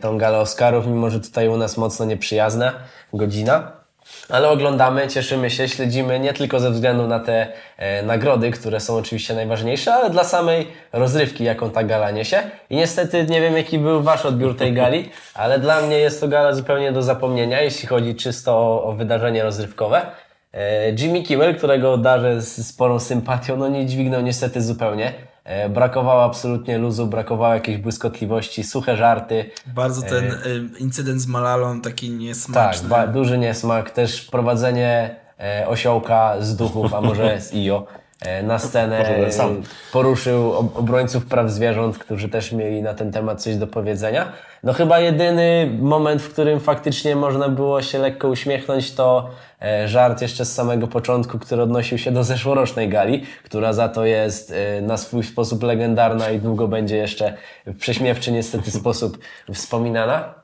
tą 0.00 0.18
galę 0.18 0.38
Oscarów, 0.38 0.86
mimo 0.86 1.10
że 1.10 1.20
tutaj 1.20 1.48
u 1.48 1.56
nas 1.56 1.76
mocno 1.76 2.04
nieprzyjazna 2.04 2.72
godzina. 3.12 3.84
Ale 4.28 4.48
oglądamy, 4.48 5.08
cieszymy 5.08 5.50
się, 5.50 5.68
śledzimy 5.68 6.20
nie 6.20 6.32
tylko 6.32 6.60
ze 6.60 6.70
względu 6.70 7.06
na 7.06 7.20
te 7.20 7.46
e, 7.76 8.02
nagrody, 8.02 8.50
które 8.50 8.80
są 8.80 8.96
oczywiście 8.96 9.34
najważniejsze, 9.34 9.94
ale 9.94 10.10
dla 10.10 10.24
samej 10.24 10.66
rozrywki, 10.92 11.44
jaką 11.44 11.70
ta 11.70 11.84
gala 11.84 12.10
niesie. 12.10 12.42
I 12.70 12.76
niestety 12.76 13.26
nie 13.28 13.40
wiem, 13.40 13.56
jaki 13.56 13.78
był 13.78 14.02
Wasz 14.02 14.26
odbiór 14.26 14.56
tej 14.56 14.72
gali, 14.72 15.10
ale 15.34 15.58
dla 15.58 15.80
mnie 15.80 15.98
jest 15.98 16.20
to 16.20 16.28
gala 16.28 16.52
zupełnie 16.52 16.92
do 16.92 17.02
zapomnienia, 17.02 17.62
jeśli 17.62 17.88
chodzi 17.88 18.14
czysto 18.14 18.56
o, 18.56 18.84
o 18.84 18.92
wydarzenie 18.92 19.42
rozrywkowe. 19.42 20.06
E, 20.52 20.90
Jimmy 20.90 21.22
Kimmel, 21.22 21.56
którego 21.56 21.98
darzę 21.98 22.40
z 22.40 22.66
sporą 22.66 23.00
sympatią, 23.00 23.56
no 23.56 23.68
nie 23.68 23.86
dźwignął 23.86 24.22
niestety 24.22 24.62
zupełnie. 24.62 25.12
E, 25.44 25.68
Brakowało 25.68 26.24
absolutnie 26.24 26.78
luzu, 26.78 27.06
brakowało 27.06 27.54
jakiejś 27.54 27.78
błyskotliwości, 27.78 28.64
suche 28.64 28.96
żarty. 28.96 29.50
Bardzo 29.66 30.02
ten 30.02 30.24
e, 30.24 30.36
incydent 30.78 31.20
z 31.20 31.26
Malalą 31.26 31.80
taki 31.80 32.10
Tak, 32.10 32.18
niesmaczny. 32.18 32.88
ba, 32.88 33.06
duży 33.06 33.38
niesmak, 33.38 33.90
też 33.90 34.22
prowadzenie 34.22 35.16
e, 35.40 35.68
osiołka 35.68 36.34
z 36.40 36.56
duchów, 36.56 36.94
a 36.94 37.00
może 37.00 37.40
z 37.40 37.54
IO. 37.54 37.86
E, 38.22 38.42
na 38.42 38.58
scenę 38.58 38.98
Poszedłem 38.98 39.32
sam. 39.32 39.62
poruszył 39.92 40.52
ob- 40.52 40.78
obrońców 40.78 41.26
praw 41.26 41.50
zwierząt, 41.50 41.98
którzy 41.98 42.28
też 42.28 42.52
mieli 42.52 42.82
na 42.82 42.94
ten 42.94 43.12
temat 43.12 43.42
coś 43.42 43.56
do 43.56 43.66
powiedzenia. 43.66 44.32
No 44.62 44.72
chyba 44.72 45.00
jedyny 45.00 45.70
moment, 45.80 46.22
w 46.22 46.32
którym 46.32 46.60
faktycznie 46.60 47.16
można 47.16 47.48
było 47.48 47.82
się 47.82 47.98
lekko 47.98 48.28
uśmiechnąć, 48.28 48.92
to 48.94 49.30
e, 49.62 49.88
żart 49.88 50.22
jeszcze 50.22 50.44
z 50.44 50.52
samego 50.54 50.86
początku, 50.88 51.38
który 51.38 51.62
odnosił 51.62 51.98
się 51.98 52.10
do 52.10 52.24
zeszłorocznej 52.24 52.88
gali, 52.88 53.22
która 53.44 53.72
za 53.72 53.88
to 53.88 54.04
jest 54.04 54.52
e, 54.78 54.80
na 54.82 54.96
swój 54.96 55.22
sposób 55.24 55.62
legendarna 55.62 56.30
i 56.30 56.38
długo 56.38 56.68
będzie 56.68 56.96
jeszcze 56.96 57.34
w 57.66 57.78
prześmiewczy 57.78 58.32
niestety 58.32 58.70
sposób 58.70 59.18
wspominana. 59.52 60.34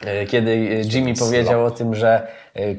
E, 0.00 0.26
Kiedy 0.26 0.50
e, 0.50 0.96
Jimmy 0.96 1.14
powiedział 1.14 1.64
o 1.64 1.70
tym, 1.70 1.94
że 1.94 2.08
e, 2.18 2.26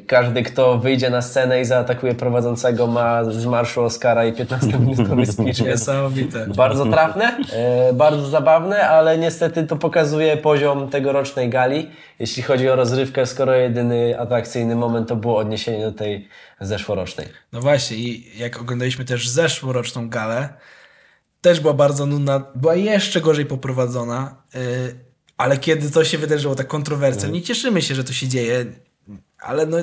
każdy, 0.08 0.44
kto 0.44 0.78
wyjdzie 0.78 1.10
na 1.10 1.22
scenę 1.22 1.62
i 1.62 1.66
zaatakuje 1.66 2.16
prowadzącego, 2.16 2.88
ma 2.88 3.24
z 3.24 3.46
marszu 3.46 3.84
Oscara 3.84 4.26
i 4.26 4.34
15-minutowy 4.34 5.26
speech. 5.34 5.60
Niesamowite. 5.62 6.48
bardzo 6.56 6.86
trafne, 6.86 7.38
e, 7.54 7.94
bardzo 7.94 8.28
zabawne, 8.28 8.90
ale 8.90 9.18
niestety 9.18 9.68
to 9.68 9.76
pokazuje 9.76 10.38
poziom 10.38 10.90
tegorocznej 10.90 11.50
gali. 11.50 11.90
Jeśli 12.20 12.44
chodzi 12.44 12.70
o 12.70 12.76
rozrywkę, 12.76 13.26
skoro 13.26 13.56
jedyny 13.56 14.20
atrakcyjny 14.20 14.76
moment 14.76 15.10
to 15.10 15.16
było 15.16 15.38
odniesienie 15.38 15.84
do 15.84 15.92
tej 15.92 16.28
zeszłorocznej. 16.62 17.28
No 17.54 17.62
właśnie, 17.62 17.98
i 17.98 18.40
jak 18.40 18.62
oglądaliśmy 18.62 19.06
też 19.06 19.30
zeszłoroczną 19.30 20.10
galę, 20.10 20.50
też 21.42 21.60
była 21.60 21.74
bardzo 21.74 22.06
nudna, 22.06 22.44
była 22.56 22.76
jeszcze 22.76 23.22
gorzej 23.22 23.46
poprowadzona, 23.46 24.36
yy, 24.54 24.62
ale 25.38 25.58
kiedy 25.58 25.92
to 25.92 26.04
się 26.04 26.18
wydarzyło, 26.18 26.56
ta 26.56 26.64
kontrowersja, 26.64 27.30
nie 27.30 27.42
cieszymy 27.42 27.82
się, 27.82 27.96
że 27.96 28.04
to 28.04 28.14
się 28.14 28.28
dzieje, 28.28 28.66
ale 29.40 29.66
no 29.66 29.78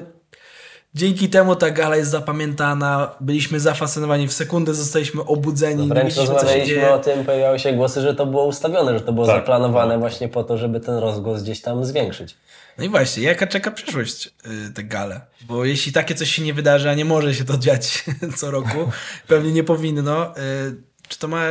dzięki 0.95 1.29
temu 1.29 1.57
ta 1.57 1.71
gala 1.71 1.97
jest 1.97 2.11
zapamiętana, 2.11 3.15
byliśmy 3.21 3.61
zafascynowani, 3.61 4.29
w 4.29 4.33
sekundę 4.33 4.75
zostaliśmy 4.75 5.25
obudzeni, 5.25 5.83
nie 5.83 5.89
Wręcz 5.89 6.17
rozmawialiśmy 6.17 6.93
o 6.93 6.99
tym, 6.99 7.25
pojawiały 7.25 7.59
się 7.59 7.73
głosy, 7.73 8.01
że 8.01 8.15
to 8.15 8.27
było 8.27 8.45
ustawione, 8.45 8.99
że 8.99 9.05
to 9.05 9.13
było 9.13 9.27
Tak, 9.27 9.37
zaplanowane 9.37 9.99
właśnie 9.99 10.29
po 10.29 10.45
to, 10.45 10.59
żeby 10.59 10.81
ten 10.81 10.95
rozgłos 10.95 11.43
gdzieś 11.43 11.61
tam 11.61 11.85
zwiększyć. 11.85 12.37
No 12.79 12.85
i 12.85 12.89
właśnie, 12.89 13.23
jaka 13.23 13.47
czeka 13.47 13.71
przyszłość 13.71 14.27
yy, 14.27 14.73
te 14.75 14.85
gale? 14.85 15.21
Bo 15.41 15.65
jeśli 15.65 15.93
takie 15.93 16.15
coś 16.15 16.31
się 16.31 16.43
nie 16.43 16.55
wydarzy, 16.55 16.91
a 16.91 16.95
nie 16.95 17.05
może 17.05 17.35
się 17.35 17.45
to 17.45 17.59
dziać 17.59 18.05
co 18.37 18.51
roku, 18.51 18.91
pewnie 19.29 19.53
nie 19.53 19.65
powinno, 19.65 20.35
yy, 20.37 20.77
czy 21.09 21.19
to 21.19 21.29
ma, 21.29 21.45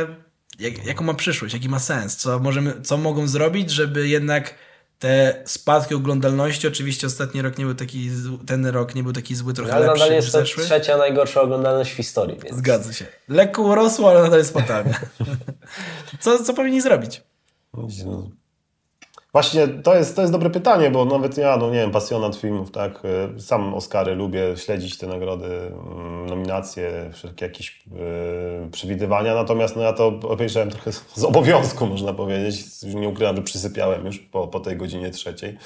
jak, 0.58 0.86
jaką 0.86 1.04
ma 1.04 1.14
przyszłość, 1.14 1.54
jaki 1.54 1.68
ma 1.68 1.78
sens? 1.78 2.16
Co, 2.16 2.38
możemy, 2.38 2.82
co 2.82 2.96
mogą 2.96 3.28
zrobić, 3.28 3.70
żeby 3.70 4.08
jednak 4.08 4.54
te 5.04 5.42
spadki 5.44 5.94
oglądalności, 5.94 6.68
oczywiście 6.68 7.06
ostatni 7.06 7.42
rok 7.42 7.58
nie 7.58 7.64
był 7.64 7.74
taki, 7.74 8.10
ten 8.46 8.66
rok 8.66 8.94
nie 8.94 9.02
był 9.02 9.12
taki 9.12 9.34
zły, 9.34 9.54
trochę 9.54 9.74
Ale 9.74 9.86
lepszy 9.86 10.00
nadal 10.00 10.16
niż 10.16 10.34
jest 10.34 10.56
to 10.56 10.62
trzecia 10.62 10.96
najgorsza 10.96 11.40
oglądalność 11.40 11.92
w 11.92 11.94
historii, 11.94 12.38
więc 12.44 12.56
Zgadza 12.56 12.92
się. 12.92 13.06
Lekko 13.28 13.62
urosło, 13.62 14.10
ale 14.10 14.22
nadal 14.22 14.38
jest 14.38 14.52
fatalnie. 14.52 15.00
co, 16.20 16.44
co 16.44 16.54
powinni 16.54 16.80
zrobić? 16.80 17.22
Właśnie 19.34 19.68
to 19.68 19.96
jest, 19.96 20.16
to 20.16 20.22
jest 20.22 20.32
dobre 20.32 20.50
pytanie, 20.50 20.90
bo 20.90 21.04
nawet 21.04 21.38
ja, 21.38 21.56
no 21.56 21.70
nie 21.70 21.78
wiem, 21.78 21.90
pasjonat 21.90 22.36
filmów, 22.36 22.70
tak, 22.70 23.02
y, 23.36 23.40
sam 23.40 23.74
Oscary 23.74 24.14
lubię 24.14 24.56
śledzić 24.56 24.98
te 24.98 25.06
nagrody, 25.06 25.46
mm, 25.46 26.26
nominacje, 26.26 27.10
wszelkie 27.12 27.46
jakieś 27.46 27.82
y, 28.66 28.70
przewidywania, 28.70 29.34
natomiast 29.34 29.76
no 29.76 29.82
ja 29.82 29.92
to 29.92 30.06
obejrzałem 30.28 30.70
trochę 30.70 30.92
z, 30.92 31.24
obowiązku, 31.24 31.86
można 31.86 32.12
powiedzieć, 32.12 32.56
nie 32.82 33.08
ukrywam, 33.08 33.36
że 33.36 33.42
przysypiałem 33.42 34.06
już 34.06 34.18
po, 34.18 34.48
po 34.48 34.60
tej 34.60 34.76
godzinie 34.76 35.10
trzeciej. 35.10 35.56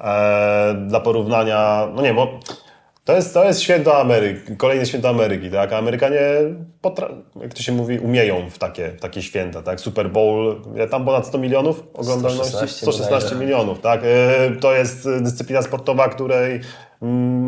E, 0.00 0.74
dla 0.86 1.00
porównania, 1.00 1.88
no 1.94 2.02
nie 2.02 2.14
bo 2.14 2.40
to 3.04 3.16
jest, 3.16 3.34
to 3.34 3.44
jest 3.44 3.60
święto 3.62 4.00
Ameryki, 4.00 4.56
kolejne 4.56 4.86
święto 4.86 5.08
Ameryki, 5.08 5.50
tak? 5.50 5.72
A 5.72 5.78
Amerykanie, 5.78 6.20
potra- 6.82 7.14
jak 7.40 7.54
to 7.54 7.62
się 7.62 7.72
mówi, 7.72 7.98
umieją 7.98 8.50
w 8.50 8.58
takie, 8.58 8.88
w 8.88 9.00
takie 9.00 9.22
święta, 9.22 9.62
tak? 9.62 9.80
Super 9.80 10.10
Bowl, 10.10 10.60
tam 10.90 11.04
ponad 11.04 11.26
100 11.26 11.38
milionów 11.38 11.82
oglądalności, 11.94 12.48
116 12.52 12.76
116 12.82 13.10
bodajże. 13.28 13.36
milionów, 13.44 13.80
tak? 13.80 14.00
E, 14.04 14.50
To 14.60 14.74
jest 14.74 15.08
dyscyplina 15.20 15.62
sportowa, 15.62 16.08
której 16.08 16.60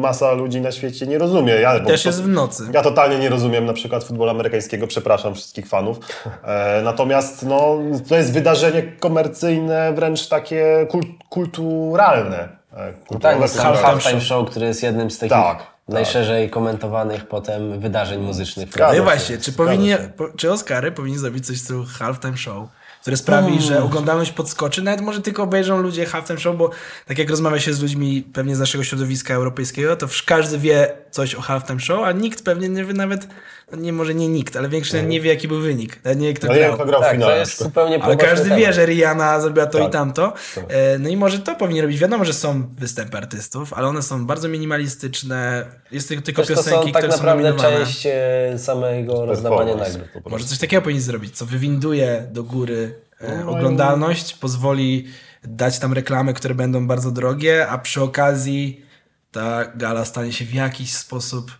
masa 0.00 0.32
ludzi 0.32 0.60
na 0.60 0.72
świecie 0.72 1.06
nie 1.06 1.18
rozumie. 1.18 1.52
Ja, 1.54 1.80
Też 1.80 2.02
to- 2.02 2.08
jest 2.08 2.22
w 2.22 2.28
nocy. 2.28 2.62
ja 2.72 2.82
totalnie 2.82 3.18
nie 3.18 3.28
rozumiem 3.28 3.66
na 3.66 3.72
przykład 3.72 4.04
futbolu 4.04 4.30
amerykańskiego, 4.30 4.86
przepraszam 4.86 5.34
wszystkich 5.34 5.68
fanów. 5.68 5.98
E, 6.44 6.80
natomiast 6.84 7.42
no, 7.46 7.78
to 8.08 8.16
jest 8.16 8.32
wydarzenie 8.32 8.82
komercyjne, 8.82 9.92
wręcz 9.92 10.28
takie 10.28 10.86
kul- 10.90 11.14
kulturalne. 11.30 12.48
Tak, 12.74 13.04
kulturowe, 13.04 13.40
no, 13.40 13.48
sam 13.48 13.56
kulturalne. 13.56 13.82
Halftime 13.82 14.20
Show, 14.20 14.50
który 14.50 14.66
jest 14.66 14.82
jednym 14.82 15.10
z 15.10 15.18
takich 15.18 15.30
Tak, 15.30 15.66
najszerzej 15.88 16.50
komentowanych 16.50 17.28
potem 17.28 17.80
wydarzeń 17.80 18.20
muzycznych. 18.20 18.68
No 18.78 18.94
i 18.94 19.00
właśnie, 19.00 19.38
czy, 19.38 19.52
zgadza 19.52 19.64
powinni, 19.64 19.88
się. 19.88 20.10
po, 20.16 20.28
czy 20.36 20.52
Oscary 20.52 20.92
powinni 20.92 21.18
zrobić 21.18 21.46
coś 21.46 21.56
w 21.56 21.60
stylu 21.64 21.84
halftime 21.98 22.36
show, 22.36 22.68
które 23.04 23.16
sprawi, 23.16 23.60
że 23.62 23.82
oglądalność 23.82 24.32
podskoczy, 24.32 24.82
nawet 24.82 25.00
może 25.00 25.20
tylko 25.22 25.42
obejrzą 25.42 25.82
ludzie 25.82 26.06
halftime 26.06 26.38
show, 26.38 26.56
bo 26.56 26.70
tak 27.06 27.18
jak 27.18 27.30
rozmawia 27.30 27.60
się 27.60 27.72
z 27.74 27.82
ludźmi 27.82 28.24
pewnie 28.32 28.56
z 28.56 28.58
naszego 28.58 28.84
środowiska 28.84 29.34
europejskiego, 29.34 29.96
to 29.96 30.06
wsz- 30.06 30.24
każdy 30.24 30.58
wie 30.58 30.92
coś 31.10 31.34
o 31.34 31.40
halftime 31.40 31.80
show, 31.80 32.04
a 32.04 32.12
nikt 32.12 32.44
pewnie 32.44 32.68
nie 32.68 32.84
wie 32.84 32.92
nawet, 32.94 33.28
no 33.72 33.78
nie 33.78 33.92
może 33.92 34.14
nie 34.14 34.28
nikt, 34.28 34.56
ale 34.56 34.68
większość 34.68 35.04
nie 35.06 35.20
wie 35.20 35.30
jaki 35.30 35.48
był 35.48 35.60
wynik, 35.60 36.04
nawet 36.04 36.18
nie 36.20 36.28
wie 36.28 36.34
kto 36.34 36.46
No 36.46 36.54
grał. 36.54 36.74
kto 36.74 36.86
grał 36.86 37.00
Tak, 37.00 37.10
to 37.10 37.14
finale. 37.16 37.38
jest 37.38 37.62
zupełnie 37.62 38.02
Ale 38.02 38.16
każdy 38.16 38.44
temat. 38.44 38.58
wie, 38.58 38.72
że 38.72 38.86
Rihanna 38.86 39.40
zrobiła 39.40 39.66
to 39.66 39.78
Tak. 39.78 39.88
i 39.88 39.90
tamto. 39.90 40.32
E, 40.68 40.98
No 40.98 41.08
i 41.08 41.16
może 41.16 41.38
to 41.38 41.54
powinni 41.54 41.80
robić. 41.80 41.98
Wiadomo, 41.98 42.24
że 42.24 42.32
są 42.32 42.68
występy 42.78 43.16
artystów, 43.16 43.72
ale 43.72 43.86
one 43.88 44.02
są 44.02 44.26
bardzo 44.26 44.48
minimalistyczne. 44.48 45.66
Jest 45.92 46.08
tylko, 46.08 46.22
tylko 46.24 46.42
Też 46.42 46.48
to 46.48 46.54
piosenki, 46.56 46.86
są 46.86 46.92
tak 46.92 47.02
które 47.02 47.12
są 47.12 47.18
naprawdę 47.18 47.42
nominowane. 47.50 47.78
część 47.86 48.06
e, 48.06 48.58
samego 48.58 49.26
rozdawania 49.26 49.74
nagród. 49.76 50.04
Może 50.30 50.44
coś 50.44 50.58
takiego 50.58 50.82
powinni 50.82 51.00
zrobić, 51.02 51.36
co 51.36 51.46
wywinduje 51.46 52.26
do 52.32 52.42
góry 52.44 52.93
e, 53.26 53.44
No, 53.44 53.50
oglądalność, 53.50 54.34
pozwoli 54.34 55.06
dać 55.42 55.78
tam 55.78 55.92
reklamy, 55.92 56.34
które 56.34 56.54
będą 56.54 56.86
bardzo 56.86 57.10
drogie, 57.10 57.68
a 57.68 57.78
przy 57.78 58.02
okazji 58.02 58.84
ta 59.30 59.64
gala 59.64 60.04
stanie 60.04 60.32
się 60.32 60.44
w 60.44 60.54
jakiś 60.54 60.92
sposób, 60.92 61.52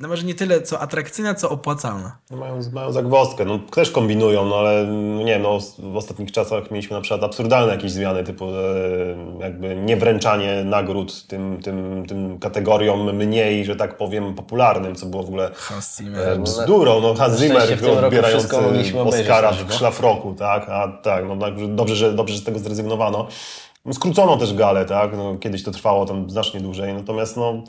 no 0.00 0.08
może 0.08 0.26
nie 0.26 0.34
tyle 0.34 0.62
co 0.62 0.80
atrakcyjna, 0.80 1.34
co 1.34 1.50
opłacalna. 1.50 2.16
No 2.30 2.36
Mają, 2.36 2.60
mają 2.72 2.92
zagwozdkę, 2.92 3.44
no 3.44 3.58
też 3.58 3.90
kombinują, 3.90 4.44
no 4.44 4.56
ale 4.56 4.86
no 4.86 5.18
nie 5.22 5.32
wiem, 5.32 5.42
no, 5.42 5.58
w 5.78 5.96
ostatnich 5.96 6.32
czasach 6.32 6.70
mieliśmy 6.70 6.96
na 6.96 7.00
przykład 7.00 7.22
absurdalne 7.22 7.72
jakieś 7.72 7.92
zmiany, 7.92 8.24
typu 8.24 8.44
e, 8.44 8.54
jakby 9.40 9.76
niewręczanie 9.76 10.64
nagród 10.64 11.26
tym, 11.26 11.62
tym, 11.62 12.06
tym 12.08 12.38
kategoriom 12.38 13.16
mniej, 13.16 13.64
że 13.64 13.76
tak 13.76 13.96
powiem, 13.96 14.34
popularnym, 14.34 14.94
co 14.94 15.06
było 15.06 15.22
w 15.22 15.26
ogóle 15.26 15.50
e, 16.14 16.38
bzdurą. 16.38 17.00
No, 17.00 17.14
Hans 17.14 17.38
Zimmer 17.38 17.78
odbierający 18.04 18.56
Oscara 19.04 19.52
w 19.52 19.72
szlafroku, 19.72 20.34
tak? 20.34 20.68
A 20.68 20.88
tak, 21.02 21.24
no 21.28 21.36
także 21.36 21.68
dobrze, 21.68 21.96
że, 21.96 22.12
dobrze, 22.12 22.34
że 22.34 22.40
z 22.40 22.44
tego 22.44 22.58
zrezygnowano. 22.58 23.28
Skrócono 23.92 24.36
też 24.36 24.54
galę, 24.54 24.84
tak? 24.84 25.16
No, 25.16 25.36
kiedyś 25.36 25.62
to 25.62 25.70
trwało 25.70 26.06
tam 26.06 26.30
znacznie 26.30 26.60
dłużej, 26.60 26.94
natomiast 26.94 27.36
no 27.36 27.62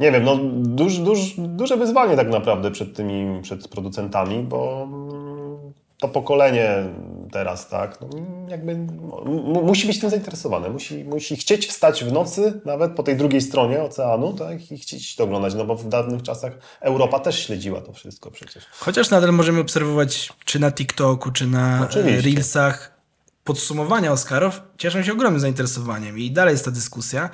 nie 0.00 0.12
wiem, 0.12 0.24
no 0.24 0.36
duż, 0.52 0.98
duż, 0.98 1.18
duże 1.38 1.76
wyzwanie 1.76 2.16
tak 2.16 2.28
naprawdę 2.28 2.70
przed 2.70 2.96
tymi, 2.96 3.42
przed 3.42 3.68
producentami, 3.68 4.42
bo 4.42 4.88
mm, 4.92 5.72
to 5.98 6.08
pokolenie 6.08 6.68
teraz, 7.32 7.68
tak, 7.68 8.00
no, 8.00 8.08
jakby 8.48 8.76
mu- 8.76 9.62
musi 9.64 9.86
być 9.86 10.00
tym 10.00 10.10
zainteresowane, 10.10 10.70
musi, 10.70 11.04
musi 11.04 11.36
chcieć 11.36 11.66
wstać 11.66 12.04
w 12.04 12.12
nocy, 12.12 12.60
nawet 12.64 12.92
po 12.92 13.02
tej 13.02 13.16
drugiej 13.16 13.40
stronie 13.40 13.82
oceanu, 13.82 14.32
tak, 14.32 14.72
i 14.72 14.78
chcieć 14.78 15.16
to 15.16 15.24
oglądać, 15.24 15.54
no 15.54 15.64
bo 15.64 15.76
w 15.76 15.88
dawnych 15.88 16.22
czasach 16.22 16.52
Europa 16.80 17.18
też 17.18 17.46
śledziła 17.46 17.80
to 17.80 17.92
wszystko 17.92 18.30
przecież. 18.30 18.64
Chociaż 18.72 19.10
nadal 19.10 19.32
możemy 19.32 19.60
obserwować, 19.60 20.32
czy 20.44 20.58
na 20.58 20.72
TikToku, 20.72 21.30
czy 21.30 21.46
na 21.46 21.80
Oczywiście. 21.90 22.18
e, 22.18 22.22
Reelsach, 22.22 22.92
podsumowania 23.44 24.12
Oscarów 24.12 24.60
cieszą 24.78 25.02
się 25.02 25.12
ogromnym 25.12 25.40
zainteresowaniem 25.40 26.18
i 26.18 26.30
dalej 26.30 26.52
jest 26.52 26.64
ta 26.64 26.70
dyskusja. 26.70 27.30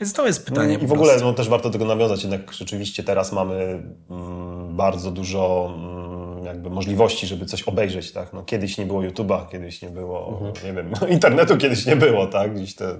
Więc 0.00 0.12
to 0.12 0.26
jest 0.26 0.46
pytanie. 0.46 0.74
I 0.74 0.78
po 0.78 0.86
w 0.86 0.92
ogóle 0.92 1.16
no, 1.20 1.32
też 1.32 1.48
warto 1.48 1.70
tego 1.70 1.84
nawiązać, 1.84 2.22
jednak 2.22 2.52
rzeczywiście 2.52 3.02
teraz 3.02 3.32
mamy 3.32 3.82
mm, 4.10 4.76
bardzo 4.76 5.10
dużo 5.10 5.72
mm, 5.76 6.44
jakby 6.44 6.70
możliwości, 6.70 7.26
żeby 7.26 7.46
coś 7.46 7.62
obejrzeć, 7.62 8.12
tak? 8.12 8.32
No, 8.32 8.42
kiedyś 8.42 8.78
nie 8.78 8.86
było 8.86 9.02
YouTube'a, 9.02 9.48
kiedyś 9.48 9.82
nie 9.82 9.88
było, 9.88 10.52
nie 10.64 10.72
wiem, 10.72 10.92
no, 11.00 11.06
internetu 11.16 11.56
kiedyś 11.56 11.86
nie 11.86 11.96
było, 11.96 12.26
tak? 12.26 12.54
Gdzieś 12.54 12.74
te, 12.74 12.94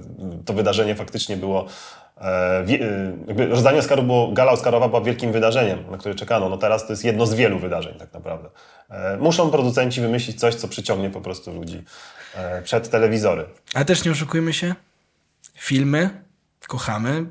to 0.44 0.52
wydarzenie 0.52 0.94
faktycznie 0.94 1.36
było 1.36 1.66
e, 2.20 2.24
e, 2.24 2.66
jakby 3.26 3.46
rozdanie 3.46 3.78
Oscarów 3.78 4.06
było, 4.06 4.32
gala 4.32 4.52
Oscarowa 4.52 4.88
była 4.88 5.00
wielkim 5.00 5.32
wydarzeniem, 5.32 5.78
na 5.90 5.98
które 5.98 6.14
czekano. 6.14 6.48
No 6.48 6.56
teraz 6.56 6.86
to 6.86 6.92
jest 6.92 7.04
jedno 7.04 7.26
z 7.26 7.34
wielu 7.34 7.58
wydarzeń 7.58 7.94
tak 7.98 8.12
naprawdę. 8.12 8.48
E, 8.90 9.16
muszą 9.16 9.50
producenci 9.50 10.00
wymyślić 10.00 10.40
coś, 10.40 10.54
co 10.54 10.68
przyciągnie 10.68 11.10
po 11.10 11.20
prostu 11.20 11.52
ludzi 11.52 11.82
przed 12.64 12.90
telewizory. 12.90 13.44
Ale 13.74 13.84
też 13.84 14.04
nie 14.04 14.10
oszukujmy 14.10 14.52
się. 14.52 14.74
Filmy 15.54 16.22
kochamy, 16.66 17.26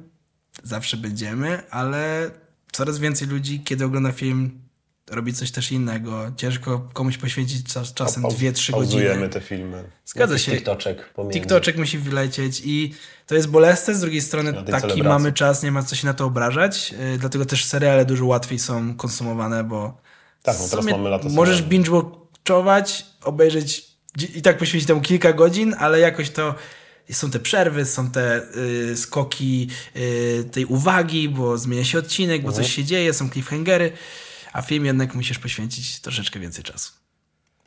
zawsze 0.63 0.97
będziemy, 0.97 1.69
ale 1.69 2.31
coraz 2.71 2.99
więcej 2.99 3.27
ludzi, 3.27 3.61
kiedy 3.65 3.85
ogląda 3.85 4.11
film, 4.11 4.61
robi 5.09 5.33
coś 5.33 5.51
też 5.51 5.71
innego. 5.71 6.31
Ciężko 6.37 6.89
komuś 6.93 7.17
poświęcić 7.17 7.73
czas, 7.73 7.93
czasem 7.93 8.23
Pau- 8.23 8.31
2-3 8.31 8.71
Pauzujemy 8.71 9.09
godziny. 9.09 9.29
te 9.29 9.41
filmy. 9.41 9.83
Zgadza 10.05 10.33
Jakiś 10.33 10.45
się. 10.45 10.51
TikToczek. 10.51 11.13
TikToczek 11.33 11.77
musi 11.77 11.97
wylecieć 11.97 12.61
i 12.65 12.93
to 13.27 13.35
jest 13.35 13.47
bolesne, 13.49 13.95
z 13.95 13.99
drugiej 14.01 14.21
strony 14.21 14.53
taki 14.53 14.65
celebracji. 14.65 15.03
mamy 15.03 15.33
czas, 15.33 15.63
nie 15.63 15.71
ma 15.71 15.83
co 15.83 15.95
się 15.95 16.07
na 16.07 16.13
to 16.13 16.25
obrażać, 16.25 16.91
yy, 16.91 17.17
dlatego 17.17 17.45
też 17.45 17.65
seriale 17.65 18.05
dużo 18.05 18.25
łatwiej 18.25 18.59
są 18.59 18.95
konsumowane, 18.95 19.63
bo 19.63 20.01
Tak, 20.43 20.57
no 20.59 20.67
teraz 20.69 20.85
mamy 20.85 21.09
lata 21.09 21.29
Możesz 21.29 21.63
binge-watchować, 21.63 23.03
obejrzeć 23.23 23.91
i 24.35 24.41
tak 24.41 24.57
poświęcić 24.57 24.87
temu 24.87 25.01
kilka 25.01 25.33
godzin, 25.33 25.75
ale 25.79 25.99
jakoś 25.99 26.29
to 26.29 26.55
są 27.13 27.31
te 27.31 27.39
przerwy, 27.39 27.85
są 27.85 28.11
te 28.11 28.41
y, 28.91 28.97
skoki 28.97 29.67
y, 29.95 30.43
tej 30.51 30.65
uwagi, 30.65 31.29
bo 31.29 31.57
zmienia 31.57 31.83
się 31.83 31.97
odcinek, 31.99 32.41
bo 32.41 32.47
Mhm. 32.47 32.63
coś 32.63 32.75
się 32.75 32.83
dzieje, 32.83 33.13
są 33.13 33.29
cliffhangery, 33.29 33.91
a 34.53 34.61
film 34.61 34.85
jednak 34.85 35.15
musisz 35.15 35.39
poświęcić 35.39 35.99
troszeczkę 36.01 36.39
więcej 36.39 36.63
czasu. 36.63 36.91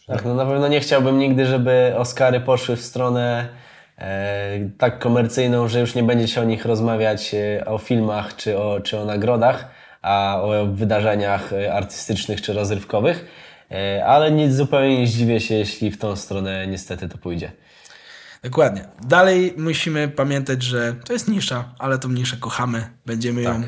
Tak, 0.07 0.25
no 0.25 0.35
na 0.35 0.47
pewno 0.47 0.69
nie 0.69 0.81
chciałbym 0.81 1.19
nigdy, 1.19 1.47
żeby 1.47 1.93
Oscary 1.97 2.41
poszły 2.41 2.77
w 2.77 2.81
stronę 2.85 3.49
e, 3.99 4.71
tak 4.79 4.99
komercyjną, 4.99 5.69
że 5.69 5.81
już 5.81 5.95
nie 5.95 6.03
będzie 6.03 6.29
się 6.29 6.41
o 6.41 6.45
nich 6.45 6.65
rozmawiać 6.65 7.35
e, 7.35 7.65
o 7.65 7.79
filmach 7.79 8.37
czy 8.37 8.59
o, 8.59 8.81
czy 8.81 8.99
o 8.99 9.05
nagrodach, 9.05 9.71
a 10.03 10.41
o 10.43 10.67
wydarzeniach 10.67 11.53
e, 11.53 11.75
artystycznych 11.75 12.43
czy 12.43 12.53
rozrywkowych. 12.53 13.25
E, 13.71 14.07
ale 14.07 14.31
nic 14.31 14.53
zupełnie 14.55 14.99
nie 15.01 15.07
zdziwię 15.07 15.41
się, 15.41 15.55
jeśli 15.55 15.91
w 15.91 15.99
tą 15.99 16.17
stronę 16.17 16.67
niestety 16.67 17.09
to 17.09 17.19
pójdzie. 17.19 17.53
Dokładnie. 18.45 18.89
Dalej 19.07 19.55
musimy 19.57 20.09
pamiętać, 20.09 20.63
że 20.63 20.95
to 21.05 21.13
jest 21.13 21.29
nisza, 21.29 21.75
ale 21.79 21.99
tą 21.99 22.09
niszę 22.09 22.37
kochamy. 22.37 22.91
Będziemy 23.07 23.43
ją, 23.43 23.63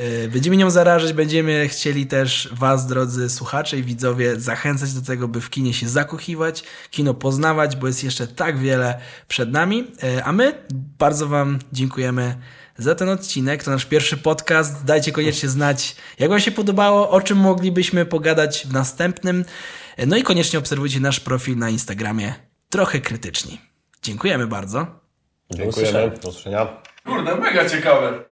y, 0.00 0.28
będziemy 0.32 0.56
nią 0.56 0.70
zarażać, 0.70 1.12
będziemy 1.12 1.68
chcieli 1.68 2.06
też 2.06 2.48
Was, 2.52 2.86
drodzy 2.86 3.30
słuchacze 3.30 3.78
i 3.78 3.82
widzowie, 3.82 4.40
zachęcać 4.40 4.92
do 4.92 5.02
tego, 5.02 5.28
by 5.28 5.40
w 5.40 5.50
kinie 5.50 5.74
się 5.74 5.88
zakochiwać, 5.88 6.64
kino 6.90 7.14
poznawać, 7.14 7.76
bo 7.76 7.86
jest 7.86 8.04
jeszcze 8.04 8.26
tak 8.26 8.58
wiele 8.58 9.00
przed 9.28 9.52
nami. 9.52 9.86
Y, 10.18 10.24
a 10.24 10.32
my 10.32 10.64
bardzo 10.98 11.28
Wam 11.28 11.58
dziękujemy 11.72 12.36
za 12.78 12.94
ten 12.94 13.08
odcinek. 13.08 13.64
To 13.64 13.70
nasz 13.70 13.84
pierwszy 13.84 14.16
podcast. 14.16 14.84
Dajcie 14.84 15.12
koniecznie 15.12 15.48
znać, 15.48 15.96
jak 16.18 16.30
Wam 16.30 16.40
się 16.40 16.50
podobało, 16.50 17.10
o 17.10 17.20
czym 17.20 17.38
moglibyśmy 17.38 18.06
pogadać 18.06 18.66
w 18.66 18.72
następnym. 18.72 19.44
Y, 19.98 20.06
No 20.06 20.16
i 20.16 20.22
koniecznie 20.22 20.58
obserwujcie 20.58 21.00
nasz 21.00 21.20
profil 21.20 21.58
na 21.58 21.70
Instagramie. 21.70 22.34
Trochę 22.68 23.00
krytyczni. 23.00 23.69
Dziękujemy 24.02 24.46
bardzo. 24.46 24.86
Dziękujemy. 25.50 26.10
Do 26.22 26.28
usłyszenia. 26.28 26.82
Kurde, 27.06 27.36
mega 27.36 27.68
ciekawe. 27.68 28.29